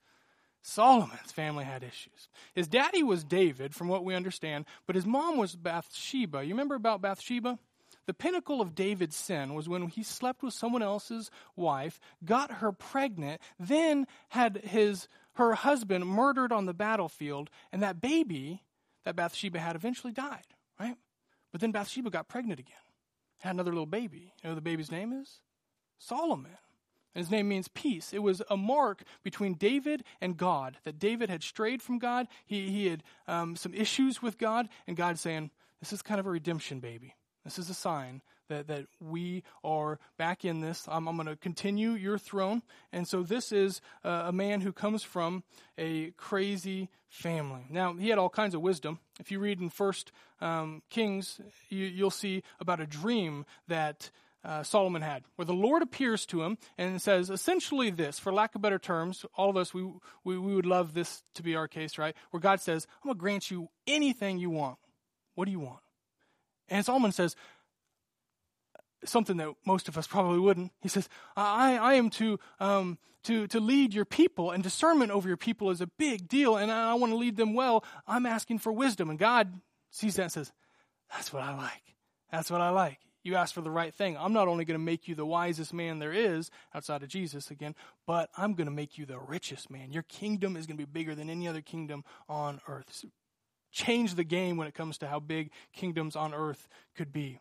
Solomon's 0.61 1.31
family 1.31 1.63
had 1.63 1.81
issues. 1.81 2.27
His 2.53 2.67
daddy 2.67 3.03
was 3.03 3.23
David, 3.23 3.73
from 3.73 3.87
what 3.87 4.03
we 4.03 4.15
understand, 4.15 4.65
but 4.85 4.97
his 4.97 5.05
mom 5.05 5.37
was 5.37 5.55
Bathsheba. 5.55 6.43
You 6.43 6.49
remember 6.49 6.75
about 6.75 7.01
Bathsheba? 7.01 7.57
The 8.07 8.13
pinnacle 8.13 8.61
of 8.61 8.73
David's 8.73 9.17
sin 9.17 9.53
was 9.53 9.67
when 9.67 9.89
he 9.89 10.01
slept 10.01 10.41
with 10.41 10.53
someone 10.53 10.81
else's 10.81 11.29
wife, 11.57 11.99
got 12.23 12.53
her 12.53 12.71
pregnant, 12.71 13.41
then 13.59 14.07
had 14.29 14.57
his 14.63 15.07
her 15.33 15.53
husband 15.53 16.07
murdered 16.07 16.51
on 16.51 16.65
the 16.65 16.73
battlefield, 16.73 17.49
and 17.71 17.83
that 17.83 18.01
baby 18.01 18.63
that 19.03 19.15
Bathsheba 19.15 19.59
had 19.59 19.75
eventually 19.75 20.13
died, 20.13 20.47
right? 20.79 20.95
But 21.51 21.61
then 21.61 21.71
Bathsheba 21.71 22.09
got 22.09 22.27
pregnant 22.27 22.59
again, 22.59 22.75
had 23.41 23.51
another 23.51 23.71
little 23.71 23.85
baby. 23.85 24.33
You 24.41 24.49
know 24.49 24.55
the 24.55 24.61
baby's 24.61 24.91
name 24.91 25.13
is? 25.13 25.41
Solomon. 25.99 26.57
And 27.13 27.23
his 27.23 27.31
name 27.31 27.49
means 27.49 27.67
peace. 27.67 28.13
It 28.13 28.23
was 28.23 28.41
a 28.49 28.55
mark 28.57 29.03
between 29.23 29.55
David 29.55 30.03
and 30.21 30.37
God, 30.37 30.77
that 30.85 30.97
David 30.97 31.29
had 31.29 31.43
strayed 31.43 31.81
from 31.81 31.99
God. 31.99 32.27
He, 32.45 32.69
he 32.69 32.87
had 32.87 33.03
um, 33.27 33.55
some 33.55 33.73
issues 33.73 34.21
with 34.21 34.37
God, 34.37 34.69
and 34.87 34.95
God 34.95 35.19
saying, 35.19 35.51
This 35.79 35.91
is 35.91 36.01
kind 36.01 36.19
of 36.19 36.25
a 36.25 36.31
redemption 36.31 36.79
baby. 36.79 37.15
This 37.47 37.59
is 37.59 37.69
a 37.69 37.73
sign 37.73 38.21
that, 38.49 38.67
that 38.67 38.87
we 38.99 39.41
are 39.63 39.99
back 40.17 40.43
in 40.43 40.59
this. 40.59 40.85
I'm, 40.91 41.07
I'm 41.07 41.15
going 41.15 41.29
to 41.29 41.37
continue 41.37 41.91
your 41.91 42.17
throne. 42.17 42.61
And 42.91 43.07
so 43.07 43.23
this 43.23 43.53
is 43.53 43.79
uh, 44.03 44.23
a 44.25 44.33
man 44.33 44.59
who 44.59 44.73
comes 44.73 45.01
from 45.01 45.43
a 45.77 46.11
crazy 46.17 46.89
family. 47.07 47.65
Now, 47.69 47.93
he 47.93 48.09
had 48.09 48.17
all 48.17 48.27
kinds 48.27 48.53
of 48.53 48.59
wisdom. 48.59 48.99
If 49.17 49.31
you 49.31 49.39
read 49.39 49.61
in 49.61 49.69
First 49.69 50.11
um, 50.41 50.81
Kings, 50.89 51.39
you, 51.69 52.03
will 52.03 52.11
see 52.11 52.43
about 52.59 52.81
a 52.81 52.85
dream 52.85 53.45
that 53.69 54.09
uh, 54.43 54.63
Solomon 54.63 55.01
had, 55.01 55.23
where 55.37 55.45
the 55.45 55.53
Lord 55.53 55.81
appears 55.81 56.25
to 56.25 56.43
him 56.43 56.57
and 56.77 57.01
says 57.01 57.29
essentially 57.29 57.91
this, 57.91 58.19
for 58.19 58.33
lack 58.33 58.55
of 58.55 58.61
better 58.61 58.77
terms, 58.77 59.25
all 59.37 59.49
of 59.49 59.55
us, 59.55 59.73
we, 59.73 59.83
we, 60.25 60.37
we 60.37 60.53
would 60.53 60.65
love 60.65 60.93
this 60.93 61.23
to 61.35 61.43
be 61.43 61.55
our 61.55 61.69
case, 61.69 61.97
right? 61.97 62.13
Where 62.31 62.41
God 62.41 62.59
says, 62.59 62.87
I'm 63.01 63.07
going 63.07 63.15
to 63.15 63.21
grant 63.21 63.49
you 63.49 63.69
anything 63.87 64.37
you 64.37 64.49
want. 64.49 64.79
What 65.35 65.45
do 65.45 65.51
you 65.51 65.61
want? 65.61 65.79
And 66.69 66.85
Solomon 66.85 67.11
says 67.11 67.35
something 69.05 69.37
that 69.37 69.53
most 69.65 69.87
of 69.87 69.97
us 69.97 70.07
probably 70.07 70.39
wouldn't. 70.39 70.71
He 70.81 70.89
says, 70.89 71.09
I, 71.35 71.77
I 71.77 71.93
am 71.93 72.09
to, 72.11 72.39
um, 72.59 72.97
to, 73.23 73.47
to 73.47 73.59
lead 73.59 73.93
your 73.93 74.05
people, 74.05 74.51
and 74.51 74.63
discernment 74.63 75.11
over 75.11 75.27
your 75.27 75.37
people 75.37 75.69
is 75.69 75.81
a 75.81 75.87
big 75.87 76.27
deal, 76.27 76.57
and 76.57 76.71
I, 76.71 76.91
I 76.91 76.93
want 76.95 77.11
to 77.11 77.17
lead 77.17 77.37
them 77.37 77.53
well. 77.53 77.83
I'm 78.07 78.25
asking 78.25 78.59
for 78.59 78.71
wisdom. 78.71 79.09
And 79.09 79.19
God 79.19 79.61
sees 79.91 80.15
that 80.15 80.23
and 80.23 80.31
says, 80.31 80.51
That's 81.11 81.31
what 81.31 81.43
I 81.43 81.55
like. 81.55 81.95
That's 82.31 82.51
what 82.51 82.61
I 82.61 82.69
like. 82.69 82.99
You 83.23 83.35
ask 83.35 83.53
for 83.53 83.61
the 83.61 83.71
right 83.71 83.93
thing. 83.93 84.17
I'm 84.17 84.31
not 84.31 84.47
only 84.47 84.63
going 84.63 84.79
to 84.79 84.83
make 84.83 85.07
you 85.07 85.15
the 85.15 85.25
wisest 85.25 85.73
man 85.73 85.99
there 85.99 86.13
is 86.13 86.49
outside 86.73 87.03
of 87.03 87.09
Jesus 87.09 87.51
again, 87.51 87.75
but 88.05 88.29
I'm 88.37 88.53
going 88.53 88.67
to 88.67 88.73
make 88.73 88.97
you 88.97 89.05
the 89.05 89.19
richest 89.19 89.69
man. 89.69 89.91
Your 89.91 90.03
kingdom 90.03 90.55
is 90.55 90.65
going 90.65 90.77
to 90.77 90.85
be 90.85 90.89
bigger 90.89 91.13
than 91.13 91.29
any 91.29 91.47
other 91.47 91.61
kingdom 91.61 92.05
on 92.29 92.61
earth 92.69 93.03
change 93.77 94.15
the 94.15 94.23
game 94.23 94.57
when 94.57 94.67
it 94.67 94.73
comes 94.73 94.97
to 94.97 95.07
how 95.07 95.19
big 95.19 95.51
kingdoms 95.71 96.15
on 96.15 96.33
earth 96.33 96.67
could 96.95 97.13
be. 97.13 97.39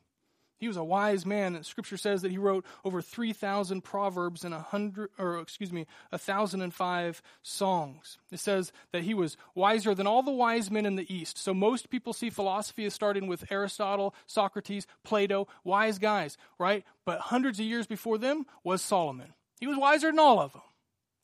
He 0.59 0.69
was 0.69 0.77
a 0.77 0.85
wise 0.85 1.27
man. 1.27 1.63
Scripture 1.65 1.99
says 1.99 2.23
that 2.23 2.31
he 2.31 2.39
wrote 2.39 2.65
over 2.83 3.03
3,000 3.03 3.83
proverbs 3.83 4.43
and 4.43 4.55
a 4.55 4.61
hundred, 4.61 5.11
or 5.19 5.39
excuse 5.39 5.71
me, 5.71 5.87
a 6.11 6.19
thousand 6.19 6.63
and 6.63 6.73
five 6.73 7.21
songs. 7.43 8.17
It 8.31 8.39
says 8.39 8.73
that 8.93 9.03
he 9.03 9.13
was 9.13 9.37
wiser 9.55 9.95
than 9.95 10.07
all 10.07 10.23
the 10.23 10.31
wise 10.31 10.71
men 10.71 10.87
in 10.87 10.97
the 10.97 11.15
East. 11.15 11.37
So 11.37 11.53
most 11.53 11.91
people 11.91 12.15
see 12.15 12.31
philosophy 12.31 12.87
as 12.87 12.95
starting 12.95 13.27
with 13.27 13.51
Aristotle, 13.51 14.15
Socrates, 14.27 14.87
Plato, 15.05 15.47
wise 15.63 15.99
guys, 15.99 16.39
right? 16.59 16.85
But 17.05 17.21
hundreds 17.21 17.59
of 17.59 17.67
years 17.67 17.87
before 17.87 18.17
them 18.17 18.47
was 18.65 18.81
Solomon. 18.81 19.35
He 19.61 19.67
was 19.67 19.77
wiser 19.77 20.09
than 20.09 20.19
all 20.19 20.41
of 20.41 20.53
them. 20.53 20.63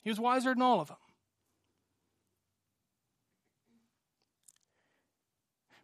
He 0.03 0.11
was 0.11 0.21
wiser 0.21 0.53
than 0.53 0.63
all 0.63 0.81
of 0.81 0.89
them. 0.89 0.97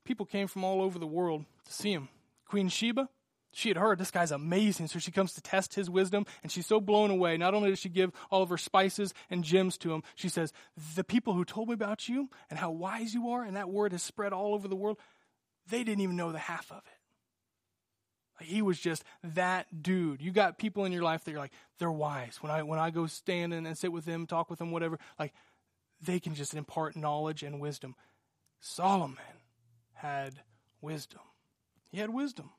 People 0.08 0.26
came 0.26 0.48
from 0.48 0.64
all 0.64 0.80
over 0.80 0.98
the 0.98 1.06
world 1.06 1.44
to 1.66 1.72
see 1.72 1.92
him. 1.92 2.08
Queen 2.46 2.70
Sheba, 2.70 3.10
she 3.52 3.68
had 3.68 3.76
heard 3.76 3.98
this 3.98 4.10
guy's 4.10 4.30
amazing, 4.30 4.88
so 4.88 4.98
she 4.98 5.12
comes 5.12 5.34
to 5.34 5.42
test 5.42 5.74
his 5.74 5.90
wisdom, 5.90 6.24
and 6.42 6.50
she's 6.50 6.64
so 6.66 6.80
blown 6.80 7.10
away. 7.10 7.36
Not 7.36 7.52
only 7.52 7.68
does 7.68 7.78
she 7.78 7.90
give 7.90 8.10
all 8.30 8.42
of 8.42 8.48
her 8.48 8.56
spices 8.56 9.12
and 9.28 9.44
gems 9.44 9.76
to 9.78 9.92
him, 9.92 10.02
she 10.14 10.30
says, 10.30 10.54
The 10.96 11.04
people 11.04 11.34
who 11.34 11.44
told 11.44 11.68
me 11.68 11.74
about 11.74 12.08
you 12.08 12.30
and 12.48 12.58
how 12.58 12.70
wise 12.70 13.12
you 13.12 13.28
are, 13.28 13.44
and 13.44 13.54
that 13.54 13.68
word 13.68 13.92
has 13.92 14.02
spread 14.02 14.32
all 14.32 14.54
over 14.54 14.66
the 14.66 14.76
world, 14.76 14.98
they 15.68 15.84
didn't 15.84 16.00
even 16.00 16.16
know 16.16 16.32
the 16.32 16.38
half 16.38 16.72
of 16.72 16.82
it. 18.40 18.44
he 18.46 18.62
was 18.62 18.80
just 18.80 19.04
that 19.22 19.82
dude. 19.82 20.22
You 20.22 20.32
got 20.32 20.56
people 20.56 20.86
in 20.86 20.92
your 20.92 21.02
life 21.02 21.24
that 21.24 21.32
you're 21.32 21.40
like, 21.40 21.52
they're 21.78 21.92
wise. 21.92 22.38
When 22.40 22.50
I 22.50 22.62
when 22.62 22.78
I 22.78 22.88
go 22.88 23.06
stand 23.06 23.52
and, 23.52 23.66
and 23.66 23.76
sit 23.76 23.92
with 23.92 24.06
them, 24.06 24.26
talk 24.26 24.48
with 24.48 24.58
them, 24.58 24.70
whatever, 24.70 24.98
like 25.18 25.34
they 26.00 26.18
can 26.18 26.34
just 26.34 26.54
impart 26.54 26.96
knowledge 26.96 27.42
and 27.42 27.60
wisdom. 27.60 27.94
Solomon 28.60 29.37
had 29.98 30.40
wisdom. 30.80 31.20
He 31.90 31.98
had 31.98 32.10
wisdom. 32.10 32.50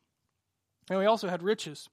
And 0.90 1.00
he 1.00 1.06
also 1.06 1.28
had 1.28 1.44
riches. 1.44 1.90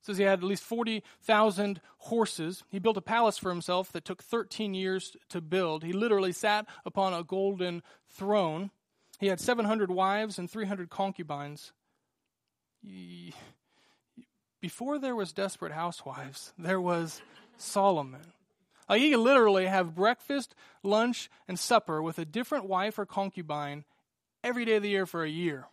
It 0.00 0.06
says 0.06 0.18
he 0.18 0.24
had 0.24 0.40
at 0.40 0.44
least 0.44 0.62
40,000 0.64 1.80
horses. 1.98 2.62
He 2.68 2.78
built 2.78 2.96
a 2.96 3.02
palace 3.02 3.38
for 3.38 3.48
himself 3.48 3.92
that 3.92 4.04
took 4.04 4.22
13 4.22 4.74
years 4.74 5.16
to 5.30 5.40
build. 5.40 5.84
He 5.84 5.92
literally 5.92 6.32
sat 6.32 6.66
upon 6.84 7.14
a 7.14 7.22
golden 7.22 7.82
throne. 8.10 8.70
He 9.18 9.28
had 9.28 9.40
700 9.40 9.90
wives 9.90 10.38
and 10.38 10.50
300 10.50 10.90
concubines. 10.90 11.72
Before 14.60 14.98
there 14.98 15.16
was 15.16 15.32
desperate 15.32 15.72
housewives, 15.72 16.52
there 16.58 16.80
was 16.80 17.22
Solomon. 17.56 18.32
Like 18.88 19.00
he 19.00 19.12
could 19.12 19.20
literally 19.20 19.66
have 19.66 19.94
breakfast, 19.94 20.54
lunch, 20.82 21.30
and 21.48 21.58
supper 21.58 22.02
with 22.02 22.18
a 22.18 22.26
different 22.26 22.66
wife 22.66 22.98
or 22.98 23.06
concubine 23.06 23.84
every 24.44 24.64
day 24.64 24.76
of 24.76 24.82
the 24.82 24.90
year 24.90 25.06
for 25.06 25.24
a 25.24 25.28
year 25.28 25.66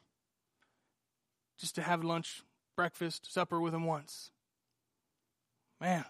just 1.59 1.75
to 1.75 1.81
have 1.83 2.03
lunch, 2.03 2.41
breakfast, 2.75 3.31
supper 3.31 3.59
with 3.61 3.75
him 3.75 3.85
once. 3.85 4.31
Man. 5.79 6.05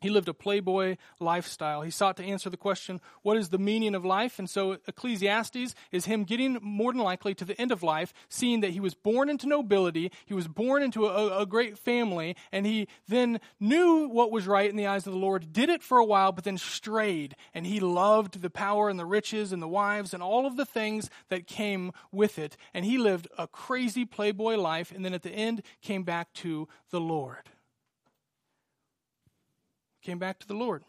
He 0.00 0.10
lived 0.10 0.28
a 0.28 0.34
playboy 0.34 0.96
lifestyle. 1.18 1.82
He 1.82 1.90
sought 1.90 2.16
to 2.18 2.24
answer 2.24 2.50
the 2.50 2.56
question, 2.56 3.00
what 3.22 3.36
is 3.36 3.48
the 3.48 3.58
meaning 3.58 3.94
of 3.94 4.04
life? 4.04 4.38
And 4.38 4.50
so 4.50 4.76
Ecclesiastes 4.86 5.74
is 5.92 6.04
him 6.04 6.24
getting 6.24 6.58
more 6.60 6.92
than 6.92 7.00
likely 7.00 7.34
to 7.36 7.44
the 7.44 7.58
end 7.60 7.72
of 7.72 7.82
life, 7.82 8.12
seeing 8.28 8.60
that 8.60 8.72
he 8.72 8.80
was 8.80 8.94
born 8.94 9.30
into 9.30 9.46
nobility, 9.46 10.12
he 10.26 10.34
was 10.34 10.48
born 10.48 10.82
into 10.82 11.06
a, 11.06 11.40
a, 11.40 11.46
great 11.46 11.78
family, 11.78 12.36
and 12.52 12.66
he 12.66 12.88
then 13.08 13.40
knew 13.60 14.08
what 14.08 14.30
was 14.30 14.46
right 14.46 14.68
in 14.68 14.76
the 14.76 14.86
eyes 14.86 15.06
of 15.06 15.12
the 15.12 15.18
Lord, 15.18 15.52
did 15.52 15.70
it 15.70 15.82
for 15.82 15.98
a 15.98 16.04
while, 16.04 16.32
but 16.32 16.44
then 16.44 16.58
strayed. 16.58 17.36
And 17.54 17.66
he 17.66 17.80
loved 17.80 18.42
the 18.42 18.50
power 18.50 18.88
and 18.90 18.98
the 18.98 19.06
riches 19.06 19.52
and 19.52 19.62
the 19.62 19.68
wives 19.68 20.12
and 20.12 20.22
all 20.22 20.46
of 20.46 20.56
the 20.56 20.66
things 20.66 21.08
that 21.30 21.46
came 21.46 21.92
with 22.12 22.38
it. 22.38 22.56
And 22.74 22.84
he 22.84 22.98
lived 22.98 23.28
a 23.38 23.46
crazy 23.46 24.04
playboy 24.04 24.56
life, 24.56 24.92
and 24.92 25.04
then 25.04 25.14
at 25.14 25.22
the 25.22 25.30
end 25.30 25.62
came 25.80 26.02
back 26.02 26.32
to 26.34 26.68
the 26.90 27.00
Lord 27.00 27.48
came 30.04 30.18
back 30.18 30.38
to 30.40 30.46
the 30.46 30.54
Lord. 30.54 30.84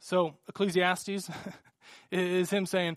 So, 0.00 0.34
Ecclesiastes 0.48 1.30
is 2.10 2.50
him 2.50 2.66
saying, 2.66 2.96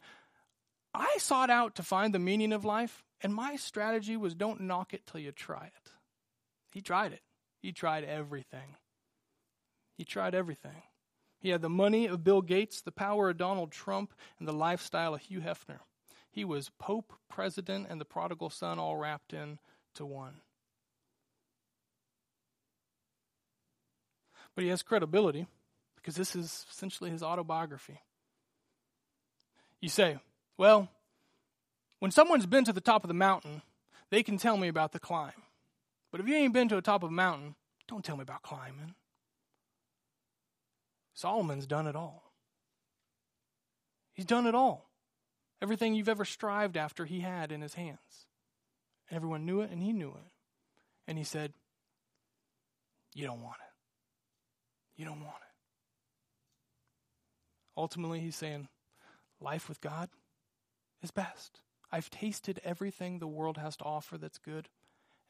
I 0.94 1.16
sought 1.20 1.50
out 1.50 1.76
to 1.76 1.84
find 1.84 2.14
the 2.14 2.20
meaning 2.20 2.52
of 2.52 2.66
life, 2.66 3.04
and 3.22 3.34
my 3.34 3.56
strategy 3.56 4.18
was 4.18 4.36
don't 4.36 4.62
knock 4.62 4.94
it 4.94 5.06
till 5.06 5.22
you 5.22 5.32
try 5.32 5.68
it. 5.68 5.92
He 6.72 6.82
tried 6.82 7.14
it. 7.14 7.22
He 7.62 7.72
tried 7.72 8.04
everything. 8.04 8.76
He 9.98 10.04
tried 10.04 10.34
everything. 10.34 10.84
He 11.40 11.50
had 11.50 11.62
the 11.62 11.70
money 11.70 12.08
of 12.08 12.24
Bill 12.24 12.42
Gates, 12.42 12.82
the 12.82 12.92
power 12.92 13.30
of 13.30 13.38
Donald 13.38 13.72
Trump, 13.72 14.14
and 14.40 14.48
the 14.48 14.54
lifestyle 14.54 15.14
of 15.14 15.22
Hugh 15.22 15.42
Hefner. 15.42 15.80
He 16.30 16.46
was 16.46 16.72
Pope, 16.80 17.14
President, 17.30 17.88
and 17.90 18.00
the 18.00 18.06
prodigal 18.06 18.50
son 18.50 18.80
all 18.80 18.98
wrapped 18.98 19.34
in 19.34 19.60
to 19.96 20.06
one. 20.06 20.42
But 24.56 24.64
he 24.64 24.70
has 24.70 24.84
credibility 24.84 25.48
because 25.96 26.16
this 26.16 26.36
is 26.36 26.66
essentially 26.70 27.10
his 27.10 27.24
autobiography. 27.24 28.02
You 29.80 29.90
say, 29.90 30.20
well, 30.58 30.90
when 32.00 32.12
someone's 32.12 32.46
been 32.46 32.66
to 32.66 32.74
the 32.74 32.82
top 32.82 33.04
of 33.04 33.08
the 33.08 33.14
mountain, 33.14 33.62
they 34.10 34.24
can 34.24 34.38
tell 34.38 34.58
me 34.58 34.68
about 34.68 34.92
the 34.92 35.00
climb. 35.00 35.32
But 36.12 36.20
if 36.20 36.28
you 36.28 36.36
ain't 36.36 36.54
been 36.54 36.70
to 36.70 36.76
the 36.76 36.82
top 36.82 37.04
of 37.04 37.10
a 37.10 37.14
mountain, 37.14 37.56
don't 37.88 38.04
tell 38.04 38.18
me 38.18 38.24
about 38.24 38.42
climbing. 38.42 38.96
Solomon's 41.14 41.66
done 41.66 41.88
it 41.88 41.96
all. 41.96 42.32
He's 44.14 44.26
done 44.26 44.48
it 44.48 44.56
all. 44.56 44.90
Everything 45.62 45.94
you've 45.94 46.10
ever 46.10 46.26
strived 46.26 46.76
after, 46.76 47.06
he 47.06 47.20
had 47.20 47.52
in 47.52 47.62
his 47.62 47.76
hands. 47.76 48.28
Everyone 49.10 49.46
knew 49.46 49.62
it, 49.62 49.72
and 49.72 49.82
he 49.82 49.94
knew 49.94 50.10
it. 50.10 50.32
And 51.08 51.18
he 51.18 51.24
said, 51.24 51.54
You 53.14 53.26
don't 53.26 53.42
want 53.42 53.58
it. 53.60 53.71
You 55.02 55.08
don't 55.08 55.22
want 55.22 55.38
it. 55.42 55.56
Ultimately, 57.76 58.20
he's 58.20 58.36
saying, 58.36 58.68
life 59.40 59.68
with 59.68 59.82
God 59.82 60.10
is 61.02 61.10
best. 61.10 61.62
I've 61.92 62.12
tasted 62.12 62.62
everything 62.64 63.18
the 63.18 63.26
world 63.26 63.58
has 63.58 63.76
to 63.78 63.84
offer 63.84 64.20
that's 64.20 64.38
good, 64.38 64.70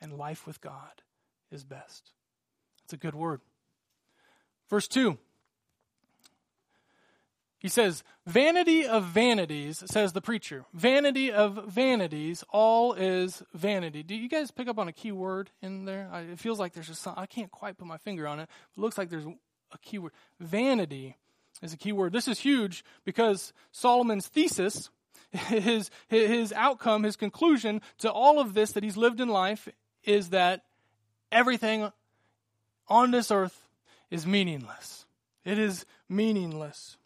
and 0.02 0.18
life 0.18 0.46
with 0.46 0.60
God 0.60 1.04
is 1.54 1.64
best. 1.64 2.12
It's 2.84 2.92
a 2.92 2.98
good 2.98 3.16
word. 3.16 3.40
Verse 4.70 4.90
2. 4.90 5.18
He 7.58 7.70
says, 7.70 8.04
Vanity 8.28 8.86
of 8.86 9.06
vanities, 9.06 9.84
says 9.86 10.12
the 10.12 10.20
preacher. 10.20 10.66
Vanity 10.74 11.32
of 11.32 11.68
vanities, 11.68 12.44
all 12.50 12.92
is 12.92 13.42
vanity. 13.54 14.04
Do 14.04 14.16
you 14.16 14.28
guys 14.28 14.52
pick 14.52 14.68
up 14.68 14.78
on 14.78 14.90
a 14.90 14.94
key 14.94 15.14
word 15.14 15.50
in 15.62 15.86
there? 15.86 16.10
it 16.30 16.40
feels 16.40 16.60
like 16.60 16.74
there's 16.74 16.88
just 16.88 17.02
some, 17.02 17.14
I 17.16 17.26
can't 17.26 17.52
quite 17.52 17.78
put 17.78 17.88
my 17.88 18.00
finger 18.00 18.28
on 18.28 18.42
it. 18.42 18.50
It 18.76 18.82
looks 18.82 18.98
like 18.98 19.10
there's 19.10 19.28
a 19.72 19.78
key 19.78 20.00
word. 20.00 20.14
Vanity 20.40 21.18
is 21.62 21.74
a 21.74 21.78
key 21.78 21.92
word. 21.92 22.14
This 22.14 22.28
is 22.28 22.40
huge 22.40 22.84
because 23.06 23.54
Solomon's 23.72 24.28
thesis, 24.28 24.90
his, 25.32 25.90
his 26.08 26.54
outcome, 26.54 27.04
his 27.04 27.16
conclusion 27.16 27.82
to 28.00 28.12
all 28.12 28.40
of 28.40 28.54
this 28.54 28.72
that 28.74 28.84
he's 28.84 28.98
lived 28.98 29.22
in 29.22 29.30
life 29.30 29.68
is 30.04 30.30
that 30.30 30.64
everything 31.32 31.92
on 32.88 33.12
this 33.12 33.32
earth 33.32 33.68
is 34.10 34.26
meaningless. 34.26 35.06
It 35.46 35.58
is 35.58 35.86
meaningless. 36.10 36.98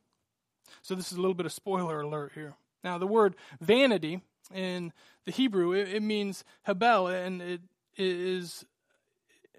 So, 0.81 0.95
this 0.95 1.11
is 1.11 1.17
a 1.17 1.21
little 1.21 1.35
bit 1.35 1.45
of 1.45 1.53
spoiler 1.53 2.01
alert 2.01 2.33
here. 2.35 2.55
Now, 2.83 2.97
the 2.97 3.07
word 3.07 3.35
vanity 3.59 4.21
in 4.53 4.93
the 5.25 5.31
Hebrew, 5.31 5.71
it, 5.71 5.89
it 5.89 6.03
means 6.03 6.43
hebel, 6.63 7.07
and 7.07 7.41
it 7.41 7.61
is 7.97 8.65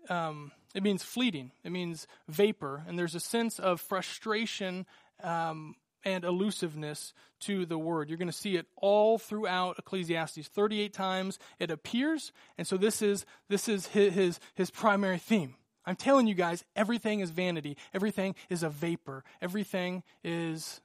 um, 0.09 0.53
it 0.77 0.83
means 0.83 1.03
fleeting, 1.03 1.53
it 1.65 1.73
means 1.73 2.07
vapor, 2.29 2.85
and 2.87 2.99
there's 2.99 3.15
a 3.15 3.21
sense 3.21 3.59
of 3.59 3.81
frustration 3.81 4.85
um, 5.23 5.75
and 6.05 6.23
elusiveness 6.23 7.15
to 7.41 7.65
the 7.65 7.79
word. 7.79 8.11
You're 8.11 8.19
going 8.19 8.29
to 8.29 8.33
see 8.33 8.57
it 8.57 8.67
all 8.77 9.17
throughout 9.17 9.79
Ecclesiastes. 9.79 10.49
38 10.49 10.93
times 10.93 11.39
it 11.59 11.71
appears, 11.71 12.31
and 12.59 12.67
so 12.67 12.77
this 12.77 13.01
is 13.01 13.25
this 13.49 13.71
is 13.71 13.87
his 13.87 14.13
his, 14.13 14.41
his 14.55 14.71
primary 14.71 15.17
theme. 15.17 15.55
I'm 15.87 15.97
telling 15.97 16.27
you 16.27 16.35
guys, 16.35 16.63
everything 16.75 17.21
is 17.21 17.31
vanity. 17.31 17.79
Everything 17.95 18.35
is 18.51 18.63
a 18.63 18.69
vapor. 18.69 19.25
Everything 19.41 20.03
is 20.23 20.83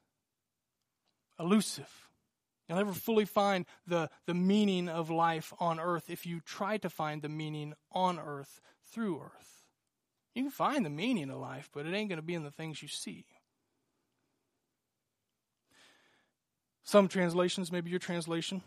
elusive. 1.38 1.90
You'll 2.70 2.78
never 2.78 2.94
fully 2.94 3.26
find 3.26 3.66
the, 3.86 4.10
the 4.26 4.34
meaning 4.34 4.88
of 4.88 5.10
life 5.10 5.52
on 5.60 5.82
earth 5.82 6.10
if 6.10 6.26
you 6.26 6.40
try 6.40 6.78
to 6.78 6.90
find 6.90 7.22
the 7.22 7.28
meaning 7.28 7.74
on 7.92 8.18
earth 8.18 8.62
through 8.86 9.20
earth. 9.20 9.61
You 10.34 10.44
can 10.44 10.52
find 10.52 10.86
the 10.86 10.90
meaning 10.90 11.30
of 11.30 11.38
life, 11.38 11.70
but 11.74 11.86
it 11.86 11.94
ain't 11.94 12.10
going 12.10 12.18
to 12.18 12.26
be 12.26 12.36
in 12.36 12.44
the 12.44 12.52
things 12.52 12.82
you 12.82 12.88
see. 12.88 13.26
Some 16.84 17.08
translations, 17.08 17.72
maybe 17.72 17.90
your 17.90 18.00
translation, 18.00 18.62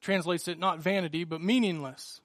translates 0.00 0.48
it 0.48 0.58
not 0.58 0.78
vanity, 0.78 1.24
but 1.24 1.40
meaningless. 1.40 2.20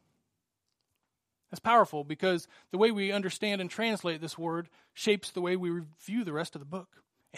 That's 1.51 1.59
powerful 1.59 2.03
because 2.03 2.47
the 2.71 2.79
way 2.79 2.89
we 2.91 3.11
understand 3.11 3.61
and 3.61 3.69
translate 3.69 4.21
this 4.21 4.37
word 4.37 4.69
shapes 4.93 5.29
the 5.31 5.41
way 5.41 5.55
we 5.55 5.81
view 6.05 6.23
the 6.23 6.33
rest 6.33 6.55
of 6.55 6.59
the 6.59 6.65
book. 6.65 6.87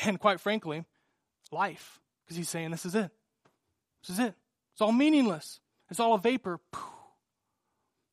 And 0.06 0.20
quite 0.20 0.40
frankly, 0.40 0.86
life. 1.52 2.00
Because 2.24 2.38
he's 2.38 2.50
saying 2.50 2.72
this 2.72 2.86
is 2.86 2.96
it. 2.96 3.12
This 4.02 4.12
is 4.12 4.20
it. 4.20 4.34
It's 4.74 4.82
all 4.82 4.92
meaningless. 4.92 5.60
It's 5.90 6.00
all 6.00 6.14
a 6.14 6.20
vapor. 6.20 6.60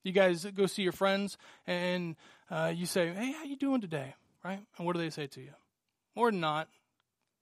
You 0.04 0.12
guys 0.12 0.44
go 0.44 0.66
see 0.66 0.82
your 0.82 0.92
friends 0.92 1.38
and 1.66 2.16
uh, 2.52 2.72
you 2.74 2.86
say, 2.86 3.12
"Hey, 3.12 3.32
how 3.32 3.44
you 3.44 3.56
doing 3.56 3.80
today?" 3.80 4.14
Right? 4.44 4.60
And 4.76 4.86
what 4.86 4.94
do 4.94 5.00
they 5.00 5.10
say 5.10 5.26
to 5.26 5.40
you? 5.40 5.54
More 6.14 6.30
than 6.30 6.40
not, 6.40 6.68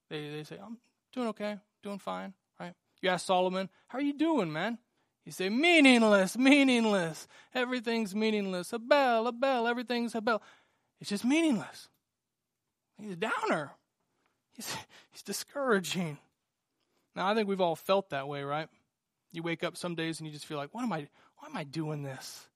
they 0.09 0.31
they 0.31 0.45
say, 0.45 0.59
"I'm 0.65 0.79
doing 1.13 1.29
okay, 1.29 1.59
doing 1.83 1.99
fine." 1.99 2.33
Right? 2.59 2.75
You 3.03 3.11
ask 3.11 3.27
Solomon, 3.27 3.69
"How 3.89 3.99
are 3.99 4.03
you 4.03 4.13
doing, 4.13 4.53
man?" 4.53 4.79
You 5.27 5.33
say, 5.33 5.49
"Meaningless, 5.49 6.39
meaningless. 6.39 7.27
Everything's 7.55 8.15
meaningless. 8.15 8.71
Hebel, 8.71 9.27
a 9.27 9.33
bell. 9.33 9.67
Everything's 9.67 10.13
hebel. 10.13 10.43
It's 11.01 11.11
just 11.11 11.25
meaningless." 11.25 11.89
He's 12.99 13.13
a 13.13 13.17
downer. 13.17 13.73
He's 14.53 14.73
he's 15.11 15.23
discouraging. 15.23 16.19
Now 17.17 17.27
I 17.27 17.35
think 17.35 17.49
we've 17.49 17.61
all 17.61 17.77
felt 17.77 18.11
that 18.11 18.29
way, 18.29 18.45
right? 18.45 18.69
You 19.33 19.43
wake 19.43 19.65
up 19.65 19.77
some 19.77 19.97
days 19.97 20.21
and 20.21 20.27
you 20.29 20.33
just 20.33 20.47
feel 20.47 20.59
like, 20.59 20.73
"What 20.73 20.85
am 20.85 20.93
I? 20.93 21.09
Why 21.39 21.49
am 21.49 21.57
I 21.57 21.65
doing 21.65 22.05
this?" 22.05 22.47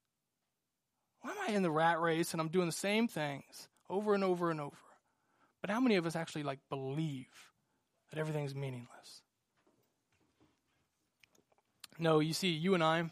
Why 1.25 1.31
am 1.31 1.37
I 1.49 1.53
in 1.53 1.63
the 1.63 1.71
rat 1.71 2.03
race 2.03 2.33
and 2.33 2.41
I'm 2.41 2.49
doing 2.49 2.67
the 2.67 2.73
same 2.73 3.09
things 3.09 3.67
over 3.89 4.13
and 4.15 4.23
over 4.23 4.51
and 4.51 4.61
over? 4.61 4.77
But 5.63 5.71
how 5.71 5.81
many 5.81 5.97
of 5.97 6.05
us 6.05 6.17
actually 6.17 6.43
like 6.43 6.59
believe 6.69 7.25
that 8.11 8.19
everything's 8.19 8.55
meaningless? 8.55 9.23
No, 11.99 12.21
you 12.21 12.35
see, 12.35 12.49
you 12.49 12.75
and 12.75 12.85
I, 12.85 13.09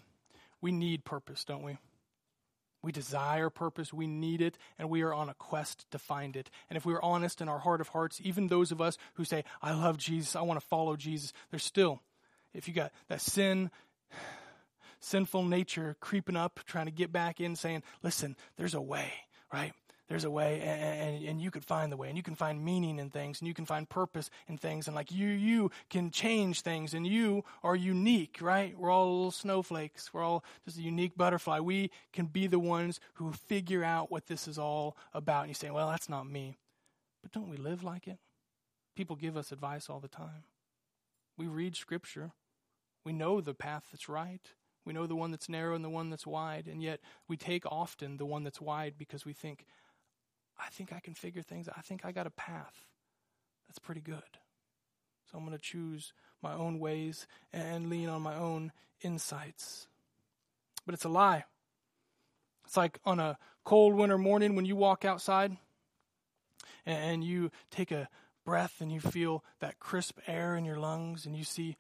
we 0.60 0.72
need 0.72 1.06
purpose, 1.06 1.46
don't 1.46 1.62
we? 1.62 1.78
We 2.82 2.92
desire 2.92 3.48
purpose, 3.48 3.94
we 3.94 4.06
need 4.06 4.42
it, 4.42 4.58
and 4.78 4.90
we 4.90 5.00
are 5.00 5.14
on 5.14 5.30
a 5.30 5.34
quest 5.34 5.90
to 5.92 5.98
find 5.98 6.36
it. 6.36 6.50
And 6.68 6.76
if 6.76 6.84
we 6.84 6.92
are 6.92 7.02
honest 7.02 7.40
in 7.40 7.48
our 7.48 7.60
heart 7.60 7.80
of 7.80 7.88
hearts, 7.88 8.20
even 8.22 8.48
those 8.48 8.72
of 8.72 8.82
us 8.82 8.98
who 9.14 9.24
say, 9.24 9.44
I 9.62 9.72
love 9.72 9.96
Jesus, 9.96 10.36
I 10.36 10.42
want 10.42 10.60
to 10.60 10.66
follow 10.66 10.96
Jesus, 10.96 11.32
there's 11.50 11.64
still, 11.64 12.02
if 12.52 12.68
you 12.68 12.74
got 12.74 12.92
that 13.08 13.22
sin 13.22 13.70
sinful 15.02 15.44
nature 15.44 15.96
creeping 16.00 16.36
up, 16.36 16.60
trying 16.64 16.86
to 16.86 16.92
get 16.92 17.12
back 17.12 17.40
in, 17.40 17.56
saying, 17.56 17.82
listen, 18.02 18.36
there's 18.56 18.74
a 18.74 18.80
way, 18.80 19.12
right? 19.52 19.72
There's 20.08 20.24
a 20.24 20.30
way, 20.30 20.60
and, 20.60 20.82
and, 20.82 21.24
and, 21.24 21.40
you 21.40 21.50
could 21.50 21.64
find 21.64 21.90
the 21.90 21.96
way, 21.96 22.08
and 22.08 22.18
you 22.18 22.22
can 22.22 22.34
find 22.34 22.62
meaning 22.62 22.98
in 22.98 23.08
things, 23.08 23.40
and 23.40 23.48
you 23.48 23.54
can 23.54 23.64
find 23.64 23.88
purpose 23.88 24.28
in 24.46 24.58
things, 24.58 24.86
and 24.86 24.94
like 24.94 25.10
you, 25.10 25.28
you 25.28 25.70
can 25.88 26.10
change 26.10 26.60
things, 26.60 26.92
and 26.92 27.06
you 27.06 27.44
are 27.62 27.74
unique, 27.74 28.38
right? 28.42 28.78
We're 28.78 28.90
all 28.90 29.06
little 29.10 29.30
snowflakes. 29.30 30.12
We're 30.12 30.22
all 30.22 30.44
just 30.66 30.76
a 30.76 30.82
unique 30.82 31.16
butterfly. 31.16 31.60
We 31.60 31.90
can 32.12 32.26
be 32.26 32.46
the 32.46 32.58
ones 32.58 33.00
who 33.14 33.32
figure 33.32 33.84
out 33.84 34.10
what 34.10 34.26
this 34.26 34.46
is 34.46 34.58
all 34.58 34.98
about. 35.14 35.42
And 35.42 35.50
you 35.50 35.54
say, 35.54 35.70
well, 35.70 35.88
that's 35.88 36.10
not 36.10 36.28
me. 36.28 36.58
But 37.22 37.32
don't 37.32 37.48
we 37.48 37.56
live 37.56 37.82
like 37.82 38.06
it? 38.06 38.18
People 38.94 39.16
give 39.16 39.36
us 39.36 39.50
advice 39.50 39.88
all 39.88 40.00
the 40.00 40.08
time. 40.08 40.44
We 41.38 41.46
read 41.46 41.74
scripture. 41.74 42.32
We 43.04 43.12
know 43.14 43.40
the 43.40 43.54
path 43.54 43.84
that's 43.90 44.08
right. 44.08 44.46
We 44.84 44.92
know 44.92 45.06
the 45.06 45.16
one 45.16 45.30
that's 45.30 45.48
narrow 45.48 45.74
and 45.74 45.84
the 45.84 45.90
one 45.90 46.10
that's 46.10 46.26
wide, 46.26 46.66
and 46.66 46.82
yet 46.82 47.00
we 47.28 47.36
take 47.36 47.64
often 47.66 48.16
the 48.16 48.26
one 48.26 48.42
that's 48.42 48.60
wide 48.60 48.94
because 48.98 49.24
we 49.24 49.32
think, 49.32 49.64
I 50.58 50.68
think 50.70 50.92
I 50.92 51.00
can 51.00 51.14
figure 51.14 51.42
things. 51.42 51.68
I 51.68 51.80
think 51.82 52.04
I 52.04 52.12
got 52.12 52.26
a 52.26 52.30
path 52.30 52.88
that's 53.68 53.78
pretty 53.78 54.00
good. 54.00 54.22
So 55.30 55.38
I'm 55.38 55.46
going 55.46 55.56
to 55.56 55.62
choose 55.62 56.12
my 56.42 56.52
own 56.52 56.78
ways 56.78 57.26
and 57.52 57.88
lean 57.88 58.08
on 58.08 58.22
my 58.22 58.36
own 58.36 58.72
insights. 59.00 59.86
But 60.84 60.94
it's 60.94 61.04
a 61.04 61.08
lie. 61.08 61.44
It's 62.66 62.76
like 62.76 62.98
on 63.04 63.20
a 63.20 63.38
cold 63.64 63.94
winter 63.94 64.18
morning 64.18 64.56
when 64.56 64.64
you 64.64 64.76
walk 64.76 65.04
outside 65.04 65.56
and 66.84 67.22
you 67.22 67.50
take 67.70 67.92
a 67.92 68.08
breath 68.44 68.80
and 68.80 68.90
you 68.90 69.00
feel 69.00 69.44
that 69.60 69.78
crisp 69.78 70.18
air 70.26 70.56
in 70.56 70.64
your 70.64 70.78
lungs 70.78 71.24
and 71.24 71.36
you 71.36 71.44
see, 71.44 71.76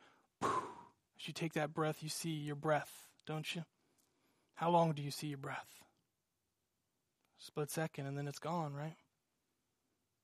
as 1.22 1.28
you 1.28 1.34
take 1.34 1.52
that 1.52 1.72
breath, 1.72 2.02
you 2.02 2.08
see 2.08 2.30
your 2.30 2.56
breath, 2.56 2.90
don't 3.26 3.54
you? 3.54 3.62
How 4.54 4.70
long 4.70 4.92
do 4.92 5.02
you 5.02 5.12
see 5.12 5.28
your 5.28 5.38
breath? 5.38 5.68
Split 7.38 7.70
second 7.70 8.06
and 8.06 8.18
then 8.18 8.26
it's 8.26 8.40
gone, 8.40 8.74
right? 8.74 8.96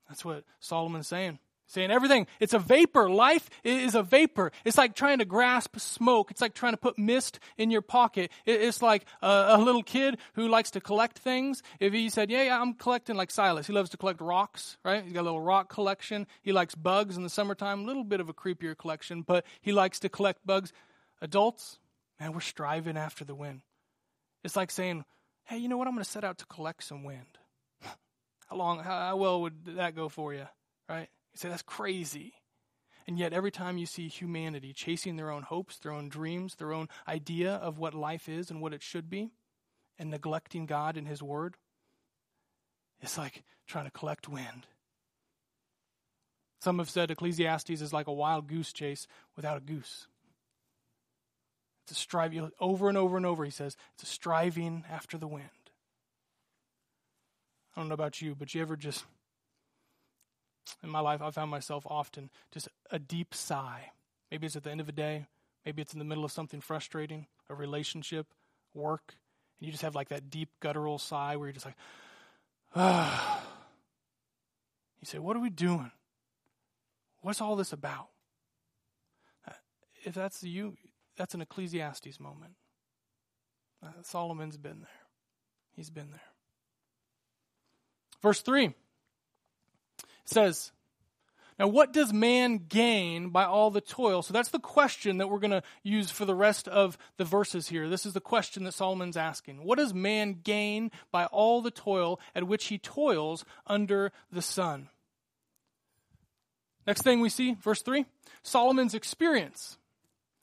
That's 0.08 0.24
what 0.24 0.44
Solomon's 0.58 1.06
saying. 1.06 1.38
Saying 1.70 1.90
everything, 1.90 2.26
it's 2.40 2.54
a 2.54 2.58
vapor. 2.58 3.10
Life 3.10 3.50
is 3.62 3.94
a 3.94 4.02
vapor. 4.02 4.52
It's 4.64 4.78
like 4.78 4.94
trying 4.94 5.18
to 5.18 5.26
grasp 5.26 5.78
smoke. 5.78 6.30
It's 6.30 6.40
like 6.40 6.54
trying 6.54 6.72
to 6.72 6.78
put 6.78 6.98
mist 6.98 7.38
in 7.58 7.70
your 7.70 7.82
pocket. 7.82 8.32
It's 8.46 8.80
like 8.80 9.04
a, 9.20 9.48
a, 9.50 9.58
little 9.58 9.82
kid 9.82 10.16
who 10.32 10.48
likes 10.48 10.70
to 10.70 10.80
collect 10.80 11.18
things. 11.18 11.62
If 11.78 11.92
he 11.92 12.08
said, 12.08 12.30
yeah, 12.30 12.44
yeah, 12.44 12.60
I'm 12.60 12.72
collecting 12.72 13.16
like 13.16 13.30
Silas. 13.30 13.66
He 13.66 13.74
loves 13.74 13.90
to 13.90 13.98
collect 13.98 14.22
rocks, 14.22 14.78
right? 14.82 15.04
He's 15.04 15.12
got 15.12 15.20
a 15.20 15.28
little 15.28 15.42
rock 15.42 15.68
collection. 15.68 16.26
He 16.40 16.52
likes 16.52 16.74
bugs 16.74 17.18
in 17.18 17.22
the 17.22 17.28
summertime. 17.28 17.80
A 17.80 17.84
little 17.84 18.04
bit 18.04 18.20
of 18.20 18.30
a 18.30 18.34
creepier 18.34 18.76
collection, 18.76 19.20
but 19.20 19.44
he 19.60 19.70
likes 19.70 20.00
to 20.00 20.08
collect 20.08 20.46
bugs. 20.46 20.72
Adults, 21.20 21.78
man, 22.20 22.32
we're 22.32 22.40
striving 22.40 22.96
after 22.96 23.24
the 23.24 23.34
wind. 23.34 23.62
It's 24.44 24.56
like 24.56 24.70
saying, 24.70 25.04
hey, 25.44 25.58
you 25.58 25.68
know 25.68 25.76
what? 25.76 25.88
I'm 25.88 25.94
going 25.94 26.04
to 26.04 26.10
set 26.10 26.24
out 26.24 26.38
to 26.38 26.46
collect 26.46 26.84
some 26.84 27.04
wind. 27.04 27.38
how 28.46 28.56
long, 28.56 28.80
how, 28.80 29.16
well 29.16 29.42
would 29.42 29.64
that 29.76 29.96
go 29.96 30.08
for 30.08 30.32
you, 30.32 30.46
right? 30.88 31.08
You 31.32 31.38
say, 31.38 31.48
that's 31.48 31.62
crazy. 31.62 32.34
And 33.06 33.18
yet, 33.18 33.32
every 33.32 33.50
time 33.50 33.78
you 33.78 33.86
see 33.86 34.06
humanity 34.06 34.74
chasing 34.74 35.16
their 35.16 35.30
own 35.30 35.42
hopes, 35.42 35.78
their 35.78 35.92
own 35.92 36.10
dreams, 36.10 36.56
their 36.56 36.74
own 36.74 36.88
idea 37.08 37.54
of 37.54 37.78
what 37.78 37.94
life 37.94 38.28
is 38.28 38.50
and 38.50 38.60
what 38.60 38.74
it 38.74 38.82
should 38.82 39.08
be, 39.08 39.30
and 39.98 40.10
neglecting 40.10 40.66
God 40.66 40.98
and 40.98 41.08
His 41.08 41.22
Word, 41.22 41.56
it's 43.00 43.16
like 43.16 43.44
trying 43.66 43.86
to 43.86 43.90
collect 43.90 44.28
wind. 44.28 44.66
Some 46.60 46.78
have 46.78 46.90
said 46.90 47.10
Ecclesiastes 47.10 47.70
is 47.70 47.92
like 47.92 48.08
a 48.08 48.12
wild 48.12 48.46
goose 48.46 48.72
chase 48.72 49.06
without 49.36 49.56
a 49.56 49.60
goose. 49.60 50.06
It's 51.88 51.98
a 51.98 52.00
striving, 52.00 52.50
over 52.60 52.90
and 52.90 52.98
over 52.98 53.16
and 53.16 53.24
over, 53.24 53.46
he 53.46 53.50
says, 53.50 53.74
it's 53.94 54.02
a 54.02 54.06
striving 54.06 54.84
after 54.90 55.16
the 55.16 55.26
wind. 55.26 55.48
I 57.74 57.80
don't 57.80 57.88
know 57.88 57.94
about 57.94 58.20
you, 58.20 58.34
but 58.34 58.54
you 58.54 58.60
ever 58.60 58.76
just 58.76 59.06
in 60.82 60.90
my 60.90 61.00
life, 61.00 61.22
I've 61.22 61.34
found 61.34 61.50
myself 61.50 61.86
often 61.88 62.28
just 62.50 62.68
a 62.90 62.98
deep 62.98 63.34
sigh. 63.34 63.92
Maybe 64.30 64.46
it's 64.46 64.54
at 64.54 64.64
the 64.64 64.70
end 64.70 64.82
of 64.82 64.88
a 64.90 64.92
day, 64.92 65.28
maybe 65.64 65.80
it's 65.80 65.94
in 65.94 65.98
the 65.98 66.04
middle 66.04 66.26
of 66.26 66.32
something 66.32 66.60
frustrating, 66.60 67.26
a 67.48 67.54
relationship, 67.54 68.26
work, 68.74 69.14
and 69.58 69.66
you 69.66 69.72
just 69.72 69.82
have 69.82 69.94
like 69.94 70.10
that 70.10 70.28
deep 70.28 70.50
guttural 70.60 70.98
sigh 70.98 71.36
where 71.36 71.48
you're 71.48 71.54
just 71.54 71.66
like, 71.66 71.76
ah. 72.76 73.44
You 75.00 75.06
say, 75.06 75.20
What 75.20 75.36
are 75.36 75.40
we 75.40 75.48
doing? 75.48 75.92
What's 77.20 77.40
all 77.40 77.54
this 77.54 77.72
about? 77.72 78.08
Uh, 79.46 79.52
if 80.02 80.12
that's 80.12 80.42
you, 80.42 80.76
that's 81.18 81.34
an 81.34 81.42
Ecclesiastes 81.42 82.18
moment. 82.18 82.52
Uh, 83.84 83.88
Solomon's 84.02 84.56
been 84.56 84.80
there. 84.80 84.88
He's 85.76 85.90
been 85.90 86.10
there. 86.10 86.20
Verse 88.22 88.40
3 88.40 88.74
says, 90.24 90.72
now, 91.58 91.66
what 91.66 91.92
does 91.92 92.12
man 92.12 92.58
gain 92.68 93.30
by 93.30 93.44
all 93.44 93.70
the 93.70 93.80
toil? 93.80 94.22
So 94.22 94.32
that's 94.32 94.50
the 94.50 94.60
question 94.60 95.18
that 95.18 95.28
we're 95.28 95.40
going 95.40 95.50
to 95.50 95.62
use 95.82 96.08
for 96.08 96.24
the 96.24 96.34
rest 96.34 96.68
of 96.68 96.96
the 97.16 97.24
verses 97.24 97.68
here. 97.68 97.88
This 97.88 98.06
is 98.06 98.12
the 98.12 98.20
question 98.20 98.62
that 98.64 98.74
Solomon's 98.74 99.16
asking. 99.16 99.64
What 99.64 99.78
does 99.78 99.92
man 99.92 100.38
gain 100.44 100.92
by 101.10 101.24
all 101.26 101.60
the 101.60 101.72
toil 101.72 102.20
at 102.34 102.46
which 102.46 102.66
he 102.66 102.78
toils 102.78 103.44
under 103.66 104.12
the 104.30 104.42
sun? 104.42 104.88
Next 106.86 107.02
thing 107.02 107.20
we 107.20 107.28
see, 107.28 107.54
verse 107.54 107.82
3 107.82 108.06
Solomon's 108.42 108.94
experience. 108.94 109.78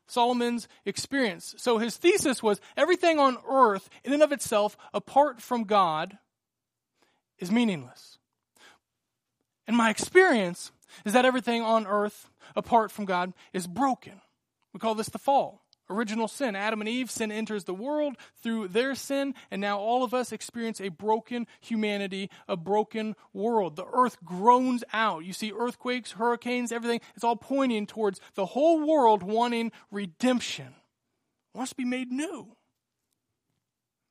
Solomon's 0.08 0.68
experience. 0.86 1.56
So 1.58 1.78
his 1.78 1.98
thesis 1.98 2.44
was 2.44 2.62
everything 2.78 3.20
on 3.20 3.38
earth, 3.48 3.90
in 4.04 4.14
and 4.14 4.24
of 4.24 4.32
itself, 4.32 4.78
apart 4.94 5.42
from 5.42 5.64
God, 5.64 6.18
is 7.40 7.52
meaningless. 7.52 8.18
And 9.68 9.76
my 9.76 9.90
experience 9.90 10.72
is 11.06 11.14
that 11.14 11.26
everything 11.26 11.62
on 11.64 11.88
earth, 11.88 12.30
apart 12.56 12.92
from 12.92 13.06
God, 13.06 13.34
is 13.52 13.68
broken. 13.68 14.22
We 14.74 14.80
call 14.80 14.96
this 14.96 15.10
the 15.10 15.18
fall. 15.18 15.65
Original 15.90 16.28
sin. 16.28 16.56
Adam 16.56 16.82
and 16.82 16.90
Eve, 16.90 17.12
sin 17.12 17.32
enters 17.32 17.66
the 17.66 17.74
world 17.74 18.16
through 18.42 18.68
their 18.70 18.96
sin, 18.96 19.36
and 19.52 19.62
now 19.62 19.78
all 19.78 20.04
of 20.04 20.14
us 20.14 20.32
experience 20.32 20.82
a 20.82 20.90
broken 20.90 21.46
humanity, 21.60 22.30
a 22.48 22.58
broken 22.58 23.16
world. 23.34 23.76
The 23.76 23.86
earth 23.94 24.18
groans 24.24 24.84
out. 24.94 25.26
You 25.26 25.34
see 25.34 25.54
earthquakes, 25.56 26.14
hurricanes, 26.14 26.72
everything. 26.72 27.02
It's 27.16 27.24
all 27.24 27.36
pointing 27.36 27.86
towards 27.86 28.20
the 28.34 28.48
whole 28.48 28.88
world 28.88 29.22
wanting 29.22 29.72
redemption. 29.92 30.74
It 31.54 31.58
wants 31.58 31.72
to 31.72 31.78
be 31.78 31.86
made 31.86 32.12
new. 32.12 32.56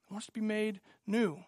It 0.08 0.12
wants 0.12 0.26
to 0.26 0.32
be 0.32 0.40
made 0.40 0.80
new. 1.06 1.44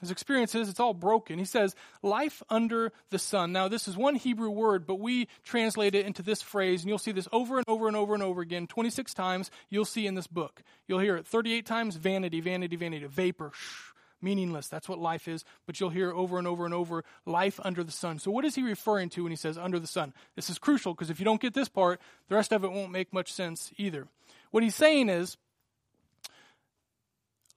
His 0.00 0.10
experiences, 0.10 0.68
it's 0.68 0.80
all 0.80 0.94
broken. 0.94 1.38
He 1.38 1.44
says, 1.44 1.74
life 2.02 2.42
under 2.48 2.90
the 3.10 3.18
sun. 3.18 3.52
Now, 3.52 3.68
this 3.68 3.86
is 3.86 3.96
one 3.96 4.14
Hebrew 4.14 4.48
word, 4.48 4.86
but 4.86 4.98
we 4.98 5.28
translate 5.44 5.94
it 5.94 6.06
into 6.06 6.22
this 6.22 6.40
phrase, 6.40 6.82
and 6.82 6.88
you'll 6.88 6.98
see 6.98 7.12
this 7.12 7.28
over 7.32 7.58
and 7.58 7.64
over 7.68 7.86
and 7.86 7.96
over 7.96 8.14
and 8.14 8.22
over 8.22 8.40
again, 8.40 8.66
26 8.66 9.12
times, 9.12 9.50
you'll 9.68 9.84
see 9.84 10.06
in 10.06 10.14
this 10.14 10.26
book. 10.26 10.62
You'll 10.86 11.00
hear 11.00 11.16
it 11.16 11.26
38 11.26 11.66
times 11.66 11.96
vanity, 11.96 12.40
vanity, 12.40 12.76
vanity, 12.76 13.04
vapor, 13.06 13.50
shh, 13.52 13.92
meaningless. 14.22 14.68
That's 14.68 14.88
what 14.88 14.98
life 14.98 15.28
is, 15.28 15.44
but 15.66 15.78
you'll 15.78 15.90
hear 15.90 16.12
over 16.12 16.38
and 16.38 16.46
over 16.46 16.64
and 16.64 16.72
over 16.72 17.04
life 17.26 17.60
under 17.62 17.84
the 17.84 17.92
sun. 17.92 18.18
So, 18.18 18.30
what 18.30 18.46
is 18.46 18.54
he 18.54 18.62
referring 18.62 19.10
to 19.10 19.24
when 19.24 19.32
he 19.32 19.36
says 19.36 19.58
under 19.58 19.78
the 19.78 19.86
sun? 19.86 20.14
This 20.34 20.48
is 20.48 20.58
crucial 20.58 20.94
because 20.94 21.10
if 21.10 21.18
you 21.18 21.24
don't 21.24 21.40
get 21.40 21.52
this 21.52 21.68
part, 21.68 22.00
the 22.28 22.36
rest 22.36 22.52
of 22.52 22.64
it 22.64 22.72
won't 22.72 22.90
make 22.90 23.12
much 23.12 23.32
sense 23.32 23.70
either. 23.76 24.06
What 24.50 24.62
he's 24.62 24.74
saying 24.74 25.10
is 25.10 25.36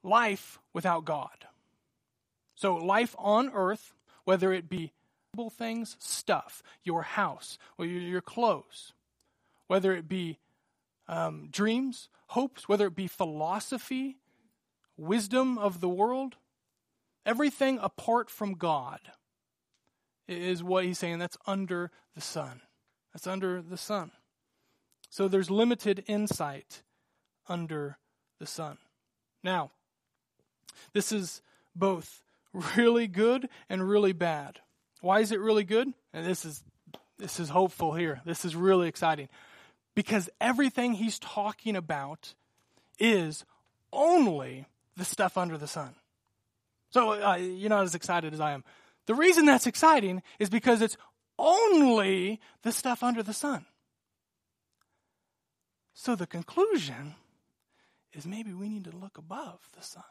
life 0.04 0.60
without 0.74 1.06
God. 1.06 1.46
So, 2.56 2.76
life 2.76 3.16
on 3.18 3.52
earth, 3.54 3.94
whether 4.26 4.54
it 4.54 4.70
be 4.70 4.94
things, 5.58 5.98
stuff, 6.00 6.62
your 6.84 7.02
house, 7.02 7.58
or 7.78 7.86
your 7.86 8.22
clothes, 8.22 8.94
whether 9.68 9.92
it 9.94 10.08
be 10.08 10.38
um, 11.08 11.50
dreams, 11.52 12.10
hopes, 12.28 12.70
whether 12.70 12.88
it 12.88 12.96
be 12.96 13.08
philosophy, 13.08 14.18
wisdom 14.96 15.58
of 15.58 15.82
the 15.82 15.90
world, 15.90 16.36
everything 17.26 17.80
apart 17.82 18.30
from 18.30 18.54
God 18.54 19.00
is 20.28 20.64
what 20.64 20.86
he's 20.86 21.00
saying 21.00 21.20
that's 21.20 21.38
under 21.48 21.92
the 22.16 22.22
sun. 22.22 22.62
That's 23.14 23.28
under 23.28 23.62
the 23.62 23.78
sun. 23.78 24.12
So 25.10 25.28
there's 25.28 25.52
limited 25.52 26.04
insight 26.08 26.84
under 27.48 27.98
the 28.40 28.48
sun. 28.48 28.78
Now, 29.44 29.72
this 30.94 31.12
is 31.12 31.42
both 31.76 32.23
really 32.54 33.08
good 33.08 33.50
and 33.70 33.88
really 33.88 34.14
bad. 34.14 34.60
Why 35.02 35.20
is 35.20 35.32
it 35.32 35.40
really 35.40 35.64
good? 35.64 35.94
And 36.14 36.26
this 36.26 36.46
is 36.46 36.64
this 37.18 37.40
is 37.40 37.50
hopeful 37.50 37.94
here. 37.94 38.22
This 38.26 38.46
is 38.46 38.56
really 38.56 38.88
exciting. 38.88 39.30
Because 39.96 40.30
everything 40.42 40.94
he's 40.94 41.20
talking 41.20 41.76
about 41.76 42.34
is 43.00 43.46
only 43.92 44.66
the 44.98 45.06
stuff 45.06 45.38
under 45.38 45.58
the 45.58 45.68
sun. 45.68 45.96
So 46.90 47.12
uh, 47.12 47.36
you're 47.36 47.70
not 47.70 47.84
as 47.84 47.96
excited 47.96 48.34
as 48.34 48.40
I 48.40 48.52
am. 48.52 48.64
The 49.06 49.16
reason 49.16 49.46
that's 49.46 49.68
exciting 49.68 50.22
is 50.40 50.50
because 50.50 50.82
it's 50.82 50.98
only 51.38 52.40
the 52.64 52.72
stuff 52.72 53.04
under 53.04 53.24
the 53.24 53.34
sun. 53.34 53.66
So 55.94 56.16
the 56.16 56.28
conclusion 56.28 57.16
is 58.14 58.26
maybe 58.26 58.54
we 58.54 58.70
need 58.70 58.86
to 58.86 58.96
look 58.96 59.18
above 59.18 59.60
the 59.78 59.84
sun. 59.84 60.04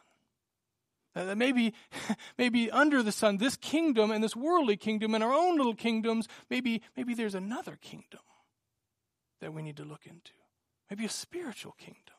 That 1.15 1.37
maybe, 1.37 1.73
maybe 2.37 2.71
under 2.71 3.03
the 3.03 3.11
sun, 3.11 3.37
this 3.37 3.55
kingdom 3.55 4.11
and 4.11 4.23
this 4.23 4.35
worldly 4.35 4.77
kingdom 4.77 5.13
and 5.13 5.23
our 5.23 5.33
own 5.33 5.57
little 5.57 5.75
kingdoms, 5.75 6.27
maybe, 6.49 6.81
maybe 6.97 7.13
there's 7.13 7.35
another 7.35 7.77
kingdom 7.81 8.21
that 9.39 9.53
we 9.53 9.61
need 9.61 9.77
to 9.77 9.83
look 9.83 10.05
into. 10.05 10.31
Maybe 10.89 11.05
a 11.05 11.09
spiritual 11.09 11.73
kingdom. 11.73 12.15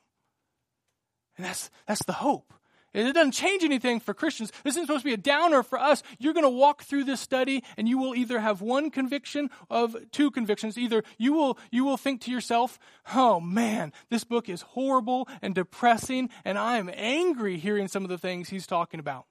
And 1.37 1.45
that's, 1.45 1.71
that's 1.87 2.05
the 2.05 2.13
hope, 2.13 2.53
It 2.95 3.13
doesn't 3.13 3.33
change 3.33 3.65
anything 3.65 3.99
for 3.99 4.15
Christians. 4.15 4.53
This 4.63 4.75
isn't 4.75 4.87
supposed 4.87 5.03
to 5.03 5.09
be 5.09 5.15
a 5.15 5.19
downer 5.19 5.65
for 5.65 5.79
us. 5.79 6.03
You're 6.19 6.33
going 6.33 6.45
to 6.45 6.51
walk 6.51 6.85
through 6.85 7.05
this 7.05 7.21
study 7.21 7.65
and 7.77 7.89
you 7.89 7.99
will 7.99 8.15
either 8.15 8.39
have 8.39 8.61
one 8.61 8.91
conviction 8.91 9.51
of 9.69 9.97
two 10.13 10.31
convictions. 10.31 10.79
Either 10.79 11.03
you 11.19 11.33
will, 11.33 11.59
you 11.73 11.85
will 11.85 11.97
think 11.97 12.21
to 12.23 12.31
yourself, 12.31 12.79
oh 13.15 13.41
man, 13.41 13.93
this 14.11 14.23
book 14.23 14.49
is 14.49 14.63
horrible 14.63 15.29
and 15.43 15.57
depressing 15.57 16.31
and 16.45 16.57
I 16.57 16.79
am 16.79 16.89
angry 16.95 17.59
hearing 17.59 17.89
some 17.89 18.05
of 18.05 18.11
the 18.11 18.19
things 18.19 18.49
he's 18.49 18.67
talking 18.67 19.01
about. 19.01 19.27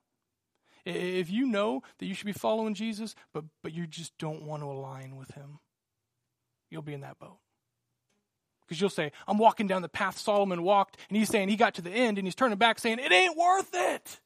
If 0.85 1.29
you 1.29 1.45
know 1.45 1.81
that 1.99 2.05
you 2.05 2.13
should 2.13 2.25
be 2.25 2.33
following 2.33 2.73
Jesus, 2.73 3.15
but, 3.33 3.45
but 3.61 3.71
you 3.71 3.87
just 3.87 4.11
don't 4.17 4.43
want 4.43 4.61
to 4.63 4.67
align 4.69 5.15
with 5.15 5.31
him, 5.31 5.59
you'll 6.69 6.81
be 6.81 6.93
in 6.93 7.01
that 7.01 7.19
boat. 7.19 7.37
Because 8.65 8.79
you'll 8.79 8.89
say, 8.89 9.11
I'm 9.27 9.37
walking 9.37 9.67
down 9.67 9.81
the 9.81 9.89
path 9.89 10.17
Solomon 10.17 10.63
walked, 10.63 10.97
and 11.09 11.17
he's 11.17 11.29
saying 11.29 11.49
he 11.49 11.55
got 11.55 11.73
to 11.75 11.81
the 11.81 11.91
end, 11.91 12.17
and 12.17 12.25
he's 12.27 12.35
turning 12.35 12.57
back 12.57 12.79
saying, 12.79 12.99
It 12.99 13.11
ain't 13.11 13.37
worth 13.37 13.71
it. 13.73 14.19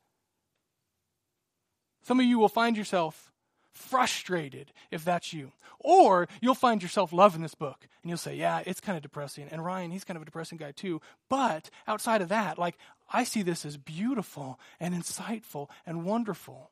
Some 2.04 2.20
of 2.20 2.26
you 2.26 2.40
will 2.40 2.50
find 2.50 2.78
yourself 2.78 3.32
frustrated 3.74 4.72
if 4.92 5.06
that's 5.06 5.34
you. 5.34 5.52
Or 5.80 6.28
you'll 6.42 6.56
find 6.56 6.82
yourself 6.82 7.14
loving 7.14 7.42
this 7.42 7.56
book 7.56 7.88
and 8.02 8.10
you'll 8.10 8.18
say, 8.18 8.36
Yeah, 8.36 8.64
it's 8.66 8.80
kind 8.80 8.96
of 8.96 9.04
depressing. 9.04 9.48
And 9.52 9.64
Ryan, 9.64 9.92
he's 9.92 10.04
kind 10.04 10.16
of 10.16 10.22
a 10.22 10.26
depressing 10.26 10.58
guy 10.58 10.72
too. 10.72 11.02
But 11.30 11.70
outside 11.88 12.22
of 12.22 12.30
that, 12.30 12.58
like, 12.58 12.78
I 13.12 13.24
see 13.24 13.42
this 13.42 13.66
as 13.66 13.78
beautiful 13.78 14.60
and 14.80 14.96
insightful 14.96 15.70
and 15.86 16.04
wonderful 16.04 16.72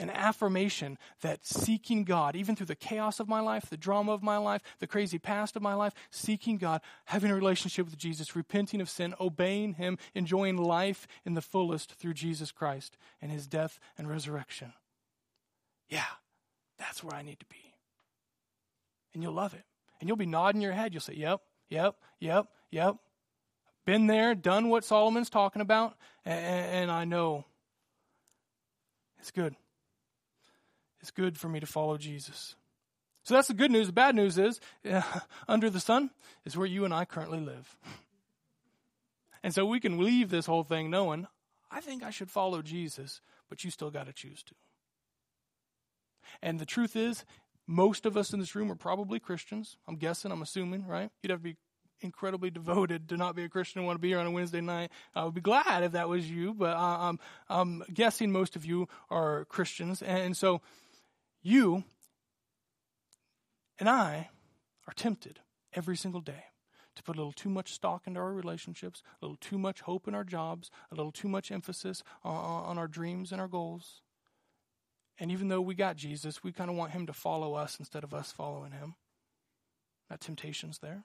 an 0.00 0.10
affirmation 0.10 0.96
that 1.20 1.44
seeking 1.46 2.04
God, 2.04 2.34
even 2.34 2.56
through 2.56 2.66
the 2.66 2.74
chaos 2.74 3.20
of 3.20 3.28
my 3.28 3.40
life, 3.40 3.68
the 3.68 3.76
drama 3.76 4.12
of 4.12 4.22
my 4.22 4.38
life, 4.38 4.62
the 4.78 4.86
crazy 4.86 5.18
past 5.18 5.56
of 5.56 5.62
my 5.62 5.74
life, 5.74 5.92
seeking 6.10 6.56
God, 6.56 6.80
having 7.04 7.30
a 7.30 7.34
relationship 7.34 7.84
with 7.84 7.98
Jesus, 7.98 8.34
repenting 8.34 8.80
of 8.80 8.88
sin, 8.88 9.14
obeying 9.20 9.74
Him, 9.74 9.98
enjoying 10.14 10.56
life 10.56 11.06
in 11.26 11.34
the 11.34 11.42
fullest 11.42 11.92
through 11.92 12.14
Jesus 12.14 12.50
Christ 12.50 12.96
and 13.20 13.30
His 13.30 13.46
death 13.46 13.78
and 13.98 14.08
resurrection. 14.08 14.72
Yeah, 15.90 16.04
that's 16.78 17.04
where 17.04 17.14
I 17.14 17.22
need 17.22 17.40
to 17.40 17.46
be. 17.46 17.74
And 19.12 19.22
you'll 19.22 19.34
love 19.34 19.52
it. 19.52 19.64
And 20.00 20.08
you'll 20.08 20.16
be 20.16 20.24
nodding 20.24 20.62
your 20.62 20.72
head. 20.72 20.94
You'll 20.94 21.02
say, 21.02 21.14
Yep, 21.14 21.42
yep, 21.68 21.96
yep, 22.20 22.46
yep. 22.70 22.96
Been 23.84 24.06
there, 24.06 24.34
done 24.34 24.68
what 24.68 24.84
Solomon's 24.84 25.30
talking 25.30 25.60
about, 25.60 25.96
and, 26.24 26.40
and 26.40 26.90
I 26.90 27.04
know 27.04 27.44
it's 29.18 29.30
good. 29.30 29.56
It's 31.00 31.10
good 31.10 31.38
for 31.38 31.48
me 31.48 31.60
to 31.60 31.66
follow 31.66 31.96
Jesus. 31.96 32.54
So 33.22 33.34
that's 33.34 33.48
the 33.48 33.54
good 33.54 33.70
news. 33.70 33.86
The 33.86 33.92
bad 33.92 34.14
news 34.14 34.38
is, 34.38 34.60
uh, 34.90 35.02
under 35.48 35.70
the 35.70 35.80
sun 35.80 36.10
is 36.44 36.56
where 36.56 36.66
you 36.66 36.84
and 36.84 36.94
I 36.94 37.04
currently 37.04 37.40
live. 37.40 37.76
And 39.42 39.54
so 39.54 39.64
we 39.64 39.80
can 39.80 39.98
leave 39.98 40.28
this 40.28 40.44
whole 40.44 40.64
thing 40.64 40.90
knowing, 40.90 41.26
I 41.70 41.80
think 41.80 42.02
I 42.02 42.10
should 42.10 42.30
follow 42.30 42.60
Jesus, 42.60 43.22
but 43.48 43.64
you 43.64 43.70
still 43.70 43.90
got 43.90 44.06
to 44.06 44.12
choose 44.12 44.42
to. 44.42 44.54
And 46.42 46.58
the 46.58 46.66
truth 46.66 46.94
is, 46.94 47.24
most 47.66 48.04
of 48.04 48.16
us 48.16 48.34
in 48.34 48.40
this 48.40 48.54
room 48.54 48.70
are 48.70 48.76
probably 48.76 49.18
Christians. 49.18 49.78
I'm 49.88 49.96
guessing, 49.96 50.30
I'm 50.30 50.42
assuming, 50.42 50.86
right? 50.86 51.10
You'd 51.22 51.30
have 51.30 51.40
to 51.40 51.44
be 51.44 51.56
incredibly 52.00 52.50
devoted 52.50 53.08
to 53.08 53.16
not 53.16 53.36
be 53.36 53.44
a 53.44 53.48
Christian 53.48 53.80
and 53.80 53.86
want 53.86 53.96
to 53.96 54.00
be 54.00 54.08
here 54.08 54.18
on 54.18 54.26
a 54.26 54.30
Wednesday 54.30 54.60
night. 54.60 54.90
I 55.14 55.24
would 55.24 55.34
be 55.34 55.40
glad 55.40 55.84
if 55.84 55.92
that 55.92 56.08
was 56.08 56.30
you, 56.30 56.54
but 56.54 56.76
I'm, 56.76 57.18
I'm 57.48 57.82
guessing 57.92 58.32
most 58.32 58.56
of 58.56 58.64
you 58.64 58.88
are 59.10 59.44
Christians. 59.46 60.02
And 60.02 60.36
so 60.36 60.60
you 61.42 61.84
and 63.78 63.88
I 63.88 64.30
are 64.86 64.92
tempted 64.94 65.40
every 65.72 65.96
single 65.96 66.20
day 66.20 66.44
to 66.96 67.02
put 67.02 67.16
a 67.16 67.18
little 67.18 67.32
too 67.32 67.48
much 67.48 67.72
stock 67.72 68.06
into 68.06 68.20
our 68.20 68.32
relationships, 68.32 69.02
a 69.20 69.24
little 69.24 69.38
too 69.40 69.58
much 69.58 69.80
hope 69.82 70.08
in 70.08 70.14
our 70.14 70.24
jobs, 70.24 70.70
a 70.90 70.94
little 70.94 71.12
too 71.12 71.28
much 71.28 71.50
emphasis 71.50 72.02
on, 72.22 72.76
our 72.78 72.88
dreams 72.88 73.32
and 73.32 73.40
our 73.40 73.48
goals. 73.48 74.02
And 75.18 75.30
even 75.30 75.48
though 75.48 75.60
we 75.60 75.74
got 75.74 75.96
Jesus, 75.96 76.42
we 76.42 76.52
kind 76.52 76.70
of 76.70 76.76
want 76.76 76.92
him 76.92 77.06
to 77.06 77.12
follow 77.12 77.54
us 77.54 77.78
instead 77.78 78.04
of 78.04 78.12
us 78.12 78.32
following 78.32 78.72
him. 78.72 78.96
That 80.08 80.20
temptation's 80.20 80.78
there. 80.78 81.04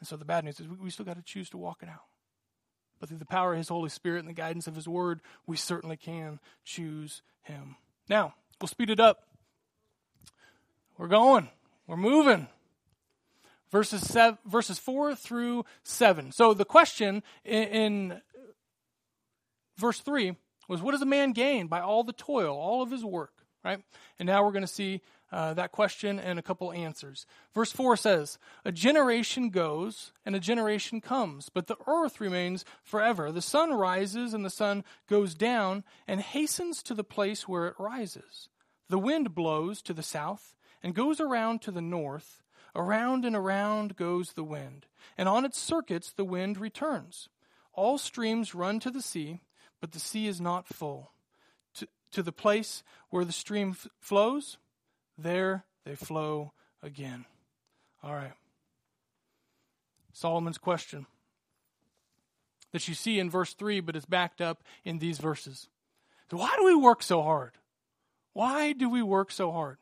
And 0.00 0.08
so 0.08 0.16
the 0.16 0.24
bad 0.24 0.44
news 0.44 0.58
is 0.58 0.66
we, 0.66 0.76
we 0.76 0.90
still 0.90 1.06
got 1.06 1.16
to 1.16 1.22
choose 1.22 1.48
to 1.50 1.58
walk 1.58 1.78
it 1.82 1.88
out. 1.88 2.06
But 2.98 3.08
through 3.08 3.18
the 3.18 3.26
power 3.26 3.52
of 3.52 3.58
his 3.58 3.68
Holy 3.68 3.88
Spirit 3.88 4.20
and 4.20 4.28
the 4.28 4.32
guidance 4.32 4.66
of 4.66 4.74
his 4.74 4.88
word, 4.88 5.20
we 5.46 5.56
certainly 5.56 5.96
can 5.96 6.40
choose 6.64 7.22
him. 7.42 7.76
Now, 8.08 8.34
We'll 8.62 8.68
speed 8.68 8.90
it 8.90 9.00
up. 9.00 9.24
We're 10.96 11.08
going. 11.08 11.48
We're 11.88 11.96
moving. 11.96 12.46
Verses 13.72 14.02
seven, 14.02 14.38
verses 14.46 14.78
four 14.78 15.16
through 15.16 15.64
seven. 15.82 16.30
So 16.30 16.54
the 16.54 16.64
question 16.64 17.24
in, 17.44 17.62
in 17.64 18.22
verse 19.78 19.98
three 19.98 20.36
was, 20.68 20.80
"What 20.80 20.92
does 20.92 21.02
a 21.02 21.06
man 21.06 21.32
gain 21.32 21.66
by 21.66 21.80
all 21.80 22.04
the 22.04 22.12
toil, 22.12 22.56
all 22.56 22.82
of 22.82 22.92
his 22.92 23.04
work?" 23.04 23.32
Right. 23.64 23.82
And 24.20 24.28
now 24.28 24.44
we're 24.44 24.52
going 24.52 24.62
to 24.62 24.68
see 24.68 25.00
uh, 25.32 25.54
that 25.54 25.72
question 25.72 26.20
and 26.20 26.38
a 26.38 26.42
couple 26.42 26.72
answers. 26.72 27.26
Verse 27.54 27.70
4 27.70 27.96
says, 27.96 28.38
A 28.64 28.72
generation 28.72 29.50
goes 29.50 30.12
and 30.26 30.34
a 30.34 30.40
generation 30.40 31.00
comes, 31.00 31.48
but 31.48 31.68
the 31.68 31.76
earth 31.86 32.20
remains 32.20 32.64
forever. 32.82 33.30
The 33.30 33.40
sun 33.40 33.72
rises 33.72 34.34
and 34.34 34.44
the 34.44 34.50
sun 34.50 34.82
goes 35.08 35.36
down 35.36 35.84
and 36.08 36.20
hastens 36.20 36.82
to 36.82 36.94
the 36.94 37.04
place 37.04 37.46
where 37.46 37.68
it 37.68 37.76
rises. 37.78 38.48
The 38.88 38.98
wind 38.98 39.34
blows 39.34 39.82
to 39.82 39.94
the 39.94 40.02
south 40.02 40.54
and 40.82 40.94
goes 40.94 41.20
around 41.20 41.62
to 41.62 41.70
the 41.70 41.82
north. 41.82 42.42
Around 42.74 43.24
and 43.24 43.36
around 43.36 43.96
goes 43.96 44.32
the 44.32 44.44
wind, 44.44 44.86
and 45.18 45.28
on 45.28 45.44
its 45.44 45.58
circuits 45.58 46.10
the 46.10 46.24
wind 46.24 46.56
returns. 46.56 47.28
All 47.74 47.98
streams 47.98 48.54
run 48.54 48.80
to 48.80 48.90
the 48.90 49.02
sea, 49.02 49.42
but 49.78 49.92
the 49.92 50.00
sea 50.00 50.26
is 50.26 50.40
not 50.40 50.66
full. 50.66 51.12
To, 51.74 51.88
to 52.12 52.22
the 52.22 52.32
place 52.32 52.82
where 53.10 53.26
the 53.26 53.32
stream 53.32 53.72
f- 53.72 53.88
flows, 54.00 54.56
there 55.18 55.64
they 55.84 55.96
flow 55.96 56.52
again. 56.82 57.26
All 58.02 58.14
right. 58.14 58.32
Solomon's 60.12 60.58
question 60.58 61.06
that 62.72 62.88
you 62.88 62.94
see 62.94 63.18
in 63.18 63.30
verse 63.30 63.54
3, 63.54 63.80
but 63.80 63.96
is 63.96 64.06
backed 64.06 64.40
up 64.40 64.62
in 64.84 64.98
these 64.98 65.18
verses. 65.18 65.68
So 66.30 66.38
why 66.38 66.54
do 66.58 66.64
we 66.64 66.74
work 66.74 67.02
so 67.02 67.22
hard? 67.22 67.52
Why 68.32 68.72
do 68.72 68.88
we 68.88 69.02
work 69.02 69.30
so 69.30 69.52
hard? 69.52 69.78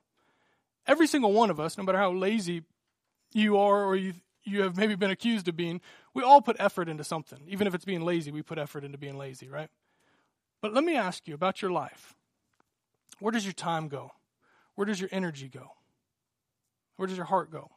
Every 0.86 1.06
single 1.06 1.32
one 1.32 1.50
of 1.50 1.60
us, 1.60 1.78
no 1.78 1.84
matter 1.84 1.98
how 1.98 2.12
lazy 2.12 2.62
you 3.32 3.58
are 3.58 3.84
or 3.84 3.96
you, 3.96 4.14
you 4.44 4.62
have 4.62 4.76
maybe 4.76 4.94
been 4.94 5.10
accused 5.10 5.46
of 5.48 5.56
being, 5.56 5.80
we 6.14 6.22
all 6.22 6.40
put 6.40 6.56
effort 6.58 6.88
into 6.88 7.04
something. 7.04 7.40
Even 7.46 7.66
if 7.66 7.74
it's 7.74 7.84
being 7.84 8.04
lazy, 8.04 8.30
we 8.30 8.42
put 8.42 8.58
effort 8.58 8.84
into 8.84 8.98
being 8.98 9.16
lazy, 9.16 9.48
right? 9.48 9.68
But 10.60 10.74
let 10.74 10.84
me 10.84 10.96
ask 10.96 11.28
you 11.28 11.34
about 11.34 11.62
your 11.62 11.70
life. 11.70 12.14
Where 13.18 13.32
does 13.32 13.44
your 13.44 13.52
time 13.52 13.88
go? 13.88 14.12
Where 14.74 14.86
does 14.86 15.00
your 15.00 15.10
energy 15.12 15.48
go? 15.48 15.72
Where 16.96 17.06
does 17.06 17.16
your 17.16 17.26
heart 17.26 17.50
go? 17.50 17.70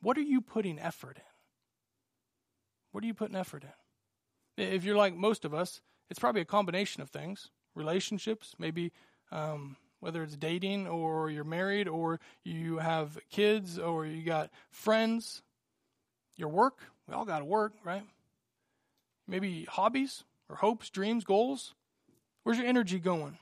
What 0.00 0.18
are 0.18 0.22
you 0.22 0.40
putting 0.40 0.78
effort 0.78 1.16
in? 1.16 1.22
What 2.92 3.02
are 3.02 3.06
you 3.06 3.14
putting 3.14 3.36
effort 3.36 3.64
in? 3.64 4.64
If 4.64 4.84
you're 4.84 4.96
like 4.96 5.16
most 5.16 5.44
of 5.44 5.54
us, 5.54 5.80
it's 6.10 6.18
probably 6.18 6.42
a 6.42 6.46
combination 6.46 7.02
of 7.02 7.10
things 7.10 7.50
relationships, 7.74 8.54
maybe 8.56 8.92
um, 9.30 9.76
whether 10.00 10.22
it's 10.22 10.36
dating 10.36 10.86
or 10.86 11.30
you're 11.30 11.44
married 11.44 11.88
or 11.88 12.20
you 12.42 12.78
have 12.78 13.18
kids 13.30 13.78
or 13.78 14.06
you 14.06 14.22
got 14.22 14.50
friends, 14.70 15.42
your 16.36 16.48
work. 16.48 16.80
We 17.08 17.14
all 17.14 17.24
got 17.24 17.38
to 17.38 17.44
work, 17.44 17.72
right? 17.84 18.04
Maybe 19.26 19.64
hobbies 19.64 20.24
or 20.48 20.56
hopes, 20.56 20.90
dreams, 20.90 21.24
goals. 21.24 21.74
Where's 22.42 22.58
your 22.58 22.66
energy 22.66 22.98
going? 22.98 23.38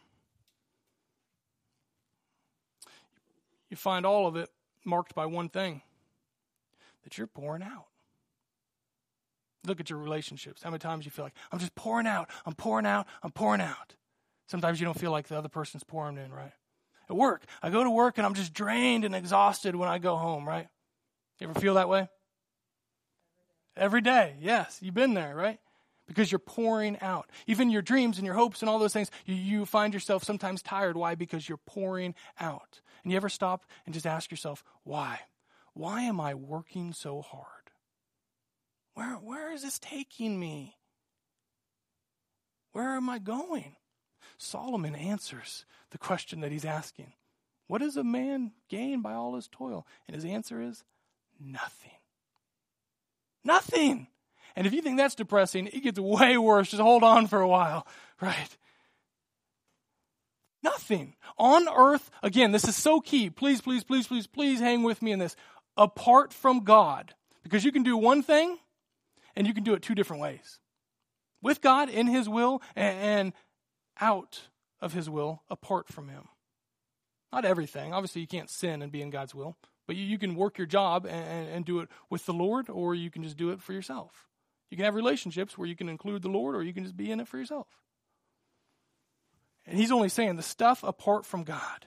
You 3.69 3.77
find 3.77 4.07
all 4.07 4.27
of 4.27 4.37
it 4.37 4.51
marked 4.85 5.15
by 5.15 5.27
one 5.27 5.49
thing 5.49 5.83
that 7.05 7.19
you're 7.19 7.27
pouring 7.27 7.63
out. 7.63 7.87
Look 9.67 9.81
at 9.81 9.91
your 9.91 9.99
relationships. 9.99 10.63
How 10.63 10.71
many 10.71 10.79
times 10.79 11.05
you 11.05 11.11
feel 11.11 11.25
like, 11.25 11.35
I'm 11.51 11.59
just 11.59 11.75
pouring 11.75 12.07
out, 12.07 12.29
I'm 12.45 12.55
pouring 12.55 12.87
out, 12.87 13.07
I'm 13.23 13.31
pouring 13.31 13.61
out. 13.61 13.95
Sometimes 14.53 14.79
you 14.79 14.85
don't 14.85 15.01
feel 15.01 15.11
like 15.11 15.29
the 15.29 15.39
other 15.39 15.49
person's 15.49 15.83
pouring 15.83 16.19
in, 16.19 16.31
right? 16.31 16.53
At 17.09 17.17
work, 17.17 17.43
I 17.63 17.71
go 17.71 17.83
to 17.83 17.91
work 17.91 18.19
and 18.19 18.27
I'm 18.27 18.35
just 18.35 18.53
drained 18.53 19.07
and 19.07 19.15
exhausted 19.15 19.75
when 19.75 19.89
I 19.89 19.97
go 19.97 20.17
home, 20.17 20.47
right? 20.47 20.69
You 21.39 21.49
ever 21.49 21.59
feel 21.59 21.73
that 21.77 21.89
way? 21.89 22.11
Every 23.79 24.03
day, 24.03 24.37
yes. 24.39 24.79
You've 24.83 24.93
been 24.93 25.15
there, 25.15 25.35
right? 25.35 25.59
Because 26.07 26.31
you're 26.31 26.39
pouring 26.39 26.99
out. 27.01 27.31
Even 27.47 27.71
your 27.71 27.81
dreams 27.81 28.19
and 28.19 28.27
your 28.27 28.35
hopes 28.35 28.61
and 28.61 28.69
all 28.69 28.79
those 28.79 28.93
things, 28.93 29.11
you, 29.25 29.35
you 29.35 29.65
find 29.65 29.95
yourself 29.95 30.23
sometimes 30.23 30.61
tired. 30.61 30.99
Why? 30.99 31.15
Because 31.15 31.49
you're 31.49 31.57
pouring 31.57 32.15
out. 32.39 32.83
And 33.03 33.11
you 33.11 33.17
ever 33.17 33.31
stop 33.31 33.65
and 33.87 33.95
just 33.95 34.07
ask 34.07 34.31
yourself, 34.31 34.63
why? 34.85 35.21
Why 35.73 36.03
am 36.03 36.21
I 36.21 36.35
working 36.35 36.93
so 36.93 37.23
hard? 37.23 37.47
Where, 38.93 39.15
where 39.15 39.51
is 39.51 39.63
this 39.63 39.79
taking 39.79 40.39
me? 40.39 40.77
Where 42.73 42.97
am 42.97 43.09
I 43.09 43.19
going? 43.19 43.77
Solomon 44.39 44.95
answers 44.95 45.65
the 45.91 45.99
question 45.99 46.41
that 46.41 46.53
he's 46.53 46.65
asking 46.65 47.13
What 47.67 47.81
does 47.81 47.97
a 47.97 48.05
man 48.05 48.53
gain 48.69 49.03
by 49.03 49.15
all 49.15 49.35
his 49.35 49.49
toil? 49.49 49.87
And 50.07 50.15
his 50.15 50.25
answer 50.25 50.61
is 50.61 50.85
nothing. 51.41 51.91
Nothing. 53.45 54.09
And 54.55 54.67
if 54.67 54.73
you 54.73 54.83
think 54.83 54.99
that's 54.99 55.15
depressing, 55.15 55.69
it 55.69 55.83
gets 55.83 55.99
way 55.99 56.37
worse. 56.37 56.71
Just 56.71 56.83
hold 56.83 57.03
on 57.03 57.27
for 57.27 57.41
a 57.41 57.49
while, 57.49 57.87
right? 58.21 58.57
Nothing. 60.63 61.15
On 61.39 61.67
earth, 61.69 62.11
again, 62.23 62.53
this 62.53 62.69
is 62.69 62.77
so 62.77 63.01
key. 63.01 63.31
Please, 63.31 63.61
please, 63.61 63.83
please, 63.83 64.07
please, 64.07 64.27
please 64.27 64.61
hang 64.61 64.83
with 64.83 65.03
me 65.03 65.13
in 65.13 65.19
this. 65.19 65.35
Apart 65.77 66.33
from 66.33 66.61
God, 66.61 67.15
because 67.43 67.65
you 67.65 67.73
can 67.73 67.83
do 67.83 67.97
one 67.97 68.23
thing 68.23 68.59
and 69.35 69.47
you 69.47 69.55
can 69.55 69.65
do 69.65 69.75
it 69.75 69.83
two 69.83 69.95
different 69.95 70.23
ways 70.23 70.59
with 71.43 71.61
God 71.61 71.89
in 71.89 72.07
His 72.07 72.29
will 72.29 72.63
and 72.77 73.33
out 74.01 74.43
of 74.81 74.93
His 74.93 75.09
will 75.09 75.43
apart 75.51 75.89
from 75.89 76.09
Him. 76.09 76.29
Not 77.33 77.45
everything. 77.45 77.95
Obviously, 77.95 78.21
you 78.21 78.27
can't 78.27 78.51
sin 78.51 78.83
and 78.83 78.93
be 78.93 79.03
in 79.03 79.11
God's 79.11 79.35
will, 79.35 79.57
but 79.87 79.97
you, 79.97 80.05
you 80.05 80.19
can 80.19 80.35
work 80.35 80.59
your 80.59 80.67
job 80.67 81.07
and, 81.07 81.49
and 81.49 81.65
do 81.65 81.81
it 81.81 81.89
with 82.11 82.27
the 82.27 82.33
Lord, 82.33 82.69
or 82.69 82.95
you 82.95 83.11
can 83.11 83.23
just 83.23 83.37
do 83.37 83.51
it 83.51 83.61
for 83.61 83.73
yourself. 83.73 84.29
You 84.71 84.77
can 84.77 84.85
have 84.85 84.95
relationships 84.95 85.57
where 85.57 85.69
you 85.69 85.77
can 85.77 85.89
include 85.89 86.23
the 86.23 86.29
Lord, 86.29 86.55
or 86.55 86.63
you 86.63 86.73
can 86.73 86.85
just 86.85 86.97
be 86.97 87.11
in 87.11 87.21
it 87.21 87.29
for 87.29 87.39
yourself. 87.39 87.67
And 89.67 89.79
he's 89.79 89.93
only 89.93 90.09
saying 90.09 90.37
the 90.37 90.43
stuff 90.43 90.83
apart 90.83 91.25
from 91.25 91.45
God 91.45 91.87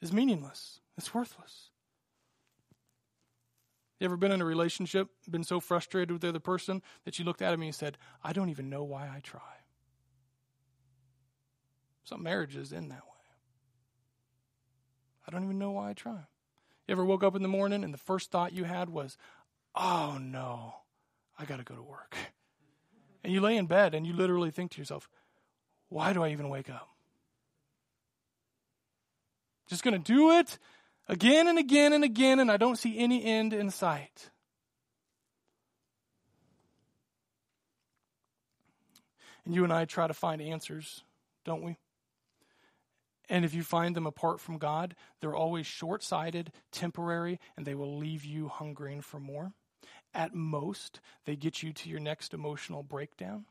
is 0.00 0.12
meaningless, 0.12 0.80
it's 0.98 1.14
worthless. 1.14 1.70
You 4.00 4.06
ever 4.06 4.16
been 4.16 4.32
in 4.32 4.42
a 4.42 4.44
relationship, 4.44 5.08
been 5.30 5.44
so 5.44 5.60
frustrated 5.60 6.10
with 6.10 6.20
the 6.20 6.28
other 6.28 6.40
person 6.40 6.82
that 7.04 7.18
you 7.18 7.24
looked 7.24 7.40
at 7.40 7.54
him 7.54 7.60
and 7.60 7.66
you 7.66 7.72
said, 7.72 7.96
I 8.22 8.32
don't 8.32 8.50
even 8.50 8.68
know 8.68 8.82
why 8.82 9.04
I 9.04 9.20
try? 9.20 9.40
Some 12.04 12.22
marriages 12.22 12.72
end 12.72 12.90
that 12.90 12.96
way. 12.96 13.10
I 15.26 15.30
don't 15.30 15.44
even 15.44 15.58
know 15.58 15.72
why 15.72 15.90
I 15.90 15.92
try. 15.94 16.26
You 16.86 16.92
ever 16.92 17.04
woke 17.04 17.24
up 17.24 17.34
in 17.34 17.42
the 17.42 17.48
morning 17.48 17.82
and 17.82 17.94
the 17.94 17.98
first 17.98 18.30
thought 18.30 18.52
you 18.52 18.64
had 18.64 18.90
was, 18.90 19.16
oh 19.74 20.18
no, 20.20 20.74
I 21.38 21.46
got 21.46 21.56
to 21.56 21.64
go 21.64 21.74
to 21.74 21.82
work. 21.82 22.16
And 23.22 23.32
you 23.32 23.40
lay 23.40 23.56
in 23.56 23.64
bed 23.64 23.94
and 23.94 24.06
you 24.06 24.12
literally 24.12 24.50
think 24.50 24.72
to 24.72 24.78
yourself, 24.78 25.08
why 25.88 26.12
do 26.12 26.22
I 26.22 26.28
even 26.28 26.50
wake 26.50 26.68
up? 26.68 26.90
Just 29.66 29.82
going 29.82 29.94
to 29.94 30.12
do 30.12 30.32
it 30.32 30.58
again 31.08 31.48
and 31.48 31.58
again 31.58 31.94
and 31.94 32.04
again, 32.04 32.38
and 32.38 32.50
I 32.50 32.58
don't 32.58 32.76
see 32.76 32.98
any 32.98 33.24
end 33.24 33.54
in 33.54 33.70
sight. 33.70 34.28
And 39.46 39.54
you 39.54 39.64
and 39.64 39.72
I 39.72 39.86
try 39.86 40.06
to 40.06 40.12
find 40.12 40.42
answers, 40.42 41.02
don't 41.46 41.62
we? 41.62 41.78
And 43.28 43.44
if 43.44 43.54
you 43.54 43.62
find 43.62 43.96
them 43.96 44.06
apart 44.06 44.40
from 44.40 44.58
God, 44.58 44.94
they're 45.20 45.34
always 45.34 45.66
short 45.66 46.02
sighted, 46.02 46.52
temporary, 46.72 47.40
and 47.56 47.64
they 47.64 47.74
will 47.74 47.96
leave 47.96 48.24
you 48.24 48.48
hungering 48.48 49.00
for 49.00 49.18
more. 49.18 49.52
At 50.12 50.34
most, 50.34 51.00
they 51.24 51.36
get 51.36 51.62
you 51.62 51.72
to 51.72 51.88
your 51.88 52.00
next 52.00 52.34
emotional 52.34 52.82
breakdown. 52.82 53.46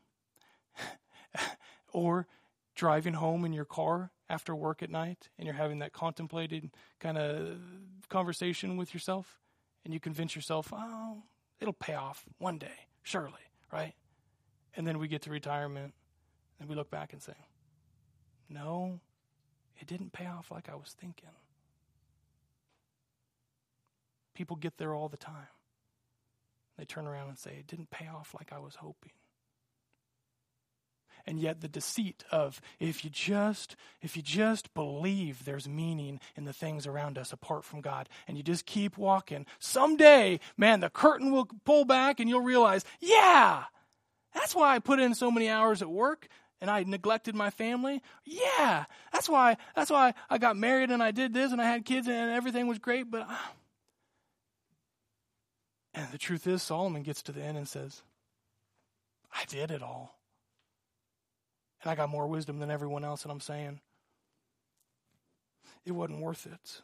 or 1.92 2.26
driving 2.74 3.14
home 3.14 3.44
in 3.44 3.52
your 3.52 3.64
car 3.64 4.10
after 4.28 4.54
work 4.54 4.82
at 4.82 4.90
night 4.90 5.28
and 5.38 5.46
you're 5.46 5.54
having 5.54 5.78
that 5.78 5.92
contemplated 5.92 6.70
kind 6.98 7.18
of 7.18 7.58
conversation 8.08 8.76
with 8.76 8.92
yourself 8.92 9.38
and 9.84 9.94
you 9.94 10.00
convince 10.00 10.34
yourself, 10.34 10.72
oh, 10.74 11.22
it'll 11.60 11.72
pay 11.72 11.94
off 11.94 12.24
one 12.38 12.58
day, 12.58 12.88
surely, 13.02 13.32
right? 13.72 13.94
And 14.76 14.86
then 14.86 14.98
we 14.98 15.08
get 15.08 15.22
to 15.22 15.30
retirement 15.30 15.94
and 16.58 16.68
we 16.68 16.74
look 16.74 16.90
back 16.90 17.12
and 17.12 17.22
say, 17.22 17.34
no, 18.48 19.00
it 19.84 19.86
didn't 19.86 20.12
pay 20.12 20.26
off 20.26 20.50
like 20.50 20.70
I 20.70 20.76
was 20.76 20.96
thinking. 20.98 21.28
People 24.34 24.56
get 24.56 24.78
there 24.78 24.94
all 24.94 25.10
the 25.10 25.18
time. 25.18 25.48
They 26.78 26.86
turn 26.86 27.06
around 27.06 27.28
and 27.28 27.38
say, 27.38 27.56
it 27.58 27.66
didn't 27.66 27.90
pay 27.90 28.08
off 28.08 28.34
like 28.34 28.50
I 28.52 28.58
was 28.58 28.76
hoping 28.76 29.12
and 31.26 31.40
yet 31.40 31.60
the 31.60 31.68
deceit 31.68 32.22
of 32.30 32.60
if 32.78 33.02
you 33.02 33.08
just 33.08 33.76
if 34.02 34.14
you 34.14 34.22
just 34.22 34.74
believe 34.74 35.44
there's 35.44 35.66
meaning 35.66 36.20
in 36.36 36.44
the 36.44 36.52
things 36.52 36.86
around 36.86 37.16
us 37.16 37.32
apart 37.32 37.64
from 37.64 37.80
God 37.80 38.10
and 38.28 38.36
you 38.36 38.42
just 38.42 38.66
keep 38.66 38.98
walking 38.98 39.46
someday 39.58 40.38
man 40.58 40.80
the 40.80 40.90
curtain 40.90 41.32
will 41.32 41.48
pull 41.64 41.86
back 41.86 42.20
and 42.20 42.28
you'll 42.28 42.42
realize 42.42 42.84
yeah 43.00 43.64
that's 44.34 44.54
why 44.54 44.74
I 44.74 44.80
put 44.80 44.98
in 44.98 45.14
so 45.14 45.30
many 45.30 45.48
hours 45.48 45.80
at 45.80 45.88
work 45.88 46.28
and 46.60 46.70
I 46.70 46.82
neglected 46.84 47.34
my 47.34 47.50
family. 47.50 48.02
Yeah, 48.24 48.84
that's 49.12 49.28
why 49.28 49.56
that's 49.74 49.90
why 49.90 50.14
I 50.30 50.38
got 50.38 50.56
married 50.56 50.90
and 50.90 51.02
I 51.02 51.10
did 51.10 51.34
this 51.34 51.52
and 51.52 51.60
I 51.60 51.64
had 51.64 51.84
kids 51.84 52.08
and 52.08 52.30
everything 52.30 52.66
was 52.66 52.78
great, 52.78 53.10
but 53.10 53.22
uh, 53.28 53.36
and 55.94 56.10
the 56.10 56.18
truth 56.18 56.46
is 56.46 56.62
Solomon 56.62 57.02
gets 57.02 57.22
to 57.22 57.32
the 57.32 57.42
end 57.42 57.56
and 57.56 57.68
says, 57.68 58.02
I 59.32 59.44
did 59.46 59.70
it 59.70 59.82
all. 59.82 60.18
And 61.82 61.90
I 61.90 61.94
got 61.94 62.08
more 62.08 62.26
wisdom 62.26 62.58
than 62.58 62.70
everyone 62.70 63.04
else, 63.04 63.22
and 63.22 63.30
I'm 63.30 63.40
saying 63.40 63.80
it 65.84 65.92
wasn't 65.92 66.20
worth 66.20 66.46
it. 66.46 66.82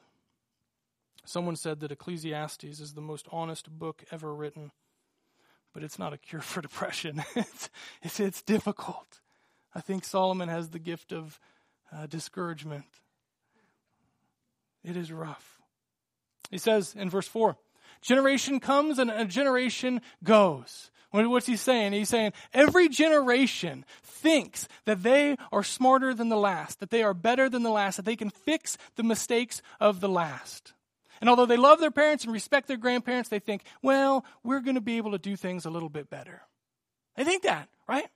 Someone 1.24 1.56
said 1.56 1.80
that 1.80 1.92
Ecclesiastes 1.92 2.80
is 2.80 2.94
the 2.94 3.00
most 3.00 3.26
honest 3.30 3.70
book 3.70 4.04
ever 4.10 4.34
written, 4.34 4.72
but 5.72 5.82
it's 5.82 5.98
not 5.98 6.12
a 6.12 6.18
cure 6.18 6.40
for 6.40 6.60
depression. 6.60 7.24
it's, 7.34 7.70
it's, 8.02 8.20
it's, 8.20 8.42
difficult. 8.42 9.20
I 9.74 9.80
think 9.80 10.04
Solomon 10.04 10.48
has 10.48 10.70
the 10.70 10.78
gift 10.78 11.12
of 11.12 11.38
uh, 11.92 12.06
discouragement. 12.06 12.84
It 14.84 14.96
is 14.96 15.12
rough. 15.12 15.60
He 16.50 16.58
says 16.58 16.94
in 16.96 17.10
verse 17.10 17.28
4 17.28 17.56
Generation 18.00 18.60
comes 18.60 18.98
and 18.98 19.10
a 19.10 19.24
generation 19.24 20.00
goes. 20.24 20.90
What's 21.12 21.46
he 21.46 21.56
saying? 21.56 21.92
He's 21.92 22.08
saying 22.08 22.32
every 22.54 22.88
generation 22.88 23.84
thinks 24.02 24.68
that 24.84 25.02
they 25.02 25.36
are 25.50 25.64
smarter 25.64 26.14
than 26.14 26.28
the 26.28 26.36
last, 26.36 26.78
that 26.80 26.90
they 26.90 27.02
are 27.02 27.14
better 27.14 27.48
than 27.48 27.64
the 27.64 27.70
last, 27.70 27.96
that 27.96 28.04
they 28.04 28.14
can 28.14 28.30
fix 28.30 28.78
the 28.94 29.02
mistakes 29.02 29.60
of 29.80 30.00
the 30.00 30.08
last. 30.08 30.72
And 31.20 31.28
although 31.28 31.46
they 31.46 31.56
love 31.56 31.80
their 31.80 31.90
parents 31.90 32.24
and 32.24 32.32
respect 32.32 32.68
their 32.68 32.76
grandparents, 32.76 33.28
they 33.28 33.40
think, 33.40 33.62
well, 33.82 34.24
we're 34.44 34.60
going 34.60 34.76
to 34.76 34.80
be 34.80 34.98
able 34.98 35.10
to 35.10 35.18
do 35.18 35.34
things 35.34 35.66
a 35.66 35.70
little 35.70 35.88
bit 35.88 36.08
better. 36.08 36.42
They 37.16 37.24
think 37.24 37.42
that, 37.42 37.68
right? 37.88 38.06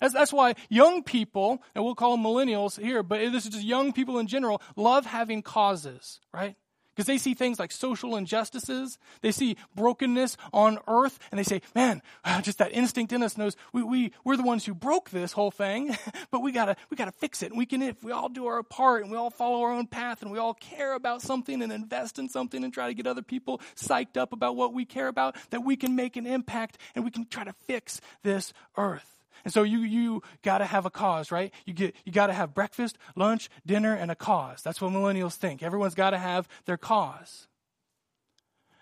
That's, 0.00 0.14
that's 0.14 0.32
why 0.32 0.54
young 0.68 1.02
people, 1.02 1.62
and 1.74 1.84
we'll 1.84 1.94
call 1.94 2.16
them 2.16 2.24
millennials 2.24 2.80
here, 2.80 3.02
but 3.02 3.20
this 3.32 3.44
is 3.44 3.52
just 3.52 3.64
young 3.64 3.92
people 3.92 4.18
in 4.18 4.26
general, 4.26 4.62
love 4.76 5.06
having 5.06 5.42
causes, 5.42 6.20
right? 6.32 6.56
Because 6.94 7.06
they 7.06 7.18
see 7.18 7.34
things 7.34 7.58
like 7.58 7.70
social 7.70 8.16
injustices, 8.16 8.98
they 9.20 9.30
see 9.30 9.56
brokenness 9.74 10.36
on 10.52 10.78
earth, 10.88 11.18
and 11.30 11.38
they 11.38 11.44
say, 11.44 11.62
man, 11.74 12.02
just 12.42 12.58
that 12.58 12.72
instinct 12.72 13.12
in 13.12 13.22
us 13.22 13.38
knows 13.38 13.56
we, 13.72 13.82
we, 13.82 14.12
we're 14.24 14.36
the 14.36 14.42
ones 14.42 14.66
who 14.66 14.74
broke 14.74 15.10
this 15.10 15.32
whole 15.32 15.50
thing, 15.50 15.96
but 16.30 16.40
we 16.42 16.50
gotta, 16.50 16.76
we 16.90 16.96
gotta 16.96 17.12
fix 17.12 17.42
it. 17.42 17.52
And 17.52 17.58
we 17.58 17.64
can, 17.64 17.80
if 17.80 18.02
we 18.02 18.12
all 18.12 18.28
do 18.28 18.46
our 18.46 18.62
part 18.62 19.02
and 19.02 19.10
we 19.10 19.16
all 19.16 19.30
follow 19.30 19.62
our 19.62 19.72
own 19.72 19.86
path 19.86 20.22
and 20.22 20.30
we 20.30 20.38
all 20.38 20.54
care 20.54 20.94
about 20.94 21.22
something 21.22 21.62
and 21.62 21.72
invest 21.72 22.18
in 22.18 22.28
something 22.28 22.64
and 22.64 22.72
try 22.72 22.88
to 22.88 22.94
get 22.94 23.06
other 23.06 23.22
people 23.22 23.60
psyched 23.76 24.16
up 24.16 24.32
about 24.32 24.56
what 24.56 24.74
we 24.74 24.84
care 24.84 25.08
about, 25.08 25.36
that 25.50 25.64
we 25.64 25.76
can 25.76 25.94
make 25.94 26.16
an 26.16 26.26
impact 26.26 26.76
and 26.94 27.04
we 27.04 27.10
can 27.10 27.24
try 27.26 27.44
to 27.44 27.52
fix 27.66 28.00
this 28.24 28.52
earth. 28.76 29.19
And 29.44 29.52
so 29.52 29.62
you 29.62 29.80
you 29.80 30.22
got 30.42 30.58
to 30.58 30.64
have 30.64 30.86
a 30.86 30.90
cause, 30.90 31.30
right? 31.30 31.52
You 31.64 31.72
get 31.72 31.94
you 32.04 32.12
got 32.12 32.26
to 32.28 32.32
have 32.32 32.54
breakfast, 32.54 32.98
lunch, 33.16 33.48
dinner 33.66 33.94
and 33.94 34.10
a 34.10 34.14
cause. 34.14 34.62
That's 34.62 34.80
what 34.80 34.92
millennials 34.92 35.34
think. 35.34 35.62
Everyone's 35.62 35.94
got 35.94 36.10
to 36.10 36.18
have 36.18 36.48
their 36.66 36.76
cause. 36.76 37.46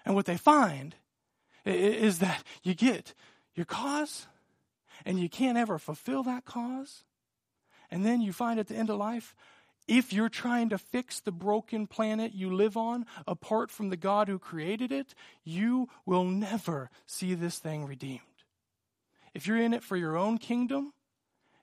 And 0.05 0.15
what 0.15 0.27
they 0.27 0.37
find 0.37 0.95
is 1.65 2.19
that 2.19 2.43
you 2.63 2.75
get 2.75 3.15
your 3.55 3.67
cause 3.67 4.27
and 5.05 5.19
you 5.19 5.29
can't 5.29 5.59
ever 5.59 5.79
fulfill 5.79 6.23
that 6.25 6.45
cause. 6.45 7.05
And 7.91 8.05
then 8.05 8.21
you 8.21 8.33
find 8.33 8.59
at 8.59 8.69
the 8.69 8.77
end 8.77 8.91
of 8.91 8.99
life 8.99 9.35
if 9.87 10.13
you're 10.13 10.29
trying 10.29 10.69
to 10.69 10.79
fix 10.79 11.19
the 11.19 11.33
broken 11.33 11.87
planet 11.87 12.35
you 12.35 12.55
live 12.55 12.77
on 12.77 13.07
apart 13.27 13.71
from 13.71 13.89
the 13.89 13.97
God 13.97 14.29
who 14.29 14.39
created 14.39 14.93
it, 14.93 15.15
you 15.45 15.89
will 16.05 16.25
never 16.25 16.91
see 17.07 17.35
this 17.35 17.59
thing 17.59 17.87
redeemed 17.87 18.21
if 19.39 19.47
you're 19.47 19.57
in 19.57 19.73
it 19.73 19.85
for 19.85 19.97
your 19.97 20.17
own 20.17 20.37
kingdom 20.37 20.93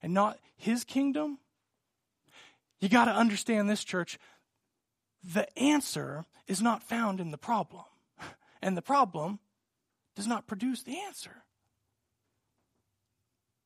and 0.01 0.13
not 0.13 0.39
his 0.55 0.85
kingdom, 0.85 1.39
you 2.79 2.87
got 2.87 3.05
to 3.05 3.11
understand 3.11 3.69
this, 3.69 3.83
church. 3.83 4.17
The 5.33 5.45
answer 5.59 6.23
is 6.47 6.61
not 6.61 6.83
found 6.83 7.19
in 7.19 7.31
the 7.31 7.37
problem, 7.37 7.83
and 8.61 8.77
the 8.77 8.81
problem 8.81 9.39
does 10.15 10.25
not 10.25 10.47
produce 10.47 10.83
the 10.83 10.97
answer. 11.01 11.43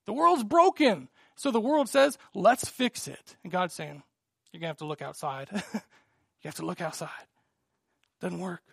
The 0.07 0.13
world's 0.13 0.43
broken. 0.43 1.07
So 1.35 1.51
the 1.51 1.61
world 1.61 1.87
says, 1.87 2.17
let's 2.33 2.67
fix 2.67 3.07
it. 3.07 3.35
And 3.43 3.51
God's 3.51 3.75
saying, 3.75 4.01
you're 4.51 4.59
going 4.59 4.61
to 4.61 4.67
have 4.69 4.77
to 4.77 4.87
look 4.87 5.03
outside. 5.03 5.49
you 5.53 5.81
have 6.45 6.55
to 6.55 6.65
look 6.65 6.81
outside. 6.81 7.09
Doesn't 8.21 8.39
work. 8.39 8.63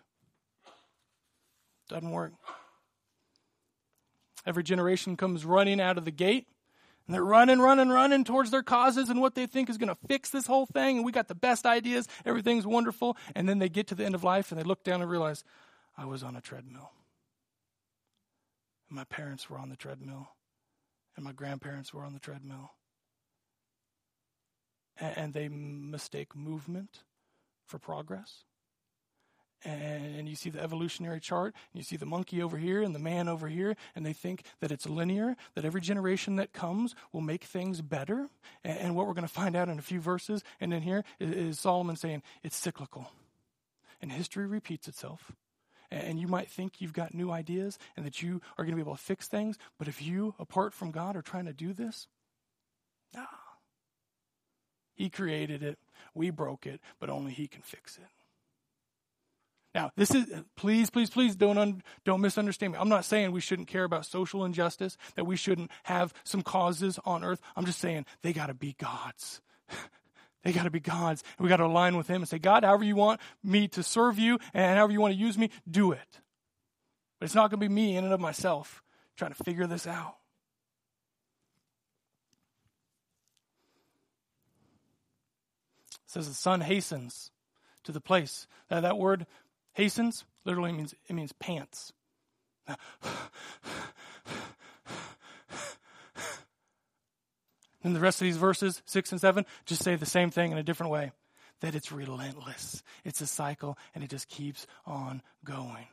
Doesn't 1.89 2.09
work. 2.09 2.33
Every 4.45 4.63
generation 4.63 5.17
comes 5.17 5.45
running 5.45 5.81
out 5.81 5.97
of 5.97 6.05
the 6.05 6.11
gate. 6.11 6.47
And 7.05 7.13
they're 7.13 7.23
running, 7.23 7.59
running, 7.59 7.87
running 7.87 8.25
towards 8.25 8.51
their 8.51 8.63
causes 8.63 9.09
and 9.09 9.21
what 9.21 9.33
they 9.33 9.45
think 9.45 9.69
is 9.69 9.77
going 9.77 9.87
to 9.87 9.97
fix 10.07 10.29
this 10.29 10.45
whole 10.45 10.65
thing. 10.65 10.97
And 10.97 11.05
we 11.05 11.13
got 11.13 11.29
the 11.29 11.35
best 11.35 11.65
ideas. 11.65 12.07
Everything's 12.25 12.67
wonderful. 12.67 13.15
And 13.33 13.47
then 13.47 13.59
they 13.59 13.69
get 13.69 13.87
to 13.87 13.95
the 13.95 14.03
end 14.03 14.13
of 14.13 14.25
life 14.25 14.51
and 14.51 14.59
they 14.59 14.63
look 14.65 14.83
down 14.83 15.01
and 15.01 15.09
realize, 15.09 15.45
I 15.97 16.05
was 16.05 16.21
on 16.21 16.35
a 16.35 16.41
treadmill. 16.41 16.91
and 18.89 18.95
my 18.95 19.03
parents 19.03 19.49
were 19.49 19.57
on 19.57 19.69
the 19.69 19.75
treadmill, 19.75 20.29
and 21.15 21.25
my 21.25 21.31
grandparents 21.31 21.93
were 21.93 22.03
on 22.03 22.13
the 22.13 22.19
treadmill. 22.19 22.71
And 24.99 25.33
they 25.33 25.47
mistake 25.47 26.35
movement 26.35 27.03
for 27.67 27.77
progress. 27.77 28.45
And 29.65 30.29
you 30.29 30.35
see 30.35 30.49
the 30.49 30.61
evolutionary 30.61 31.19
chart, 31.19 31.55
you 31.73 31.81
see 31.81 31.97
the 31.97 32.05
monkey 32.05 32.41
over 32.43 32.57
here 32.57 32.83
and 32.83 32.93
the 32.93 32.99
man 32.99 33.27
over 33.27 33.47
here, 33.47 33.75
and 33.95 34.05
they 34.05 34.13
think 34.13 34.43
that 34.59 34.71
it's 34.71 34.87
linear, 34.87 35.35
that 35.55 35.65
every 35.65 35.81
generation 35.81 36.35
that 36.35 36.53
comes 36.53 36.95
will 37.11 37.21
make 37.21 37.43
things 37.43 37.81
better. 37.81 38.27
And 38.63 38.95
what 38.95 39.07
we're 39.07 39.13
going 39.13 39.27
to 39.27 39.33
find 39.33 39.55
out 39.55 39.67
in 39.67 39.79
a 39.79 39.81
few 39.81 39.99
verses, 39.99 40.43
and 40.59 40.73
in 40.73 40.83
here, 40.83 41.03
is 41.19 41.59
Solomon 41.59 41.95
saying 41.95 42.21
it's 42.43 42.55
cyclical. 42.55 43.11
And 43.99 44.11
history 44.11 44.45
repeats 44.45 44.87
itself 44.87 45.31
and 45.89 46.19
you 46.19 46.27
might 46.27 46.49
think 46.49 46.81
you've 46.81 46.93
got 46.93 47.13
new 47.13 47.31
ideas 47.31 47.79
and 47.95 48.05
that 48.05 48.21
you 48.21 48.41
are 48.57 48.65
going 48.65 48.71
to 48.71 48.75
be 48.75 48.81
able 48.81 48.95
to 48.95 49.01
fix 49.01 49.27
things, 49.27 49.57
but 49.77 49.87
if 49.87 50.01
you, 50.01 50.35
apart 50.39 50.73
from 50.73 50.91
God, 50.91 51.15
are 51.15 51.21
trying 51.21 51.45
to 51.45 51.53
do 51.53 51.73
this, 51.73 52.07
nah. 53.15 53.25
He 54.95 55.09
created 55.09 55.61
it, 55.63 55.77
we 56.13 56.29
broke 56.29 56.65
it, 56.65 56.81
but 56.99 57.09
only 57.09 57.31
He 57.31 57.47
can 57.47 57.61
fix 57.61 57.97
it. 57.97 58.16
Now, 59.75 59.91
this 59.95 60.11
is 60.11 60.25
please, 60.55 60.89
please, 60.89 61.09
please 61.09 61.35
don't 61.35 61.57
un, 61.57 61.83
don't 62.03 62.21
misunderstand 62.21 62.73
me. 62.73 62.79
I'm 62.79 62.89
not 62.89 63.05
saying 63.05 63.31
we 63.31 63.41
shouldn't 63.41 63.67
care 63.67 63.83
about 63.83 64.05
social 64.05 64.43
injustice, 64.43 64.97
that 65.15 65.25
we 65.25 65.35
shouldn't 65.35 65.71
have 65.83 66.13
some 66.23 66.41
causes 66.41 66.99
on 67.05 67.23
earth. 67.23 67.41
I'm 67.55 67.65
just 67.65 67.79
saying 67.79 68.05
they 68.21 68.33
got 68.33 68.47
to 68.47 68.53
be 68.53 68.75
God's. 68.77 69.41
They 70.43 70.53
got 70.53 70.63
to 70.63 70.69
be 70.69 70.79
God's. 70.79 71.25
And 71.37 71.43
we 71.43 71.49
got 71.49 71.57
to 71.57 71.65
align 71.65 71.97
with 71.97 72.07
Him 72.07 72.21
and 72.21 72.29
say, 72.29 72.39
God, 72.39 72.63
however 72.63 72.85
you 72.85 72.95
want 72.95 73.19
me 73.43 73.67
to 73.69 73.83
serve 73.83 74.17
you 74.17 74.39
and 74.53 74.77
however 74.77 74.93
you 74.93 75.01
want 75.01 75.13
to 75.13 75.19
use 75.19 75.37
me, 75.37 75.49
do 75.69 75.91
it. 75.91 76.21
But 77.19 77.25
it's 77.25 77.35
not 77.35 77.49
going 77.49 77.59
to 77.59 77.67
be 77.67 77.73
me 77.73 77.97
in 77.97 78.05
and 78.05 78.13
of 78.13 78.21
myself 78.21 78.81
trying 79.17 79.33
to 79.33 79.43
figure 79.43 79.67
this 79.67 79.87
out. 79.87 80.15
It 86.05 86.11
says 86.11 86.29
the 86.29 86.33
sun 86.33 86.61
hastens 86.61 87.31
to 87.83 87.91
the 87.91 87.99
place. 87.99 88.47
Now, 88.71 88.81
that 88.81 88.97
word 88.97 89.25
hastens 89.77 90.25
literally 90.43 90.71
means 90.71 90.95
it 91.07 91.13
means 91.13 91.31
pants. 91.33 91.93
And 97.83 97.95
the 97.95 97.99
rest 98.01 98.19
of 98.19 98.25
these 98.25 98.37
verses, 98.37 98.81
six 98.85 99.13
and 99.13 99.21
seven, 99.21 99.45
just 99.65 99.83
say 99.83 99.95
the 99.95 100.05
same 100.05 100.29
thing 100.29 100.51
in 100.51 100.57
a 100.57 100.63
different 100.63 100.91
way 100.91 101.11
that 101.61 101.75
it's 101.75 101.91
relentless. 101.91 102.83
It's 103.05 103.21
a 103.21 103.27
cycle, 103.27 103.77
and 103.95 104.03
it 104.03 104.09
just 104.09 104.27
keeps 104.27 104.67
on 104.85 105.21
going. 105.45 105.87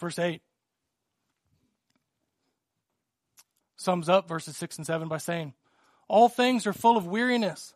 Verse 0.00 0.18
8 0.18 0.42
sums 3.76 4.08
up 4.08 4.28
verses 4.28 4.56
6 4.56 4.78
and 4.78 4.86
7 4.86 5.08
by 5.08 5.18
saying, 5.18 5.54
All 6.08 6.28
things 6.28 6.66
are 6.66 6.72
full 6.72 6.96
of 6.96 7.06
weariness. 7.06 7.74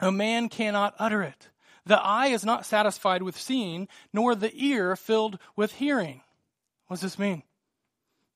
A 0.00 0.12
man 0.12 0.48
cannot 0.48 0.94
utter 0.98 1.22
it. 1.22 1.48
The 1.88 1.98
eye 1.98 2.26
is 2.26 2.44
not 2.44 2.66
satisfied 2.66 3.22
with 3.22 3.40
seeing, 3.40 3.88
nor 4.12 4.34
the 4.34 4.52
ear 4.54 4.94
filled 4.94 5.38
with 5.56 5.72
hearing. 5.72 6.20
What 6.86 6.96
does 6.96 7.02
this 7.02 7.18
mean? 7.18 7.42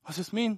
What 0.01 0.15
does 0.15 0.17
this 0.17 0.33
mean? 0.33 0.57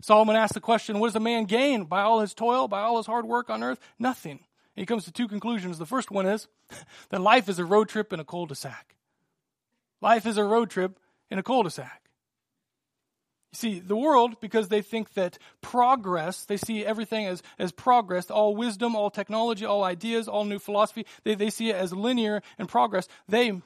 Solomon 0.00 0.36
asks 0.36 0.54
the 0.54 0.60
question, 0.60 1.00
what 1.00 1.08
does 1.08 1.16
a 1.16 1.20
man 1.20 1.46
gain 1.46 1.86
by 1.86 2.02
all 2.02 2.20
his 2.20 2.34
toil, 2.34 2.68
by 2.68 2.82
all 2.82 2.98
his 2.98 3.06
hard 3.06 3.26
work 3.26 3.50
on 3.50 3.64
earth? 3.64 3.80
Nothing. 3.98 4.38
he 4.76 4.86
comes 4.86 5.04
to 5.06 5.12
two 5.12 5.26
conclusions. 5.26 5.78
The 5.78 5.84
first 5.84 6.12
one 6.12 6.26
is 6.26 6.46
that 7.08 7.20
life 7.20 7.48
is 7.48 7.58
a 7.58 7.64
road 7.64 7.88
trip 7.88 8.12
in 8.12 8.20
a 8.20 8.24
cul-de-sac. 8.24 8.94
Life 10.00 10.24
is 10.24 10.38
a 10.38 10.44
road 10.44 10.70
trip 10.70 11.00
in 11.32 11.40
a 11.40 11.42
cul-de-sac. 11.42 12.07
You 13.52 13.56
see, 13.56 13.80
the 13.80 13.96
world, 13.96 14.40
because 14.40 14.68
they 14.68 14.82
think 14.82 15.14
that 15.14 15.38
progress, 15.62 16.44
they 16.44 16.58
see 16.58 16.84
everything 16.84 17.26
as, 17.26 17.42
as 17.58 17.72
progress, 17.72 18.30
all 18.30 18.54
wisdom, 18.54 18.94
all 18.94 19.10
technology, 19.10 19.64
all 19.64 19.84
ideas, 19.84 20.28
all 20.28 20.44
new 20.44 20.58
philosophy, 20.58 21.06
they, 21.24 21.34
they 21.34 21.48
see 21.48 21.70
it 21.70 21.76
as 21.76 21.92
linear 21.94 22.42
and 22.58 22.68
progress. 22.68 23.08
They 23.26 23.60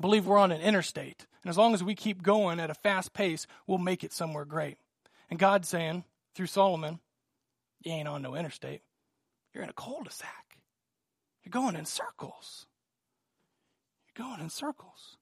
believe 0.00 0.26
we're 0.26 0.38
on 0.38 0.50
an 0.50 0.60
interstate. 0.60 1.26
And 1.44 1.50
as 1.50 1.56
long 1.56 1.74
as 1.74 1.84
we 1.84 1.94
keep 1.94 2.22
going 2.22 2.58
at 2.58 2.70
a 2.70 2.74
fast 2.74 3.12
pace, 3.12 3.46
we'll 3.66 3.78
make 3.78 4.02
it 4.02 4.12
somewhere 4.12 4.44
great. 4.44 4.78
And 5.30 5.38
God's 5.38 5.68
saying, 5.68 6.04
through 6.34 6.46
Solomon, 6.46 6.98
you 7.82 7.92
ain't 7.92 8.08
on 8.08 8.22
no 8.22 8.34
interstate. 8.34 8.82
You're 9.54 9.62
in 9.62 9.70
a 9.70 9.74
cul 9.74 10.02
de 10.02 10.10
sac. 10.10 10.58
You're 11.44 11.50
going 11.50 11.76
in 11.76 11.84
circles. 11.84 12.66
You're 14.06 14.26
going 14.26 14.40
in 14.40 14.50
circles. 14.50 15.17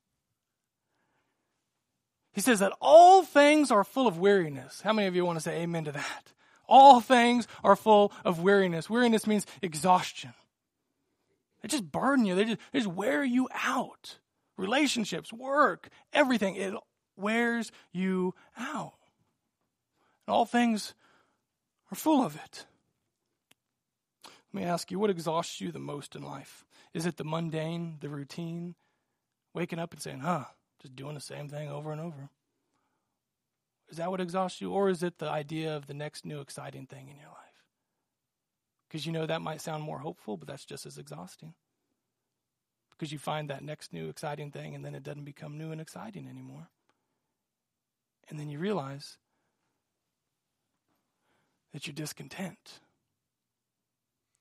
He 2.37 2.43
says 2.43 2.59
that 2.59 2.75
all 2.83 3.23
things 3.23 3.71
are 3.71 3.83
full 3.83 4.07
of 4.07 4.19
weariness. 4.19 4.83
How 4.83 4.93
many 4.93 5.09
of 5.09 5.17
you 5.17 5.25
want 5.25 5.39
to 5.39 5.43
say 5.43 5.63
amen 5.63 5.87
to 5.87 5.93
that? 5.93 6.35
All 6.69 7.01
things 7.01 7.49
are 7.65 7.75
full 7.75 8.13
of 8.27 8.41
weariness. 8.41 8.91
Weariness 8.91 9.27
means 9.27 9.47
exhaustion. 9.63 10.35
They 11.63 11.69
just 11.69 11.91
burden 11.91 12.27
you, 12.27 12.35
they 12.35 12.45
just, 12.45 12.59
they 12.73 12.81
just 12.81 12.93
wear 12.93 13.25
you 13.25 13.49
out. 13.55 14.19
Relationships, 14.59 15.33
work, 15.33 15.89
everything, 16.13 16.57
it 16.57 16.75
wears 17.17 17.73
you 17.91 18.35
out. 18.59 18.99
And 20.27 20.35
all 20.35 20.45
things 20.45 20.93
are 21.91 21.97
full 21.97 22.23
of 22.23 22.37
it. 22.37 22.67
Let 24.53 24.61
me 24.61 24.69
ask 24.69 24.91
you, 24.91 24.99
what 24.99 25.09
exhausts 25.09 25.63
you 25.63 25.73
the 25.73 25.79
most 25.79 26.15
in 26.15 26.23
life? 26.23 26.67
Is 26.93 27.07
it 27.07 27.17
the 27.17 27.25
mundane, 27.25 27.97
the 28.01 28.11
routine? 28.11 28.75
Waking 29.55 29.79
up 29.79 29.95
and 29.95 30.03
saying, 30.03 30.21
huh, 30.21 30.45
just 30.87 30.97
doing 30.97 31.15
the 31.15 31.21
same 31.21 31.49
thing 31.49 31.69
over 31.69 31.91
and 31.91 32.01
over? 32.01 32.31
Is 33.89 33.99
that 33.99 34.11
what 34.11 34.21
exhausts 34.21 34.61
you? 34.61 34.71
Or 34.71 34.89
is 34.89 35.03
it 35.03 35.19
the 35.19 35.29
idea 35.29 35.77
of 35.77 35.87
the 35.87 35.95
next 35.95 36.25
new 36.25 36.41
exciting 36.41 36.87
thing 36.87 37.09
in 37.09 37.17
your 37.17 37.29
life? 37.29 37.65
Because 38.89 39.05
you 39.05 39.13
know 39.13 39.27
that 39.27 39.43
might 39.43 39.61
sound 39.61 39.83
more 39.83 39.99
hopeful, 39.99 40.37
but 40.37 40.47
that's 40.47 40.65
just 40.65 40.87
as 40.87 40.97
exhausting. 40.97 41.55
Because 42.91 43.13
you 43.13 43.19
find 43.19 43.51
that 43.51 43.63
next 43.63 43.93
new 43.93 44.09
exciting 44.09 44.51
thing 44.51 44.75
and 44.75 44.85
then 44.85 44.95
it 44.95 45.03
doesn't 45.03 45.25
become 45.25 45.59
new 45.59 45.73
and 45.73 45.81
exciting 45.81 46.29
anymore. 46.29 46.69
And 48.29 48.39
then 48.39 48.49
you 48.49 48.59
realize 48.59 49.19
that 51.73 51.87
you're 51.87 51.95
discontent. 51.95 52.81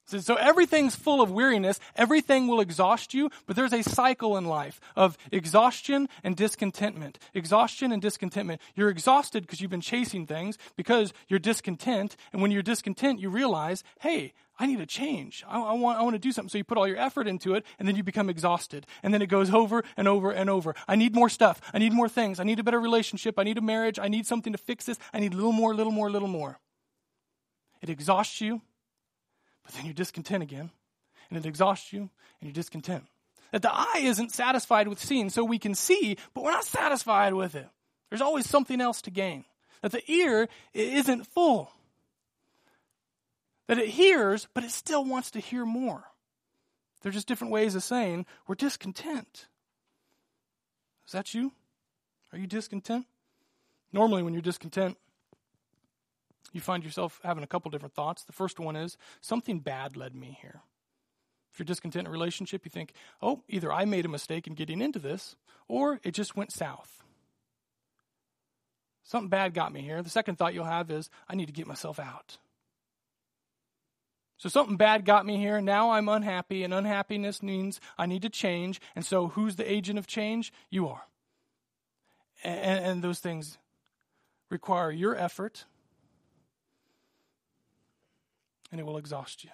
So 0.05 0.35
everything's 0.35 0.95
full 0.95 1.21
of 1.21 1.31
weariness. 1.31 1.79
Everything 1.95 2.47
will 2.47 2.59
exhaust 2.59 3.13
you, 3.13 3.31
but 3.47 3.55
there's 3.55 3.73
a 3.73 3.81
cycle 3.81 4.37
in 4.37 4.45
life 4.45 4.79
of 4.95 5.17
exhaustion 5.31 6.07
and 6.23 6.35
discontentment. 6.35 7.17
Exhaustion 7.33 7.91
and 7.91 8.01
discontentment. 8.01 8.61
You're 8.75 8.89
exhausted 8.89 9.43
because 9.43 9.61
you've 9.61 9.71
been 9.71 9.81
chasing 9.81 10.27
things, 10.27 10.57
because 10.75 11.11
you're 11.27 11.39
discontent. 11.39 12.15
And 12.31 12.41
when 12.41 12.51
you're 12.51 12.61
discontent, 12.61 13.19
you 13.19 13.29
realize, 13.29 13.83
hey, 13.99 14.33
I 14.59 14.67
need 14.67 14.79
a 14.79 14.85
change. 14.85 15.43
I, 15.47 15.59
I, 15.59 15.73
want, 15.73 15.99
I 15.99 16.03
want 16.03 16.13
to 16.13 16.19
do 16.19 16.31
something. 16.31 16.49
So 16.49 16.57
you 16.57 16.63
put 16.63 16.77
all 16.77 16.87
your 16.87 16.97
effort 16.97 17.27
into 17.27 17.55
it, 17.55 17.65
and 17.79 17.87
then 17.87 17.95
you 17.95 18.03
become 18.03 18.29
exhausted. 18.29 18.85
And 19.01 19.13
then 19.13 19.21
it 19.21 19.27
goes 19.27 19.51
over 19.53 19.83
and 19.97 20.07
over 20.07 20.31
and 20.31 20.49
over. 20.49 20.75
I 20.87 20.95
need 20.95 21.15
more 21.15 21.29
stuff. 21.29 21.59
I 21.73 21.79
need 21.79 21.93
more 21.93 22.07
things. 22.07 22.39
I 22.39 22.43
need 22.43 22.59
a 22.59 22.63
better 22.63 22.79
relationship. 22.79 23.39
I 23.39 23.43
need 23.43 23.57
a 23.57 23.61
marriage. 23.61 23.97
I 23.99 24.07
need 24.07 24.27
something 24.27 24.53
to 24.53 24.59
fix 24.59 24.85
this. 24.85 24.99
I 25.13 25.19
need 25.19 25.33
a 25.33 25.35
little 25.35 25.51
more, 25.51 25.71
a 25.71 25.75
little 25.75 25.91
more, 25.91 26.07
a 26.07 26.11
little 26.11 26.27
more. 26.27 26.59
It 27.81 27.89
exhausts 27.89 28.39
you, 28.39 28.61
but 29.65 29.73
then 29.73 29.85
you're 29.85 29.93
discontent 29.93 30.43
again. 30.43 30.69
And 31.29 31.37
it 31.37 31.45
exhausts 31.47 31.91
you, 31.91 32.01
and 32.01 32.09
you're 32.41 32.53
discontent. 32.53 33.03
That 33.51 33.63
the 33.63 33.73
eye 33.73 34.01
isn't 34.03 34.31
satisfied 34.31 34.87
with 34.87 34.99
seeing, 34.99 35.29
so 35.29 35.43
we 35.43 35.59
can 35.59 35.75
see, 35.75 36.17
but 36.33 36.43
we're 36.43 36.51
not 36.51 36.65
satisfied 36.65 37.33
with 37.33 37.55
it. 37.55 37.67
There's 38.09 38.21
always 38.21 38.47
something 38.47 38.79
else 38.79 39.01
to 39.03 39.11
gain. 39.11 39.45
That 39.81 39.91
the 39.91 40.09
ear 40.11 40.47
isn't 40.73 41.27
full. 41.27 41.71
That 43.67 43.79
it 43.79 43.89
hears, 43.89 44.47
but 44.53 44.63
it 44.63 44.71
still 44.71 45.03
wants 45.03 45.31
to 45.31 45.39
hear 45.39 45.65
more. 45.65 46.03
They're 47.01 47.11
just 47.11 47.27
different 47.27 47.53
ways 47.53 47.75
of 47.75 47.83
saying 47.83 48.25
we're 48.47 48.55
discontent. 48.55 49.47
Is 51.07 51.13
that 51.13 51.33
you? 51.33 51.51
Are 52.31 52.37
you 52.37 52.47
discontent? 52.47 53.05
Normally, 53.93 54.23
when 54.23 54.33
you're 54.33 54.41
discontent, 54.41 54.97
you 56.55 56.61
find 56.61 56.85
yourself 56.85 57.19
having 57.21 57.43
a 57.43 57.47
couple 57.47 57.69
different 57.69 57.93
thoughts. 57.93 58.23
The 58.23 58.31
first 58.31 58.61
one 58.61 58.77
is 58.77 58.97
something 59.19 59.59
bad 59.59 59.97
led 59.97 60.15
me 60.15 60.37
here. 60.41 60.61
If 61.51 61.59
you're 61.59 61.65
discontent 61.65 62.03
in 62.03 62.07
a 62.07 62.11
relationship, 62.11 62.63
you 62.63 62.71
think, 62.71 62.93
oh, 63.21 63.43
either 63.49 63.71
I 63.71 63.83
made 63.83 64.05
a 64.05 64.09
mistake 64.09 64.47
in 64.47 64.53
getting 64.53 64.81
into 64.81 64.97
this, 64.97 65.35
or 65.67 65.99
it 66.03 66.13
just 66.13 66.37
went 66.37 66.53
south. 66.53 67.03
Something 69.03 69.29
bad 69.29 69.53
got 69.53 69.73
me 69.73 69.81
here. 69.81 70.01
The 70.01 70.09
second 70.09 70.37
thought 70.37 70.53
you'll 70.53 70.63
have 70.63 70.89
is, 70.89 71.09
I 71.27 71.35
need 71.35 71.47
to 71.47 71.53
get 71.53 71.67
myself 71.67 71.99
out. 71.99 72.37
So 74.37 74.47
something 74.47 74.77
bad 74.77 75.05
got 75.05 75.25
me 75.25 75.37
here. 75.37 75.59
Now 75.59 75.91
I'm 75.91 76.07
unhappy, 76.07 76.63
and 76.63 76.73
unhappiness 76.73 77.43
means 77.43 77.81
I 77.97 78.05
need 78.05 78.21
to 78.21 78.29
change. 78.29 78.79
And 78.95 79.05
so 79.05 79.27
who's 79.27 79.57
the 79.57 79.69
agent 79.69 79.99
of 79.99 80.07
change? 80.07 80.53
You 80.69 80.87
are. 80.87 81.03
And, 82.43 82.85
and 82.85 83.01
those 83.03 83.19
things 83.19 83.57
require 84.49 84.91
your 84.91 85.15
effort 85.17 85.65
and 88.75 88.81
it 88.81 88.85
will 88.85 88.97
exhaust 88.97 89.45
you. 89.45 89.51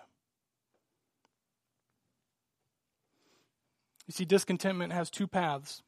You 4.08 4.14
see, 4.14 4.26
discontentment 4.26 4.94
has 4.94 5.12
two 5.12 5.28
paths. 5.28 5.84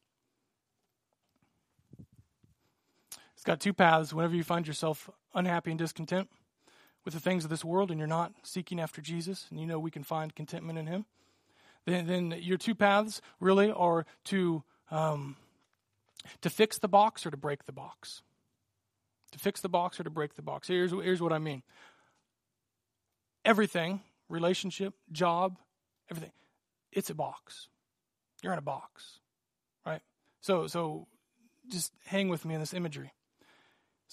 It's 3.34 3.44
got 3.44 3.60
two 3.60 3.74
paths. 3.74 4.14
Whenever 4.14 4.36
you 4.36 4.44
find 4.44 4.68
yourself 4.68 5.10
unhappy 5.34 5.72
and 5.72 5.80
discontent 5.80 6.30
with 7.04 7.16
the 7.16 7.20
things 7.20 7.44
of 7.44 7.50
this 7.50 7.66
world 7.66 7.90
and 7.90 7.98
you're 7.98 8.08
not 8.08 8.34
seeking 8.44 8.80
after 8.80 9.02
Jesus 9.02 9.48
and 9.50 9.60
you 9.60 9.66
know 9.66 9.80
we 9.80 9.90
can 9.90 10.04
find 10.04 10.36
contentment 10.36 10.78
in 10.78 10.86
Him, 10.86 11.06
then, 11.88 12.06
then 12.06 12.36
your 12.40 12.60
two 12.60 12.76
paths 12.76 13.20
really 13.40 13.72
are 13.72 14.06
to, 14.26 14.62
um, 14.92 15.38
to 16.42 16.52
fix 16.52 16.78
the 16.78 16.88
box 16.88 17.26
or 17.26 17.32
to 17.32 17.38
break 17.38 17.66
the 17.66 17.72
box. 17.72 18.22
To 19.32 19.40
fix 19.40 19.60
the 19.60 19.70
box 19.70 20.00
or 20.00 20.04
to 20.04 20.12
break 20.12 20.36
the 20.36 20.44
box. 20.44 20.68
Here's, 20.68 20.92
here's 20.92 21.20
what 21.20 21.34
I 21.34 21.40
mean 21.40 21.64
everything, 23.46 24.02
relationship, 24.30 24.94
job, 25.12 25.58
everything, 26.10 26.32
it's 26.92 27.10
a 27.10 27.16
box. 27.16 27.68
You're 28.42 28.54
in 28.54 28.60
a 28.60 28.64
box, 28.64 29.20
right? 29.86 30.02
So, 30.42 30.68
so 30.68 31.08
just 31.70 31.94
hang 32.06 32.30
with 32.30 32.46
me 32.46 32.56
in 32.56 32.60
this 32.60 32.74
imagery. 32.74 33.12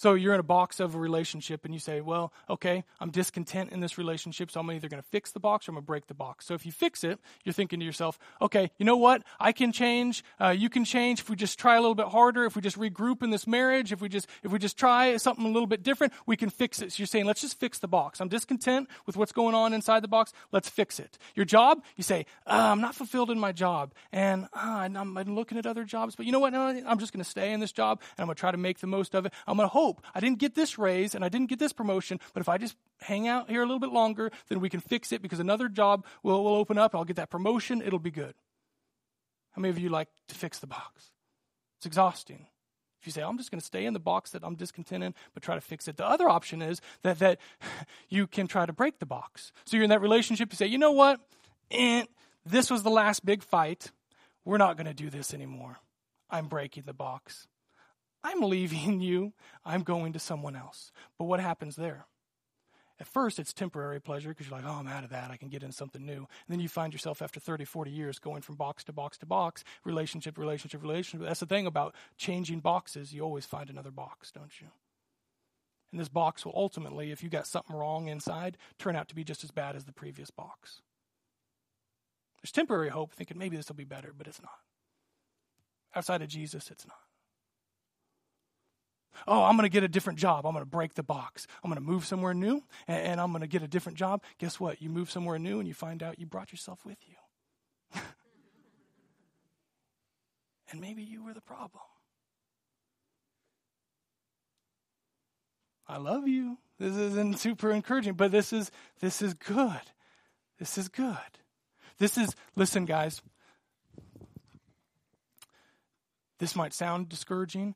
So 0.01 0.15
you're 0.15 0.33
in 0.33 0.41
a 0.41 0.43
box 0.43 0.81
of 0.81 0.95
a 0.95 0.99
relationship 0.99 1.67
and 1.67 1.75
you 1.75 1.79
say, 1.79 2.01
well, 2.01 2.33
okay, 2.49 2.85
I'm 3.01 3.11
discontent 3.11 3.71
in 3.71 3.81
this 3.81 3.99
relationship, 3.99 4.51
so 4.51 4.61
I'm 4.61 4.73
either 4.73 4.89
going 4.89 5.03
to 5.03 5.07
fix 5.07 5.31
the 5.33 5.41
box 5.41 5.69
or 5.69 5.73
I'm 5.73 5.75
going 5.75 5.83
to 5.83 5.87
break 5.89 6.07
the 6.07 6.15
box. 6.15 6.47
So 6.47 6.55
if 6.55 6.65
you 6.65 6.73
fix 6.73 7.05
it, 7.05 7.19
you're 7.45 7.53
thinking 7.53 7.81
to 7.81 7.85
yourself, 7.85 8.19
okay, 8.41 8.71
you 8.79 8.87
know 8.87 8.97
what? 8.97 9.23
I 9.39 9.53
can 9.53 9.73
change. 9.73 10.25
Uh, 10.41 10.55
you 10.57 10.71
can 10.71 10.87
change 10.87 11.21
if 11.21 11.29
we 11.29 11.37
just 11.37 11.59
try 11.59 11.77
a 11.77 11.83
little 11.83 11.95
bit 11.95 12.07
harder, 12.07 12.47
if 12.47 12.57
we 12.57 12.63
just 12.63 12.79
regroup 12.79 13.23
in 13.23 13.29
this 13.29 13.47
marriage, 13.47 13.93
if 13.93 14.01
we 14.01 14.09
just, 14.09 14.27
if 14.43 14.51
we 14.51 14.59
just 14.59 14.79
try 14.79 15.19
something 15.19 15.45
a 15.45 15.51
little 15.51 15.67
bit 15.67 15.83
different, 15.83 16.15
we 16.25 16.35
can 16.35 16.49
fix 16.49 16.81
it. 16.81 16.93
So 16.93 17.01
you're 17.01 17.07
saying, 17.07 17.27
let's 17.27 17.43
just 17.43 17.61
fix 17.61 17.79
the 17.79 17.87
box. 17.87 18.23
I'm 18.23 18.29
discontent 18.29 18.89
with 19.05 19.19
what's 19.19 19.33
going 19.33 19.55
on 19.55 19.75
inside 19.75 20.03
the 20.03 20.09
box. 20.09 20.33
Let's 20.51 20.71
fix 20.71 20.99
it. 20.99 21.19
Your 21.35 21.45
job, 21.45 21.85
you 21.97 22.05
say, 22.05 22.25
uh, 22.47 22.71
I'm 22.73 22.81
not 22.81 22.95
fulfilled 22.95 23.31
in 23.31 23.39
my 23.39 23.53
job 23.53 23.93
and 24.13 24.49
uh, 24.55 24.89
I'm, 24.97 25.35
looking 25.35 25.59
at 25.59 25.67
other 25.67 25.85
jobs, 25.85 26.17
but 26.17 26.25
you 26.25 26.33
know 26.33 26.41
what? 26.41 26.55
No, 26.55 26.69
I'm 26.87 26.99
just 26.99 27.13
going 27.13 27.23
to 27.23 27.31
stay 27.31 27.53
in 27.53 27.61
this 27.61 27.73
job 27.73 28.01
and 28.17 28.23
I'm 28.23 28.29
going 28.29 28.37
to 28.37 28.41
try 28.41 28.51
to 28.51 28.57
make 28.57 28.79
the 28.79 28.87
most 28.87 29.15
of 29.15 29.27
it. 29.27 29.35
I'm 29.47 29.59
going 29.59 29.69
to 29.69 29.73
hope 29.73 29.89
hope. 29.91 30.05
I 30.14 30.20
didn't 30.20 30.38
get 30.38 30.55
this 30.55 30.78
raise 30.78 31.14
and 31.14 31.24
I 31.24 31.28
didn't 31.28 31.49
get 31.49 31.59
this 31.59 31.72
promotion, 31.72 32.20
but 32.32 32.41
if 32.41 32.49
I 32.49 32.59
just 32.59 32.76
hang 33.01 33.28
out 33.28 33.51
here 33.51 33.62
a 33.62 33.66
little 33.66 33.80
bit 33.80 33.91
longer, 33.91 34.30
then 34.49 34.61
we 34.61 34.68
can 34.68 34.80
fix 34.80 35.12
it 35.12 35.22
because 35.22 35.41
another 35.41 35.68
job 35.68 36.05
will, 36.22 36.43
will 36.45 36.55
open 36.55 36.78
up. 36.78 36.95
I'll 36.95 37.05
get 37.05 37.16
that 37.16 37.30
promotion. 37.30 37.82
It'll 37.82 37.99
be 37.99 38.11
good. 38.11 38.34
How 39.53 39.62
many 39.62 39.70
of 39.70 39.78
you 39.78 39.88
like 39.88 40.09
to 40.28 40.34
fix 40.34 40.59
the 40.59 40.66
box? 40.66 41.11
It's 41.78 41.86
exhausting. 41.86 42.47
If 43.01 43.07
you 43.07 43.12
say, 43.12 43.22
I'm 43.22 43.38
just 43.38 43.51
going 43.51 43.61
to 43.61 43.66
stay 43.66 43.86
in 43.86 43.95
the 43.95 43.99
box 43.99 44.30
that 44.30 44.45
I'm 44.45 44.55
discontent 44.55 45.03
in, 45.03 45.14
but 45.32 45.43
try 45.43 45.55
to 45.55 45.61
fix 45.61 45.88
it. 45.88 45.97
The 45.97 46.07
other 46.07 46.28
option 46.28 46.61
is 46.61 46.80
that, 47.03 47.18
that 47.18 47.38
you 48.09 48.26
can 48.26 48.47
try 48.47 48.66
to 48.66 48.72
break 48.72 48.99
the 48.99 49.07
box. 49.07 49.53
So 49.64 49.76
you're 49.76 49.84
in 49.84 49.91
that 49.91 50.03
relationship, 50.03 50.53
you 50.53 50.57
say, 50.57 50.66
you 50.66 50.78
know 50.78 50.93
what? 50.93 51.18
Eh, 51.70 52.05
this 52.45 52.70
was 52.70 52.82
the 52.82 52.91
last 52.91 53.24
big 53.24 53.43
fight. 53.43 53.91
We're 54.45 54.59
not 54.59 54.76
going 54.76 54.86
to 54.86 54.95
do 54.95 55.11
this 55.11 55.32
anymore. 55.32 55.78
I'm 56.28 56.47
breaking 56.47 56.84
the 56.86 56.93
box. 56.93 57.49
I'm 58.23 58.41
leaving 58.41 59.01
you. 59.01 59.33
I'm 59.64 59.83
going 59.83 60.12
to 60.12 60.18
someone 60.18 60.57
else. 60.57 60.93
But 61.18 61.25
what 61.25 61.41
happens 61.41 61.77
there? 61.77 62.07
At 63.01 63.07
first, 63.07 63.39
it's 63.39 63.55
temporary 63.55 63.99
pleasure 63.99 64.29
because 64.29 64.47
you're 64.49 64.59
like, 64.59 64.66
oh, 64.66 64.79
I'm 64.79 64.87
out 64.87 65.05
of 65.05 65.11
that. 65.11 65.31
I 65.31 65.39
can 65.39 65.49
get 65.49 65.62
in 65.62 65.73
something 65.73 66.05
new. 66.05 66.18
And 66.18 66.29
then 66.49 66.61
you 66.61 66.68
find 66.68 66.93
yourself 66.93 67.23
after 67.23 67.41
30, 67.41 67.64
40 67.64 67.91
years 67.91 68.18
going 68.18 68.43
from 68.43 68.57
box 68.57 68.85
to 68.85 68.93
box 68.93 69.16
to 69.18 69.27
box, 69.27 69.64
relationship, 69.85 70.37
relationship, 70.37 70.83
relationship. 70.83 71.27
That's 71.27 71.41
the 71.41 71.47
thing 71.47 71.66
about 71.66 71.95
changing 72.18 72.61
boxes. 72.61 73.14
You 73.14 73.23
always 73.23 73.47
find 73.47 73.71
another 73.71 73.91
box, 73.91 74.31
don't 74.31 74.61
you? 74.61 74.66
And 75.91 75.99
this 75.99 76.11
box 76.11 76.45
will 76.45 76.53
ultimately, 76.55 77.11
if 77.11 77.23
you 77.23 77.31
got 77.31 77.47
something 77.47 77.75
wrong 77.75 78.09
inside, 78.09 78.59
turn 78.79 78.97
out 78.97 79.09
to 79.09 79.14
be 79.14 79.25
just 79.25 79.45
as 79.45 79.51
bad 79.51 79.77
as 79.77 79.87
the 79.87 79.93
previous 79.93 80.31
box. 80.31 80.83
There's 82.43 82.53
temporary 82.53 82.91
hope, 82.91 83.12
thinking 83.12 83.39
maybe 83.39 83.57
this 83.57 83.68
will 83.68 83.77
be 83.77 83.85
better, 83.85 84.12
but 84.16 84.27
it's 84.27 84.43
not. 84.43 84.59
Outside 85.95 86.21
of 86.21 86.29
Jesus, 86.29 86.71
it's 86.71 86.87
not. 86.87 86.99
Oh, 89.27 89.43
I'm 89.43 89.57
going 89.57 89.69
to 89.69 89.73
get 89.73 89.83
a 89.83 89.89
different 89.89 90.19
job. 90.19 90.47
I'm 90.47 90.53
going 90.53 90.65
to 90.65 90.71
break 90.71 90.95
the 90.95 91.03
box. 91.03 91.47
I'm 91.63 91.71
going 91.71 91.83
to 91.83 91.87
move 91.87 92.05
somewhere 92.05 92.35
new 92.35 92.63
and, 92.87 93.07
and 93.07 93.21
I'm 93.21 93.33
going 93.33 93.43
to 93.43 93.49
get 93.49 93.63
a 93.63 93.69
different 93.69 93.99
job. 93.99 94.23
Guess 94.39 94.61
what? 94.61 94.81
You 94.81 94.89
move 94.89 95.11
somewhere 95.11 95.39
new 95.39 95.59
and 95.59 95.69
you 95.69 95.75
find 95.75 96.03
out 96.03 96.19
you 96.19 96.27
brought 96.27 96.53
yourself 96.53 96.85
with 96.85 96.99
you. 97.07 97.15
and 100.71 100.81
maybe 100.81 101.03
you 101.03 101.25
were 101.25 101.35
the 101.35 101.41
problem. 101.41 101.83
I 105.91 105.97
love 105.97 106.29
you. 106.29 106.57
This 106.79 106.97
isn't 106.97 107.41
super 107.41 107.73
encouraging, 107.73 108.15
but 108.15 108.31
this 108.31 108.53
is 108.53 108.71
this 109.01 109.21
is 109.21 109.35
good. 109.35 109.81
This 110.59 110.79
is 110.79 110.89
good. 110.89 111.17
This 111.99 112.17
is 112.17 112.35
listen 112.55 112.85
guys. 112.85 113.21
This 116.39 116.55
might 116.55 116.73
sound 116.73 117.09
discouraging, 117.09 117.75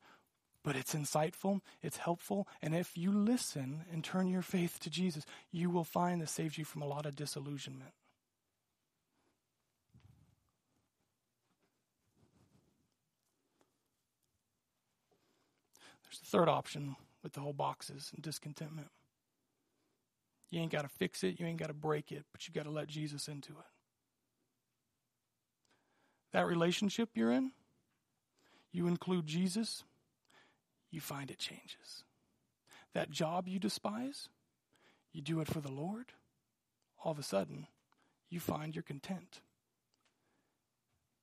but 0.65 0.75
it's 0.75 0.95
insightful, 0.95 1.61
it's 1.83 1.99
helpful, 1.99 2.49
and 2.63 2.75
if 2.75 2.97
you 2.97 3.13
listen 3.13 3.85
and 3.93 4.03
turn 4.03 4.27
your 4.27 4.43
faith 4.43 4.81
to 4.81 4.91
Jesus, 4.91 5.25
you 5.53 5.69
will 5.69 5.85
find 5.85 6.23
that 6.23 6.31
saves 6.31 6.57
you 6.57 6.65
from 6.65 6.81
a 6.81 6.87
lot 6.87 7.05
of 7.05 7.15
disillusionment. 7.15 7.93
There's 16.03 16.19
the 16.19 16.27
third 16.27 16.49
option 16.49 16.97
with 17.23 17.35
the 17.35 17.41
whole 17.41 17.53
boxes 17.53 18.11
and 18.15 18.23
discontentment. 18.23 18.89
You 20.51 20.61
ain't 20.61 20.73
got 20.73 20.83
to 20.83 20.89
fix 20.89 21.23
it, 21.23 21.39
you 21.39 21.47
ain't 21.47 21.59
got 21.59 21.69
to 21.69 21.75
break 21.75 22.11
it, 22.11 22.25
but 22.33 22.49
you 22.49 22.55
got 22.55 22.65
to 22.65 22.71
let 22.71 22.89
Jesus 22.89 23.29
into 23.29 23.53
it. 23.53 23.67
That 26.33 26.47
relationship 26.47 27.11
you're 27.15 27.33
in, 27.33 27.53
you 28.73 28.87
include 28.87 29.27
Jesus 29.27 29.85
you 30.95 31.01
find 31.01 31.31
it 31.31 31.39
changes. 31.39 32.05
That 32.95 33.11
job 33.11 33.49
you 33.49 33.59
despise, 33.59 34.29
you 35.13 35.21
do 35.21 35.41
it 35.41 35.49
for 35.49 35.61
the 35.61 35.73
Lord, 35.73 36.07
all 37.03 37.13
of 37.13 37.19
a 37.19 37.23
sudden, 37.23 37.67
you 38.31 38.41
find 38.41 38.75
you're 38.75 38.83
content. 38.83 39.41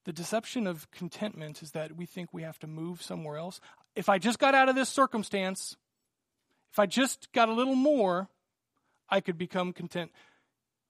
The 0.04 0.14
deception 0.14 0.68
of 0.68 0.90
contentment 0.92 1.62
is 1.62 1.72
that 1.72 1.96
we 1.96 2.06
think 2.06 2.34
we 2.34 2.44
have 2.44 2.60
to 2.60 2.68
move 2.68 3.02
somewhere 3.02 3.38
else. 3.38 3.62
If 3.96 4.10
I 4.10 4.18
just 4.18 4.40
got 4.40 4.56
out 4.56 4.68
of 4.68 4.76
this 4.76 4.90
circumstance, 4.90 5.78
if 6.72 6.80
I 6.80 6.86
just 6.86 7.32
got 7.32 7.50
a 7.50 7.54
little 7.54 7.76
more, 7.76 8.30
I 9.10 9.22
could 9.22 9.38
become 9.38 9.74
content. 9.74 10.12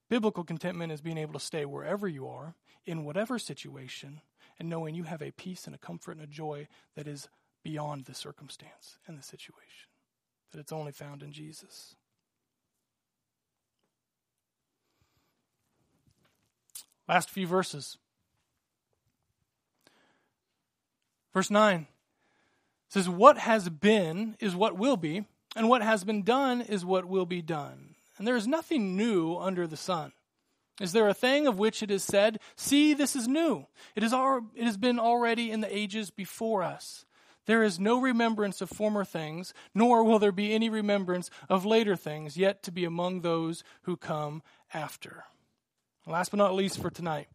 Biblical 0.10 0.44
contentment 0.44 0.92
is 0.92 1.02
being 1.02 1.18
able 1.18 1.34
to 1.34 1.40
stay 1.40 1.66
wherever 1.66 2.08
you 2.08 2.28
are, 2.28 2.56
in 2.86 3.04
whatever 3.04 3.38
situation, 3.38 4.22
and 4.60 4.70
knowing 4.70 4.96
you 4.96 5.04
have 5.04 5.22
a 5.22 5.32
peace 5.32 5.66
and 5.66 5.76
a 5.76 5.80
comfort 5.80 6.18
and 6.18 6.22
a 6.22 6.28
joy 6.28 6.68
that 6.96 7.08
is 7.08 7.28
beyond 7.64 8.06
the 8.06 8.14
circumstance 8.14 8.98
and 9.08 9.18
the 9.18 9.24
situation, 9.24 9.90
that 10.52 10.60
it's 10.60 10.72
only 10.72 10.92
found 10.92 11.24
in 11.24 11.32
Jesus. 11.32 11.96
Last 17.08 17.30
few 17.30 17.48
verses. 17.48 17.98
Verse 21.34 21.50
9 21.50 21.88
says, 22.90 23.10
What 23.10 23.38
has 23.38 23.70
been 23.70 24.36
is 24.40 24.56
what 24.56 24.78
will 24.78 24.98
be, 24.98 25.26
and 25.56 25.70
what 25.70 25.82
has 25.82 26.04
been 26.04 26.24
done 26.24 26.62
is 26.62 26.86
what 26.86 27.06
will 27.06 27.26
be 27.26 27.42
done. 27.42 27.96
And 28.18 28.28
there 28.28 28.36
is 28.36 28.48
nothing 28.48 28.96
new 28.96 29.36
under 29.38 29.68
the 29.68 29.78
sun. 29.78 30.14
Is 30.80 30.94
there 30.94 31.08
a 31.08 31.14
thing 31.14 31.48
of 31.48 31.60
which 31.60 31.84
it 31.84 31.92
is 31.92 32.04
said, 32.04 32.40
See, 32.56 32.94
this 32.94 33.16
is 33.16 33.28
new? 33.28 33.68
It, 33.96 34.04
is 34.04 34.14
al- 34.14 34.48
it 34.56 34.64
has 34.66 34.78
been 34.78 35.00
already 35.00 35.52
in 35.52 35.62
the 35.62 35.76
ages 35.76 36.10
before 36.10 36.64
us. 36.64 37.06
There 37.46 37.64
is 37.64 37.80
no 37.80 38.00
remembrance 38.00 38.62
of 38.62 38.70
former 38.70 39.04
things, 39.04 39.54
nor 39.74 40.04
will 40.04 40.20
there 40.20 40.32
be 40.32 40.54
any 40.54 40.70
remembrance 40.70 41.30
of 41.50 41.66
later 41.66 41.96
things 41.96 42.38
yet 42.38 42.62
to 42.64 42.72
be 42.72 42.86
among 42.86 43.22
those 43.22 43.64
who 43.84 43.98
come 43.98 44.44
after. 44.74 45.26
Last 46.06 46.32
but 46.32 46.38
not 46.38 46.56
least 46.56 46.80
for 46.82 46.90
tonight, 46.90 47.28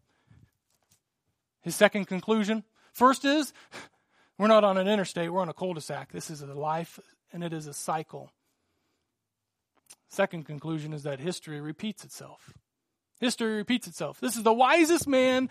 his 1.61 1.75
second 1.75 2.07
conclusion. 2.07 2.65
First 2.93 3.25
is, 3.25 3.53
we're 4.39 4.47
not 4.47 4.65
on 4.65 4.79
an 4.79 4.89
interstate, 4.89 5.33
we're 5.33 5.41
on 5.41 5.49
a 5.49 5.55
cul 5.55 5.75
de 5.75 5.81
sac. 5.81 6.13
This 6.13 6.31
is 6.31 6.43
a 6.43 6.47
life 6.47 6.99
and 7.33 7.43
it 7.43 7.53
is 7.53 7.67
a 7.67 7.75
cycle. 7.75 8.31
Second 10.09 10.47
conclusion 10.47 10.93
is 10.93 11.03
that 11.03 11.21
history 11.21 11.61
repeats 11.61 12.05
itself. 12.05 12.55
History 13.21 13.57
repeats 13.57 13.87
itself. 13.87 14.21
This 14.21 14.37
is 14.37 14.43
the 14.43 14.53
wisest 14.53 15.09
man 15.09 15.49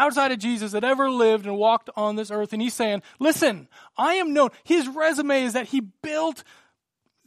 outside 0.00 0.32
of 0.32 0.38
Jesus 0.38 0.72
that 0.72 0.82
ever 0.82 1.10
lived 1.10 1.46
and 1.46 1.56
walked 1.58 1.90
on 1.94 2.16
this 2.16 2.30
earth. 2.30 2.52
And 2.52 2.62
he's 2.62 2.74
saying, 2.74 3.02
listen, 3.18 3.68
I 3.98 4.14
am 4.14 4.32
known. 4.32 4.48
His 4.64 4.88
resume 4.88 5.44
is 5.44 5.52
that 5.52 5.66
he 5.66 5.80
built 5.80 6.42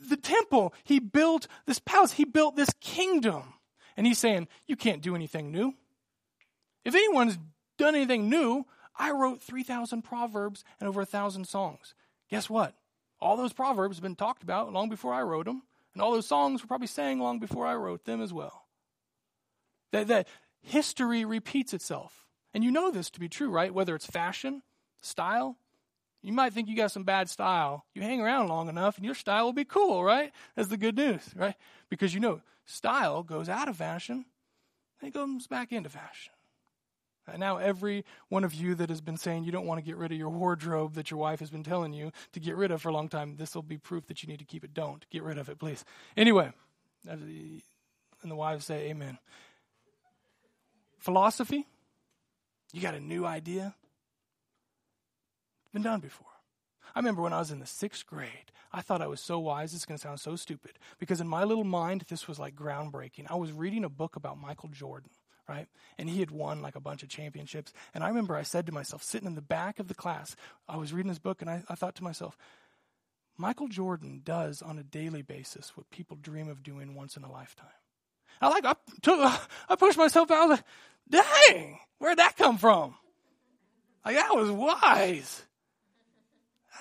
the 0.09 0.17
temple. 0.17 0.73
He 0.83 0.99
built 0.99 1.47
this 1.67 1.79
palace. 1.79 2.13
He 2.13 2.25
built 2.25 2.55
this 2.55 2.71
kingdom. 2.81 3.53
And 3.95 4.07
he's 4.07 4.17
saying, 4.17 4.47
you 4.65 4.75
can't 4.75 5.03
do 5.03 5.15
anything 5.15 5.51
new. 5.51 5.75
If 6.83 6.95
anyone's 6.95 7.37
done 7.77 7.95
anything 7.95 8.27
new, 8.27 8.65
I 8.97 9.11
wrote 9.11 9.41
3,000 9.43 10.01
proverbs 10.01 10.63
and 10.79 10.89
over 10.89 11.01
a 11.01 11.03
1,000 11.03 11.45
songs. 11.45 11.93
Guess 12.29 12.49
what? 12.49 12.75
All 13.21 13.37
those 13.37 13.53
proverbs 13.53 13.97
have 13.97 14.03
been 14.03 14.15
talked 14.15 14.41
about 14.41 14.73
long 14.73 14.89
before 14.89 15.13
I 15.13 15.21
wrote 15.21 15.45
them. 15.45 15.61
And 15.93 16.01
all 16.01 16.11
those 16.11 16.27
songs 16.27 16.63
were 16.63 16.67
probably 16.67 16.87
sang 16.87 17.19
long 17.19 17.39
before 17.39 17.67
I 17.67 17.75
wrote 17.75 18.05
them 18.05 18.19
as 18.19 18.33
well. 18.33 18.65
That, 19.91 20.07
that 20.07 20.27
history 20.63 21.23
repeats 21.23 21.73
itself. 21.73 22.23
And 22.53 22.63
you 22.63 22.71
know 22.71 22.91
this 22.91 23.09
to 23.11 23.19
be 23.19 23.29
true, 23.29 23.49
right? 23.49 23.73
Whether 23.73 23.95
it's 23.95 24.05
fashion, 24.05 24.61
style, 25.01 25.57
You 26.23 26.31
might 26.31 26.53
think 26.53 26.69
you 26.69 26.75
got 26.75 26.91
some 26.91 27.03
bad 27.03 27.29
style. 27.29 27.85
You 27.93 28.01
hang 28.01 28.21
around 28.21 28.47
long 28.47 28.69
enough 28.69 28.95
and 28.95 29.05
your 29.05 29.13
style 29.13 29.43
will 29.43 29.53
be 29.53 29.65
cool, 29.65 30.03
right? 30.03 30.31
That's 30.55 30.69
the 30.69 30.77
good 30.77 30.95
news, 30.95 31.21
right? 31.35 31.55
Because 31.89 32.13
you 32.13 32.21
know, 32.21 32.41
style 32.65 33.23
goes 33.23 33.49
out 33.49 33.67
of 33.67 33.75
fashion, 33.75 34.25
and 35.01 35.09
it 35.09 35.13
comes 35.13 35.47
back 35.47 35.73
into 35.73 35.89
fashion. 35.89 36.31
And 37.27 37.39
now, 37.39 37.57
every 37.57 38.03
one 38.27 38.43
of 38.43 38.53
you 38.53 38.75
that 38.75 38.89
has 38.89 38.99
been 38.99 39.15
saying 39.15 39.43
you 39.43 39.51
don't 39.51 39.65
want 39.65 39.79
to 39.79 39.85
get 39.85 39.95
rid 39.95 40.11
of 40.11 40.17
your 40.17 40.29
wardrobe 40.29 40.95
that 40.95 41.09
your 41.11 41.19
wife 41.19 41.39
has 41.39 41.49
been 41.49 41.63
telling 41.63 41.93
you 41.93 42.11
to 42.33 42.39
get 42.39 42.55
rid 42.55 42.71
of 42.71 42.81
for 42.81 42.89
a 42.89 42.93
long 42.93 43.07
time, 43.07 43.35
this 43.37 43.55
will 43.55 43.61
be 43.61 43.77
proof 43.77 44.07
that 44.07 44.23
you 44.23 44.27
need 44.27 44.39
to 44.39 44.45
keep 44.45 44.63
it. 44.63 44.73
Don't 44.73 45.05
get 45.09 45.23
rid 45.23 45.37
of 45.37 45.47
it, 45.47 45.57
please. 45.59 45.85
Anyway, 46.17 46.51
and 47.07 47.61
the 48.25 48.35
wives 48.35 48.65
say, 48.65 48.89
Amen. 48.89 49.17
Philosophy, 50.99 51.65
you 52.73 52.81
got 52.81 52.95
a 52.95 52.99
new 52.99 53.25
idea? 53.25 53.75
Been 55.71 55.83
done 55.83 56.01
before. 56.01 56.27
I 56.95 56.99
remember 56.99 57.21
when 57.21 57.33
I 57.33 57.39
was 57.39 57.51
in 57.51 57.59
the 57.59 57.65
sixth 57.65 58.05
grade, 58.05 58.51
I 58.71 58.81
thought 58.81 59.01
I 59.01 59.07
was 59.07 59.21
so 59.21 59.39
wise. 59.39 59.73
It's 59.73 59.85
going 59.85 59.97
to 59.97 60.01
sound 60.01 60.19
so 60.19 60.35
stupid. 60.35 60.77
Because 60.99 61.21
in 61.21 61.27
my 61.27 61.43
little 61.43 61.63
mind, 61.63 62.05
this 62.09 62.27
was 62.27 62.39
like 62.39 62.55
groundbreaking. 62.55 63.25
I 63.29 63.35
was 63.35 63.51
reading 63.51 63.83
a 63.83 63.89
book 63.89 64.15
about 64.15 64.39
Michael 64.39 64.69
Jordan, 64.69 65.11
right? 65.47 65.67
And 65.97 66.09
he 66.09 66.19
had 66.19 66.31
won 66.31 66.61
like 66.61 66.75
a 66.75 66.79
bunch 66.79 67.03
of 67.03 67.09
championships. 67.09 67.73
And 67.93 68.03
I 68.03 68.09
remember 68.09 68.35
I 68.35 68.43
said 68.43 68.65
to 68.67 68.71
myself, 68.71 69.03
sitting 69.03 69.27
in 69.27 69.35
the 69.35 69.41
back 69.41 69.79
of 69.79 69.87
the 69.87 69.95
class, 69.95 70.35
I 70.67 70.77
was 70.77 70.93
reading 70.93 71.09
this 71.09 71.19
book 71.19 71.41
and 71.41 71.49
I, 71.49 71.63
I 71.69 71.75
thought 71.75 71.95
to 71.95 72.03
myself, 72.03 72.37
Michael 73.37 73.67
Jordan 73.67 74.21
does 74.23 74.61
on 74.61 74.77
a 74.77 74.83
daily 74.83 75.23
basis 75.23 75.75
what 75.75 75.89
people 75.89 76.17
dream 76.17 76.49
of 76.49 76.61
doing 76.61 76.93
once 76.93 77.17
in 77.17 77.23
a 77.23 77.31
lifetime. 77.31 77.67
I 78.41 78.49
like 78.49 78.65
I 78.65 78.75
took 79.01 79.19
I 79.69 79.75
pushed 79.75 79.97
myself 79.97 80.29
out. 80.29 80.37
I 80.37 80.45
was 80.45 80.57
like, 80.57 80.65
dang, 81.09 81.79
where'd 81.99 82.19
that 82.19 82.37
come 82.37 82.57
from? 82.57 82.95
Like 84.05 84.15
that 84.15 84.35
was 84.35 84.51
wise. 84.51 85.43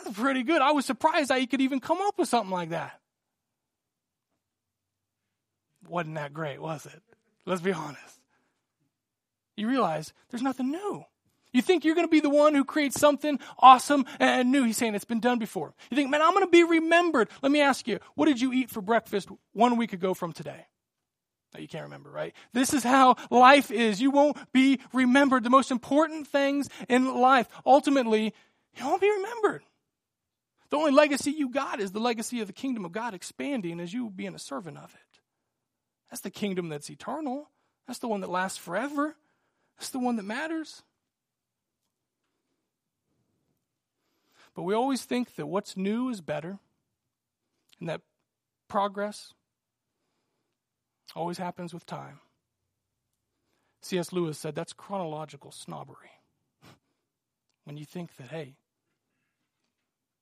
That's 0.04 0.18
pretty 0.18 0.42
good. 0.42 0.60
I 0.60 0.72
was 0.72 0.86
surprised 0.86 1.30
that 1.30 1.40
he 1.40 1.46
could 1.46 1.60
even 1.60 1.80
come 1.80 2.00
up 2.00 2.18
with 2.18 2.28
something 2.28 2.50
like 2.50 2.70
that. 2.70 2.98
Wasn't 5.88 6.14
that 6.14 6.32
great, 6.32 6.60
was 6.60 6.86
it? 6.86 7.02
Let's 7.44 7.60
be 7.60 7.72
honest. 7.72 8.20
You 9.56 9.68
realize 9.68 10.12
there's 10.30 10.42
nothing 10.42 10.70
new. 10.70 11.04
You 11.52 11.60
think 11.60 11.84
you're 11.84 11.94
going 11.94 12.06
to 12.06 12.10
be 12.10 12.20
the 12.20 12.30
one 12.30 12.54
who 12.54 12.64
creates 12.64 12.98
something 12.98 13.38
awesome 13.58 14.06
and 14.18 14.50
new. 14.50 14.64
He's 14.64 14.78
saying 14.78 14.94
it's 14.94 15.04
been 15.04 15.20
done 15.20 15.38
before. 15.38 15.74
You 15.90 15.96
think, 15.96 16.10
man, 16.10 16.22
I'm 16.22 16.32
going 16.32 16.46
to 16.46 16.50
be 16.50 16.64
remembered. 16.64 17.28
Let 17.42 17.52
me 17.52 17.60
ask 17.60 17.86
you, 17.86 17.98
what 18.14 18.26
did 18.26 18.40
you 18.40 18.52
eat 18.52 18.70
for 18.70 18.80
breakfast 18.80 19.28
one 19.52 19.76
week 19.76 19.92
ago 19.92 20.14
from 20.14 20.32
today? 20.32 20.66
You 21.60 21.68
can't 21.68 21.84
remember, 21.84 22.10
right? 22.10 22.34
This 22.52 22.72
is 22.72 22.82
how 22.82 23.16
life 23.30 23.70
is. 23.70 24.00
You 24.00 24.10
won't 24.10 24.36
be 24.52 24.80
remembered. 24.92 25.44
The 25.44 25.50
most 25.50 25.70
important 25.70 26.26
things 26.26 26.68
in 26.88 27.14
life, 27.14 27.48
ultimately, 27.66 28.32
you 28.76 28.86
won't 28.86 29.02
be 29.02 29.10
remembered. 29.10 29.62
The 30.70 30.78
only 30.78 30.92
legacy 30.92 31.30
you 31.32 31.50
got 31.50 31.80
is 31.80 31.92
the 31.92 32.00
legacy 32.00 32.40
of 32.40 32.46
the 32.46 32.54
kingdom 32.54 32.86
of 32.86 32.92
God 32.92 33.12
expanding 33.12 33.78
as 33.80 33.92
you 33.92 34.08
being 34.08 34.34
a 34.34 34.38
servant 34.38 34.78
of 34.78 34.94
it. 34.94 35.20
That's 36.10 36.22
the 36.22 36.30
kingdom 36.30 36.70
that's 36.70 36.88
eternal. 36.90 37.50
That's 37.86 37.98
the 37.98 38.08
one 38.08 38.22
that 38.22 38.30
lasts 38.30 38.58
forever. 38.58 39.16
That's 39.78 39.90
the 39.90 39.98
one 39.98 40.16
that 40.16 40.24
matters. 40.24 40.82
But 44.54 44.62
we 44.62 44.74
always 44.74 45.04
think 45.04 45.34
that 45.36 45.46
what's 45.46 45.76
new 45.76 46.08
is 46.08 46.20
better 46.20 46.58
and 47.80 47.88
that 47.88 48.00
progress 48.68 49.34
always 51.14 51.38
happens 51.38 51.74
with 51.74 51.86
time. 51.86 52.20
C.S. 53.82 54.12
Lewis 54.12 54.38
said 54.38 54.54
that's 54.54 54.72
chronological 54.72 55.50
snobbery. 55.50 56.12
when 57.64 57.76
you 57.76 57.84
think 57.84 58.16
that, 58.16 58.28
hey, 58.28 58.54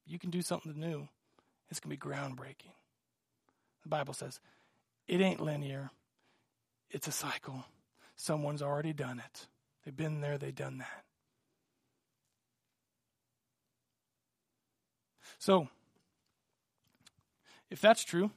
you 0.06 0.18
can 0.18 0.30
do 0.30 0.42
something 0.42 0.78
new. 0.78 1.08
It's 1.70 1.78
going 1.78 1.96
to 1.96 2.04
be 2.04 2.10
groundbreaking. 2.10 2.74
The 3.82 3.88
Bible 3.88 4.14
says 4.14 4.40
it 5.06 5.20
ain't 5.20 5.40
linear, 5.40 5.90
it's 6.90 7.06
a 7.06 7.12
cycle. 7.12 7.64
Someone's 8.16 8.60
already 8.60 8.92
done 8.92 9.18
it. 9.24 9.46
They've 9.84 9.96
been 9.96 10.20
there, 10.20 10.36
they've 10.36 10.54
done 10.54 10.78
that. 10.78 11.04
So, 15.38 15.68
if 17.70 17.80
that's 17.80 18.04
true, 18.04 18.30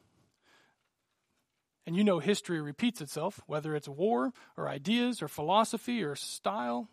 and 1.85 1.95
you 1.95 2.03
know 2.03 2.19
history 2.19 2.61
repeats 2.61 3.01
itself, 3.01 3.41
whether 3.45 3.75
it's 3.75 3.89
war 3.89 4.31
or 4.55 4.69
ideas 4.69 5.21
or 5.21 5.27
philosophy 5.27 6.03
or 6.03 6.15
style, 6.15 6.89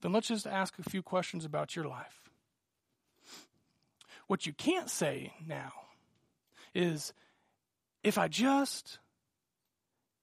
then 0.00 0.12
let's 0.12 0.28
just 0.28 0.46
ask 0.46 0.78
a 0.78 0.88
few 0.88 1.02
questions 1.02 1.44
about 1.44 1.74
your 1.74 1.86
life. 1.86 2.30
What 4.26 4.46
you 4.46 4.52
can't 4.52 4.90
say 4.90 5.32
now 5.46 5.72
is 6.74 7.12
if 8.02 8.18
I 8.18 8.28
just 8.28 8.98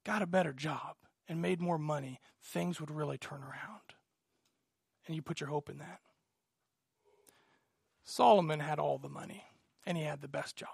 got 0.03 0.21
a 0.21 0.27
better 0.27 0.53
job 0.53 0.95
and 1.27 1.41
made 1.41 1.61
more 1.61 1.77
money, 1.77 2.19
things 2.41 2.79
would 2.79 2.91
really 2.91 3.17
turn 3.17 3.41
around. 3.41 3.81
And 5.07 5.15
you 5.15 5.21
put 5.21 5.39
your 5.39 5.49
hope 5.49 5.69
in 5.69 5.79
that. 5.79 5.99
Solomon 8.03 8.59
had 8.59 8.79
all 8.79 8.97
the 8.97 9.09
money 9.09 9.43
and 9.85 9.97
he 9.97 10.03
had 10.03 10.21
the 10.21 10.27
best 10.27 10.55
job. 10.55 10.69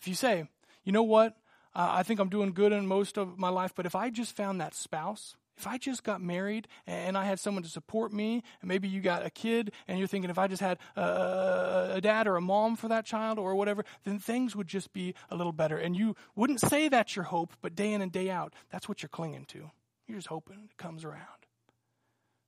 If 0.00 0.08
you 0.08 0.14
say, 0.14 0.48
you 0.86 0.92
know 0.92 1.02
what, 1.02 1.36
uh, 1.74 1.88
I 1.90 2.02
think 2.02 2.18
I'm 2.18 2.30
doing 2.30 2.52
good 2.52 2.72
in 2.72 2.86
most 2.86 3.18
of 3.18 3.38
my 3.38 3.50
life, 3.50 3.74
but 3.76 3.84
if 3.84 3.94
I 3.94 4.08
just 4.08 4.34
found 4.34 4.62
that 4.62 4.74
spouse 4.74 5.36
if 5.56 5.66
I 5.66 5.78
just 5.78 6.04
got 6.04 6.20
married 6.20 6.68
and 6.86 7.16
I 7.16 7.24
had 7.24 7.40
someone 7.40 7.62
to 7.62 7.68
support 7.68 8.12
me, 8.12 8.42
and 8.60 8.68
maybe 8.68 8.88
you 8.88 9.00
got 9.00 9.24
a 9.24 9.30
kid 9.30 9.72
and 9.88 9.98
you're 9.98 10.08
thinking 10.08 10.30
if 10.30 10.38
I 10.38 10.48
just 10.48 10.60
had 10.60 10.78
a, 10.96 11.92
a, 11.94 12.00
dad 12.00 12.26
or 12.26 12.36
a 12.36 12.40
mom 12.40 12.76
for 12.76 12.88
that 12.88 13.06
child 13.06 13.38
or 13.38 13.54
whatever, 13.54 13.84
then 14.04 14.18
things 14.18 14.54
would 14.54 14.68
just 14.68 14.92
be 14.92 15.14
a 15.30 15.36
little 15.36 15.52
better. 15.52 15.78
And 15.78 15.96
you 15.96 16.14
wouldn't 16.34 16.60
say 16.60 16.88
that's 16.88 17.16
your 17.16 17.24
hope, 17.24 17.54
but 17.62 17.74
day 17.74 17.92
in 17.92 18.02
and 18.02 18.12
day 18.12 18.28
out, 18.28 18.52
that's 18.70 18.88
what 18.88 19.02
you're 19.02 19.08
clinging 19.08 19.46
to. 19.46 19.70
You're 20.06 20.18
just 20.18 20.28
hoping 20.28 20.60
it 20.64 20.76
comes 20.76 21.04
around. 21.04 21.22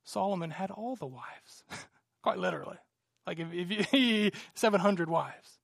Solomon 0.03 0.51
had 0.51 0.71
all 0.71 0.95
the 0.95 1.07
wives, 1.07 1.63
quite 2.23 2.37
literally. 2.37 2.77
Like 3.25 3.39
if, 3.39 3.47
if 3.51 3.93
you, 3.93 4.31
700 4.53 5.09
wives. 5.09 5.58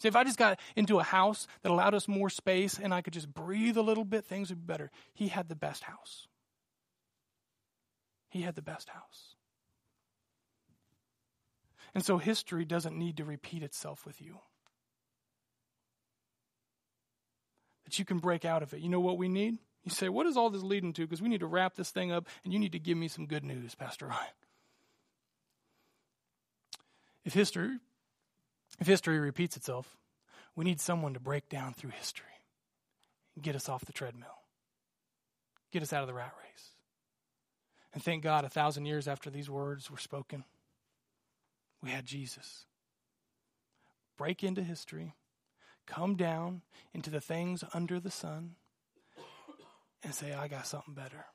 See, 0.00 0.08
if 0.08 0.16
I 0.16 0.24
just 0.24 0.38
got 0.38 0.58
into 0.76 0.98
a 0.98 1.02
house 1.02 1.46
that 1.62 1.70
allowed 1.70 1.94
us 1.94 2.08
more 2.08 2.30
space 2.30 2.78
and 2.78 2.94
I 2.94 3.02
could 3.02 3.12
just 3.12 3.32
breathe 3.32 3.76
a 3.76 3.82
little 3.82 4.04
bit, 4.04 4.24
things 4.24 4.48
would 4.48 4.66
be 4.66 4.72
better. 4.72 4.90
He 5.12 5.28
had 5.28 5.48
the 5.48 5.54
best 5.54 5.84
house. 5.84 6.26
He 8.30 8.42
had 8.42 8.54
the 8.54 8.62
best 8.62 8.88
house. 8.88 9.34
And 11.94 12.02
so 12.02 12.16
history 12.16 12.64
doesn't 12.64 12.96
need 12.96 13.18
to 13.18 13.24
repeat 13.24 13.62
itself 13.62 14.06
with 14.06 14.22
you. 14.22 14.38
That 17.84 17.98
you 17.98 18.06
can 18.06 18.18
break 18.18 18.46
out 18.46 18.62
of 18.62 18.72
it. 18.72 18.80
You 18.80 18.88
know 18.88 19.00
what 19.00 19.18
we 19.18 19.28
need? 19.28 19.58
You 19.84 19.90
say, 19.90 20.08
what 20.08 20.26
is 20.26 20.36
all 20.36 20.48
this 20.48 20.62
leading 20.62 20.94
to? 20.94 21.02
Because 21.02 21.20
we 21.20 21.28
need 21.28 21.40
to 21.40 21.46
wrap 21.46 21.74
this 21.74 21.90
thing 21.90 22.10
up 22.10 22.26
and 22.44 22.52
you 22.54 22.58
need 22.58 22.72
to 22.72 22.78
give 22.78 22.96
me 22.96 23.08
some 23.08 23.26
good 23.26 23.44
news, 23.44 23.74
Pastor 23.74 24.06
Ryan. 24.06 24.32
If 27.24 27.34
history 27.34 27.76
if 28.80 28.86
history 28.86 29.18
repeats 29.18 29.56
itself, 29.56 29.96
we 30.56 30.64
need 30.64 30.80
someone 30.80 31.14
to 31.14 31.20
break 31.20 31.48
down 31.48 31.74
through 31.74 31.90
history 31.90 32.26
and 33.34 33.44
get 33.44 33.54
us 33.54 33.68
off 33.68 33.84
the 33.84 33.92
treadmill. 33.92 34.28
Get 35.70 35.82
us 35.82 35.92
out 35.92 36.02
of 36.02 36.08
the 36.08 36.14
rat 36.14 36.32
race. 36.42 36.70
And 37.92 38.02
thank 38.02 38.22
God, 38.22 38.44
a 38.44 38.48
thousand 38.48 38.86
years 38.86 39.06
after 39.06 39.30
these 39.30 39.50
words 39.50 39.90
were 39.90 39.98
spoken, 39.98 40.44
we 41.82 41.90
had 41.90 42.06
Jesus. 42.06 42.66
Break 44.16 44.42
into 44.44 44.62
history, 44.62 45.14
come 45.86 46.16
down 46.16 46.62
into 46.92 47.10
the 47.10 47.20
things 47.20 47.64
under 47.72 48.00
the 48.00 48.10
sun, 48.10 48.56
and 50.02 50.14
say, 50.14 50.32
I 50.32 50.48
got 50.48 50.66
something 50.66 50.94
better. 50.94 51.26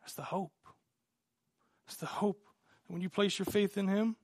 That's 0.00 0.14
the 0.14 0.22
hope. 0.22 0.52
It's 1.86 1.96
the 1.96 2.06
hope. 2.06 2.46
When 2.88 3.00
you 3.00 3.08
place 3.08 3.38
your 3.38 3.46
faith 3.46 3.78
in 3.78 3.88
Him, 3.88 4.16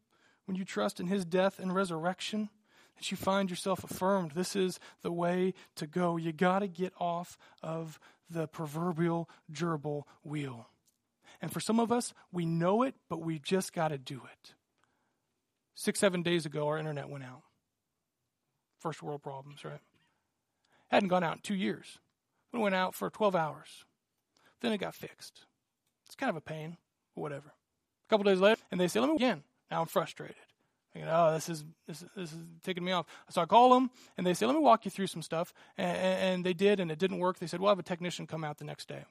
when 0.49 0.57
you 0.57 0.65
trust 0.65 0.99
in 0.99 1.09
His 1.09 1.27
death 1.27 1.59
and 1.59 1.75
resurrection, 1.75 2.49
that 2.97 3.11
you 3.11 3.19
find 3.19 3.51
yourself 3.51 3.85
affirmed. 3.85 4.33
This 4.33 4.57
is 4.57 4.81
the 5.03 5.13
way 5.13 5.53
to 5.77 5.87
go. 5.87 6.17
You 6.17 6.33
got 6.33 6.61
to 6.61 6.67
get 6.67 6.95
off 6.99 7.37
of 7.63 8.01
the 8.31 8.49
proverbial 8.49 9.29
gerbil 9.53 10.05
wheel. 10.25 10.69
And 11.43 11.53
for 11.53 11.61
some 11.61 11.79
of 11.79 11.93
us, 11.93 12.15
we 12.33 12.47
know 12.47 12.83
it, 12.83 12.95
but 13.11 13.21
we've 13.21 13.43
just 13.43 13.75
got 13.75 13.89
to 13.89 13.99
do 13.99 14.23
it. 14.33 14.55
Six, 15.75 16.01
seven 16.01 16.23
days 16.23 16.47
ago, 16.47 16.67
our 16.67 16.79
internet 16.79 17.11
went 17.11 17.25
out. 17.25 17.43
First 18.81 19.03
world 19.03 19.23
problems, 19.23 19.67
right? 19.67 19.81
Hadn't 20.89 21.11
gone 21.11 21.23
out 21.23 21.37
in 21.37 21.43
two 21.43 21.55
years. 21.55 21.99
It 22.55 22.59
went 22.59 22.75
out 22.75 22.95
for 22.95 23.11
12 23.11 23.37
hours. 23.37 23.85
Then 24.63 24.73
it 24.73 24.79
got 24.79 24.95
fixed. 24.95 25.45
It's 26.07 26.17
kind 26.17 26.31
of 26.31 26.37
a 26.37 26.41
pain, 26.41 26.79
but 27.15 27.21
whatever. 27.21 27.49
A 27.49 28.09
couple 28.09 28.25
days 28.25 28.41
later, 28.41 28.61
and 28.73 28.81
they 28.81 28.89
say, 28.89 28.99
let 28.99 29.11
me 29.11 29.17
again. 29.17 29.43
Now 29.71 29.81
I'm 29.81 29.87
frustrated. 29.87 30.37
Thinking, 30.93 31.11
oh, 31.13 31.33
this 31.33 31.49
is, 31.49 31.65
this, 31.87 32.05
this 32.17 32.33
is 32.33 32.39
taking 32.63 32.85
me 32.85 32.93
off. 32.93 33.07
So 33.31 33.43
I 33.43 33.47
call 33.47 33.75
them, 33.75 33.91
and 34.17 34.27
they 34.27 34.33
say, 34.33 34.47
let 34.47 34.55
me 34.55 34.63
walk 34.63 34.85
you 34.85 34.91
through 34.91 35.09
some 35.09 35.23
stuff. 35.23 35.53
And, 35.77 35.97
and 35.97 36.45
they 36.45 36.55
did, 36.55 36.81
and 36.81 36.91
it 36.91 36.99
didn't 36.99 37.19
work. 37.19 37.39
They 37.39 37.47
said, 37.47 37.61
we'll 37.61 37.69
have 37.69 37.79
a 37.79 37.83
technician 37.83 38.27
come 38.27 38.43
out 38.43 38.59
the 38.59 38.65
next 38.65 38.89
day. 38.89 39.05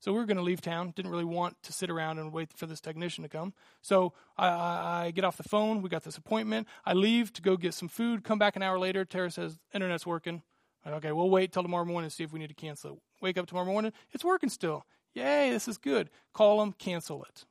So 0.00 0.12
we 0.12 0.18
were 0.18 0.26
going 0.26 0.36
to 0.36 0.42
leave 0.42 0.60
town. 0.60 0.92
Didn't 0.96 1.12
really 1.12 1.24
want 1.24 1.62
to 1.62 1.72
sit 1.72 1.88
around 1.88 2.18
and 2.18 2.32
wait 2.32 2.52
for 2.52 2.66
this 2.66 2.80
technician 2.80 3.22
to 3.22 3.28
come. 3.28 3.52
So 3.82 4.12
I, 4.36 4.48
I, 4.48 5.04
I, 5.04 5.10
get 5.12 5.24
off 5.24 5.36
the 5.36 5.44
phone. 5.44 5.80
We 5.80 5.88
got 5.88 6.02
this 6.02 6.16
appointment. 6.16 6.66
I 6.84 6.92
leave 6.92 7.32
to 7.34 7.42
go 7.42 7.56
get 7.56 7.72
some 7.72 7.86
food. 7.86 8.24
Come 8.24 8.36
back 8.36 8.56
an 8.56 8.62
hour 8.62 8.80
later. 8.80 9.04
Tara 9.04 9.30
says, 9.30 9.60
Internet's 9.72 10.04
working. 10.04 10.42
Like, 10.84 10.94
okay, 10.96 11.12
we'll 11.12 11.30
wait 11.30 11.52
till 11.52 11.62
tomorrow 11.62 11.84
morning 11.84 12.06
and 12.06 12.12
see 12.12 12.24
if 12.24 12.32
we 12.32 12.40
need 12.40 12.48
to 12.48 12.54
cancel 12.54 12.94
it. 12.94 12.98
Wake 13.20 13.38
up 13.38 13.46
tomorrow 13.46 13.66
morning. 13.66 13.92
It's 14.10 14.24
working 14.24 14.48
still. 14.48 14.84
Yay, 15.14 15.50
this 15.50 15.68
is 15.68 15.78
good. 15.78 16.10
Call 16.32 16.58
them, 16.58 16.72
cancel 16.72 17.22
it. 17.22 17.44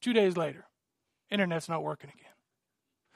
Two 0.00 0.12
days 0.12 0.36
later, 0.36 0.67
internet's 1.30 1.68
not 1.68 1.82
working 1.82 2.10
again. 2.10 2.32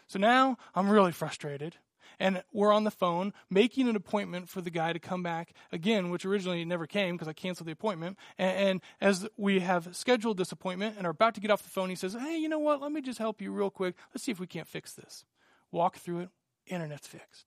So 0.06 0.18
now 0.18 0.58
I'm 0.74 0.88
really 0.88 1.12
frustrated 1.12 1.76
and 2.18 2.42
we're 2.52 2.72
on 2.72 2.84
the 2.84 2.90
phone 2.90 3.32
making 3.50 3.88
an 3.88 3.96
appointment 3.96 4.48
for 4.48 4.60
the 4.60 4.70
guy 4.70 4.92
to 4.92 4.98
come 4.98 5.22
back 5.22 5.52
again, 5.70 6.10
which 6.10 6.24
originally 6.24 6.64
never 6.64 6.86
came 6.86 7.16
because 7.16 7.28
I 7.28 7.32
canceled 7.32 7.66
the 7.66 7.72
appointment. 7.72 8.16
And, 8.38 8.68
and, 8.68 8.80
as 9.00 9.28
we 9.36 9.60
have 9.60 9.96
scheduled 9.96 10.36
this 10.36 10.52
appointment 10.52 10.96
and 10.96 11.06
are 11.06 11.10
about 11.10 11.34
to 11.34 11.40
get 11.40 11.50
off 11.50 11.62
the 11.62 11.68
phone, 11.68 11.88
he 11.88 11.96
says, 11.96 12.14
Hey, 12.14 12.36
you 12.36 12.48
know 12.48 12.58
what? 12.58 12.80
Let 12.80 12.92
me 12.92 13.00
just 13.00 13.18
help 13.18 13.40
you 13.40 13.52
real 13.52 13.70
quick. 13.70 13.96
Let's 14.14 14.24
see 14.24 14.32
if 14.32 14.40
we 14.40 14.46
can't 14.46 14.68
fix 14.68 14.92
this. 14.92 15.24
Walk 15.70 15.96
through 15.96 16.20
it, 16.20 16.28
internet's 16.66 17.06
fixed. 17.06 17.46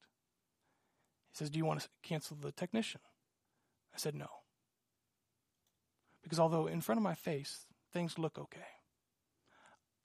He 1.32 1.38
says, 1.38 1.50
Do 1.50 1.58
you 1.58 1.66
want 1.66 1.82
to 1.82 1.90
cancel 2.04 2.36
the 2.36 2.52
technician? 2.52 3.02
I 3.94 3.98
said, 3.98 4.16
No. 4.16 4.28
Because 6.24 6.40
although 6.40 6.68
in 6.68 6.82
front 6.82 6.98
of 6.98 7.04
my 7.04 7.14
face, 7.14 7.66
things 7.94 8.18
look 8.18 8.38
okay, 8.38 8.75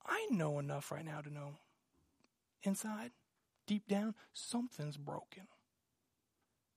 I 0.07 0.27
know 0.31 0.59
enough 0.59 0.91
right 0.91 1.05
now 1.05 1.21
to 1.21 1.33
know 1.33 1.59
inside 2.63 3.13
deep 3.67 3.87
down, 3.87 4.15
something's 4.33 4.97
broken. 4.97 5.45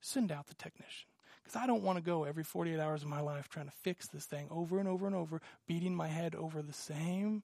Send 0.00 0.30
out 0.30 0.46
the 0.46 0.54
technician. 0.54 1.08
Because 1.42 1.56
I 1.56 1.66
don't 1.66 1.82
want 1.82 1.98
to 1.98 2.04
go 2.04 2.24
every 2.24 2.44
48 2.44 2.78
hours 2.78 3.02
of 3.02 3.08
my 3.08 3.20
life 3.20 3.48
trying 3.48 3.66
to 3.66 3.72
fix 3.82 4.06
this 4.06 4.24
thing 4.24 4.46
over 4.50 4.78
and 4.78 4.88
over 4.88 5.06
and 5.06 5.14
over, 5.14 5.40
beating 5.66 5.94
my 5.94 6.06
head 6.06 6.34
over 6.34 6.62
the 6.62 6.72
same 6.72 7.42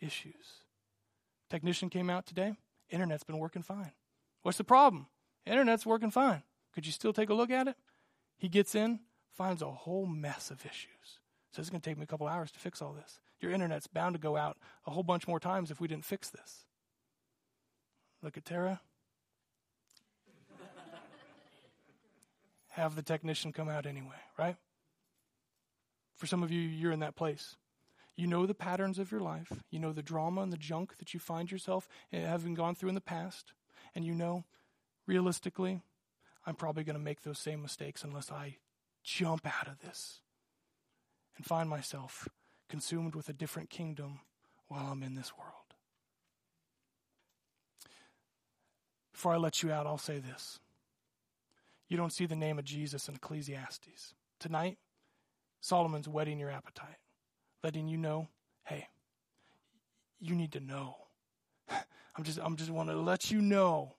issues. 0.00 0.64
Technician 1.48 1.90
came 1.90 2.10
out 2.10 2.26
today. 2.26 2.54
Internet's 2.90 3.22
been 3.22 3.38
working 3.38 3.62
fine. 3.62 3.92
What's 4.42 4.58
the 4.58 4.64
problem? 4.64 5.06
Internet's 5.46 5.86
working 5.86 6.10
fine. 6.10 6.42
Could 6.74 6.84
you 6.84 6.92
still 6.92 7.12
take 7.12 7.30
a 7.30 7.34
look 7.34 7.50
at 7.50 7.68
it? 7.68 7.76
He 8.36 8.48
gets 8.48 8.74
in, 8.74 9.00
finds 9.30 9.62
a 9.62 9.70
whole 9.70 10.06
mess 10.06 10.50
of 10.50 10.66
issues. 10.66 11.20
Says 11.52 11.64
it's 11.64 11.70
going 11.70 11.80
to 11.80 11.88
take 11.88 11.98
me 11.98 12.04
a 12.04 12.06
couple 12.06 12.26
hours 12.26 12.50
to 12.50 12.58
fix 12.58 12.82
all 12.82 12.92
this. 12.92 13.20
Your 13.42 13.50
internet's 13.50 13.88
bound 13.88 14.14
to 14.14 14.20
go 14.20 14.36
out 14.36 14.56
a 14.86 14.90
whole 14.92 15.02
bunch 15.02 15.26
more 15.26 15.40
times 15.40 15.70
if 15.70 15.80
we 15.80 15.88
didn't 15.88 16.04
fix 16.04 16.30
this. 16.30 16.64
Look 18.22 18.36
at 18.36 18.44
Tara. 18.44 18.80
Have 22.68 22.94
the 22.94 23.02
technician 23.02 23.52
come 23.52 23.68
out 23.68 23.84
anyway, 23.84 24.16
right? 24.38 24.56
For 26.16 26.26
some 26.26 26.42
of 26.42 26.50
you, 26.52 26.60
you're 26.60 26.92
in 26.92 27.00
that 27.00 27.16
place. 27.16 27.56
You 28.16 28.26
know 28.26 28.46
the 28.46 28.54
patterns 28.54 28.98
of 28.98 29.10
your 29.10 29.20
life. 29.20 29.52
You 29.70 29.80
know 29.80 29.92
the 29.92 30.02
drama 30.02 30.42
and 30.42 30.52
the 30.52 30.56
junk 30.56 30.98
that 30.98 31.12
you 31.12 31.20
find 31.20 31.50
yourself 31.50 31.88
eh, 32.12 32.20
having 32.20 32.54
gone 32.54 32.74
through 32.76 32.90
in 32.90 32.94
the 32.94 33.00
past. 33.00 33.52
And 33.94 34.04
you 34.04 34.14
know, 34.14 34.44
realistically, 35.06 35.82
I'm 36.46 36.54
probably 36.54 36.84
going 36.84 36.96
to 36.96 37.02
make 37.02 37.22
those 37.22 37.38
same 37.38 37.60
mistakes 37.60 38.04
unless 38.04 38.30
I 38.30 38.58
jump 39.02 39.46
out 39.46 39.66
of 39.66 39.80
this 39.80 40.20
and 41.36 41.44
find 41.44 41.68
myself 41.68 42.28
consumed 42.72 43.14
with 43.14 43.28
a 43.28 43.34
different 43.34 43.68
kingdom 43.68 44.20
while 44.68 44.86
I'm 44.86 45.02
in 45.02 45.14
this 45.14 45.36
world. 45.36 45.52
Before 49.12 49.34
I 49.34 49.36
let 49.36 49.62
you 49.62 49.70
out, 49.70 49.86
I'll 49.86 49.98
say 49.98 50.20
this. 50.20 50.58
You 51.86 51.98
don't 51.98 52.14
see 52.14 52.24
the 52.24 52.34
name 52.34 52.58
of 52.58 52.64
Jesus 52.64 53.10
in 53.10 53.14
Ecclesiastes. 53.14 54.14
Tonight, 54.40 54.78
Solomon's 55.60 56.08
whetting 56.08 56.38
your 56.38 56.48
appetite, 56.48 56.96
letting 57.62 57.88
you 57.88 57.98
know, 57.98 58.28
hey, 58.64 58.88
you 60.18 60.34
need 60.34 60.52
to 60.52 60.60
know. 60.60 60.96
I'm 62.16 62.24
just 62.24 62.38
I'm 62.42 62.56
just 62.56 62.70
want 62.70 62.88
to 62.88 62.96
let 62.96 63.30
you 63.30 63.42
know 63.42 63.96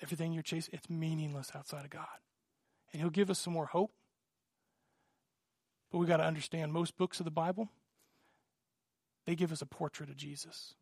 everything 0.00 0.32
you're 0.32 0.44
chasing, 0.44 0.72
it's 0.72 0.88
meaningless 0.88 1.50
outside 1.56 1.84
of 1.84 1.90
God. 1.90 2.06
And 2.92 3.02
he'll 3.02 3.10
give 3.10 3.28
us 3.28 3.40
some 3.40 3.54
more 3.54 3.66
hope. 3.66 3.90
But 5.90 5.98
we 5.98 6.06
got 6.06 6.18
to 6.18 6.24
understand 6.24 6.72
most 6.72 6.96
books 6.96 7.20
of 7.20 7.24
the 7.24 7.30
Bible, 7.30 7.68
they 9.26 9.34
give 9.34 9.52
us 9.52 9.62
a 9.62 9.66
portrait 9.66 10.08
of 10.08 10.16
Jesus. 10.16 10.74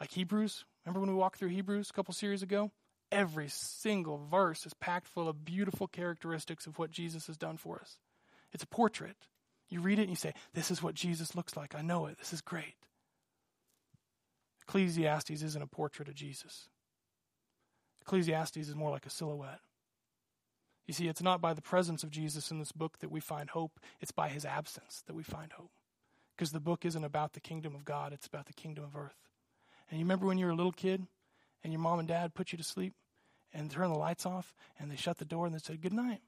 Like 0.00 0.12
Hebrews, 0.12 0.64
remember 0.84 1.00
when 1.00 1.10
we 1.10 1.16
walked 1.16 1.38
through 1.38 1.50
Hebrews 1.50 1.90
a 1.90 1.92
couple 1.92 2.14
series 2.14 2.42
ago? 2.42 2.70
Every 3.10 3.48
single 3.48 4.18
verse 4.30 4.64
is 4.64 4.74
packed 4.74 5.06
full 5.06 5.28
of 5.28 5.44
beautiful 5.44 5.86
characteristics 5.86 6.66
of 6.66 6.78
what 6.78 6.90
Jesus 6.90 7.26
has 7.26 7.36
done 7.36 7.58
for 7.58 7.78
us. 7.78 7.98
It's 8.52 8.64
a 8.64 8.66
portrait. 8.68 9.16
You 9.68 9.80
read 9.80 9.98
it 9.98 10.02
and 10.02 10.10
you 10.10 10.16
say, 10.16 10.34
This 10.54 10.70
is 10.70 10.82
what 10.82 10.94
Jesus 10.94 11.34
looks 11.34 11.56
like. 11.56 11.74
I 11.74 11.82
know 11.82 12.06
it. 12.06 12.18
This 12.18 12.32
is 12.32 12.40
great. 12.40 12.74
Ecclesiastes 14.62 15.30
isn't 15.42 15.62
a 15.62 15.66
portrait 15.66 16.08
of 16.08 16.14
Jesus. 16.14 16.68
Ecclesiastes 18.02 18.56
is 18.56 18.74
more 18.74 18.90
like 18.90 19.06
a 19.06 19.10
silhouette. 19.10 19.60
You 20.92 20.94
see, 20.94 21.08
it's 21.08 21.22
not 21.22 21.40
by 21.40 21.54
the 21.54 21.62
presence 21.62 22.02
of 22.02 22.10
Jesus 22.10 22.50
in 22.50 22.58
this 22.58 22.70
book 22.70 22.98
that 22.98 23.10
we 23.10 23.18
find 23.18 23.48
hope, 23.48 23.80
it's 24.02 24.12
by 24.12 24.28
his 24.28 24.44
absence 24.44 25.02
that 25.06 25.14
we 25.14 25.22
find 25.22 25.50
hope. 25.50 25.70
Because 26.36 26.52
the 26.52 26.60
book 26.60 26.84
isn't 26.84 27.02
about 27.02 27.32
the 27.32 27.40
kingdom 27.40 27.74
of 27.74 27.86
God, 27.86 28.12
it's 28.12 28.26
about 28.26 28.44
the 28.44 28.52
kingdom 28.52 28.84
of 28.84 28.94
earth. 28.94 29.16
And 29.88 29.98
you 29.98 30.04
remember 30.04 30.26
when 30.26 30.36
you 30.36 30.44
were 30.44 30.52
a 30.52 30.54
little 30.54 30.70
kid 30.70 31.06
and 31.64 31.72
your 31.72 31.80
mom 31.80 31.98
and 31.98 32.06
dad 32.06 32.34
put 32.34 32.52
you 32.52 32.58
to 32.58 32.62
sleep 32.62 32.92
and 33.54 33.70
turned 33.70 33.94
the 33.94 33.98
lights 33.98 34.26
off 34.26 34.54
and 34.78 34.90
they 34.90 34.96
shut 34.96 35.16
the 35.16 35.24
door 35.24 35.46
and 35.46 35.54
they 35.54 35.60
said 35.60 35.80
good 35.80 35.94
night. 35.94 36.20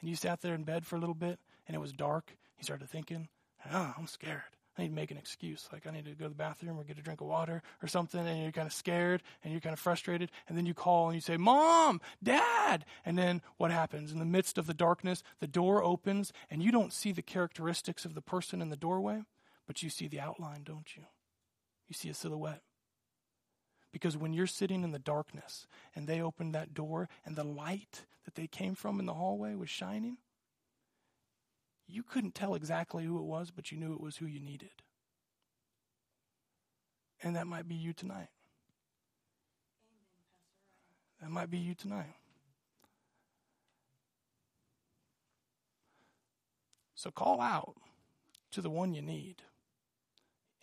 And 0.00 0.08
you 0.08 0.14
sat 0.14 0.40
there 0.40 0.54
in 0.54 0.62
bed 0.62 0.86
for 0.86 0.94
a 0.94 1.00
little 1.00 1.16
bit 1.16 1.40
and 1.66 1.74
it 1.74 1.80
was 1.80 1.92
dark. 1.92 2.36
You 2.58 2.62
started 2.62 2.88
thinking, 2.88 3.26
oh, 3.72 3.94
I'm 3.98 4.06
scared. 4.06 4.42
I 4.76 4.82
need 4.82 4.88
to 4.88 4.94
make 4.94 5.10
an 5.10 5.18
excuse. 5.18 5.68
Like, 5.70 5.86
I 5.86 5.90
need 5.90 6.06
to 6.06 6.12
go 6.12 6.24
to 6.24 6.30
the 6.30 6.34
bathroom 6.34 6.78
or 6.78 6.84
get 6.84 6.98
a 6.98 7.02
drink 7.02 7.20
of 7.20 7.26
water 7.26 7.62
or 7.82 7.88
something. 7.88 8.26
And 8.26 8.42
you're 8.42 8.52
kind 8.52 8.66
of 8.66 8.72
scared 8.72 9.22
and 9.44 9.52
you're 9.52 9.60
kind 9.60 9.74
of 9.74 9.78
frustrated. 9.78 10.30
And 10.48 10.56
then 10.56 10.64
you 10.64 10.72
call 10.72 11.08
and 11.08 11.14
you 11.14 11.20
say, 11.20 11.36
Mom, 11.36 12.00
Dad. 12.22 12.86
And 13.04 13.18
then 13.18 13.42
what 13.58 13.70
happens? 13.70 14.12
In 14.12 14.18
the 14.18 14.24
midst 14.24 14.56
of 14.56 14.66
the 14.66 14.74
darkness, 14.74 15.22
the 15.40 15.46
door 15.46 15.82
opens 15.84 16.32
and 16.50 16.62
you 16.62 16.72
don't 16.72 16.92
see 16.92 17.12
the 17.12 17.22
characteristics 17.22 18.04
of 18.06 18.14
the 18.14 18.22
person 18.22 18.62
in 18.62 18.70
the 18.70 18.76
doorway, 18.76 19.22
but 19.66 19.82
you 19.82 19.90
see 19.90 20.08
the 20.08 20.20
outline, 20.20 20.62
don't 20.64 20.96
you? 20.96 21.02
You 21.88 21.94
see 21.94 22.08
a 22.08 22.14
silhouette. 22.14 22.62
Because 23.92 24.16
when 24.16 24.32
you're 24.32 24.46
sitting 24.46 24.84
in 24.84 24.92
the 24.92 24.98
darkness 24.98 25.66
and 25.94 26.06
they 26.06 26.22
opened 26.22 26.54
that 26.54 26.72
door 26.72 27.10
and 27.26 27.36
the 27.36 27.44
light 27.44 28.06
that 28.24 28.36
they 28.36 28.46
came 28.46 28.74
from 28.74 28.98
in 28.98 29.04
the 29.04 29.12
hallway 29.12 29.54
was 29.54 29.68
shining, 29.68 30.16
you 31.92 32.02
couldn't 32.02 32.34
tell 32.34 32.54
exactly 32.54 33.04
who 33.04 33.18
it 33.18 33.24
was, 33.24 33.50
but 33.50 33.70
you 33.70 33.78
knew 33.78 33.92
it 33.92 34.00
was 34.00 34.16
who 34.16 34.26
you 34.26 34.40
needed. 34.40 34.70
And 37.22 37.36
that 37.36 37.46
might 37.46 37.68
be 37.68 37.74
you 37.74 37.92
tonight. 37.92 38.28
That 41.20 41.30
might 41.30 41.50
be 41.50 41.58
you 41.58 41.74
tonight. 41.74 42.16
So 46.94 47.10
call 47.10 47.40
out 47.40 47.76
to 48.52 48.60
the 48.60 48.70
one 48.70 48.94
you 48.94 49.02
need 49.02 49.42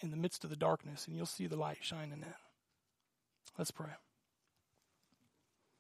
in 0.02 0.12
the 0.12 0.18
midst 0.18 0.44
of 0.44 0.50
the 0.50 0.56
darkness, 0.56 1.06
and 1.06 1.16
you'll 1.16 1.26
see 1.26 1.48
the 1.48 1.58
light 1.58 1.80
shining 1.82 2.24
in. 2.24 2.34
Let's 3.58 3.72
pray. 3.72 3.92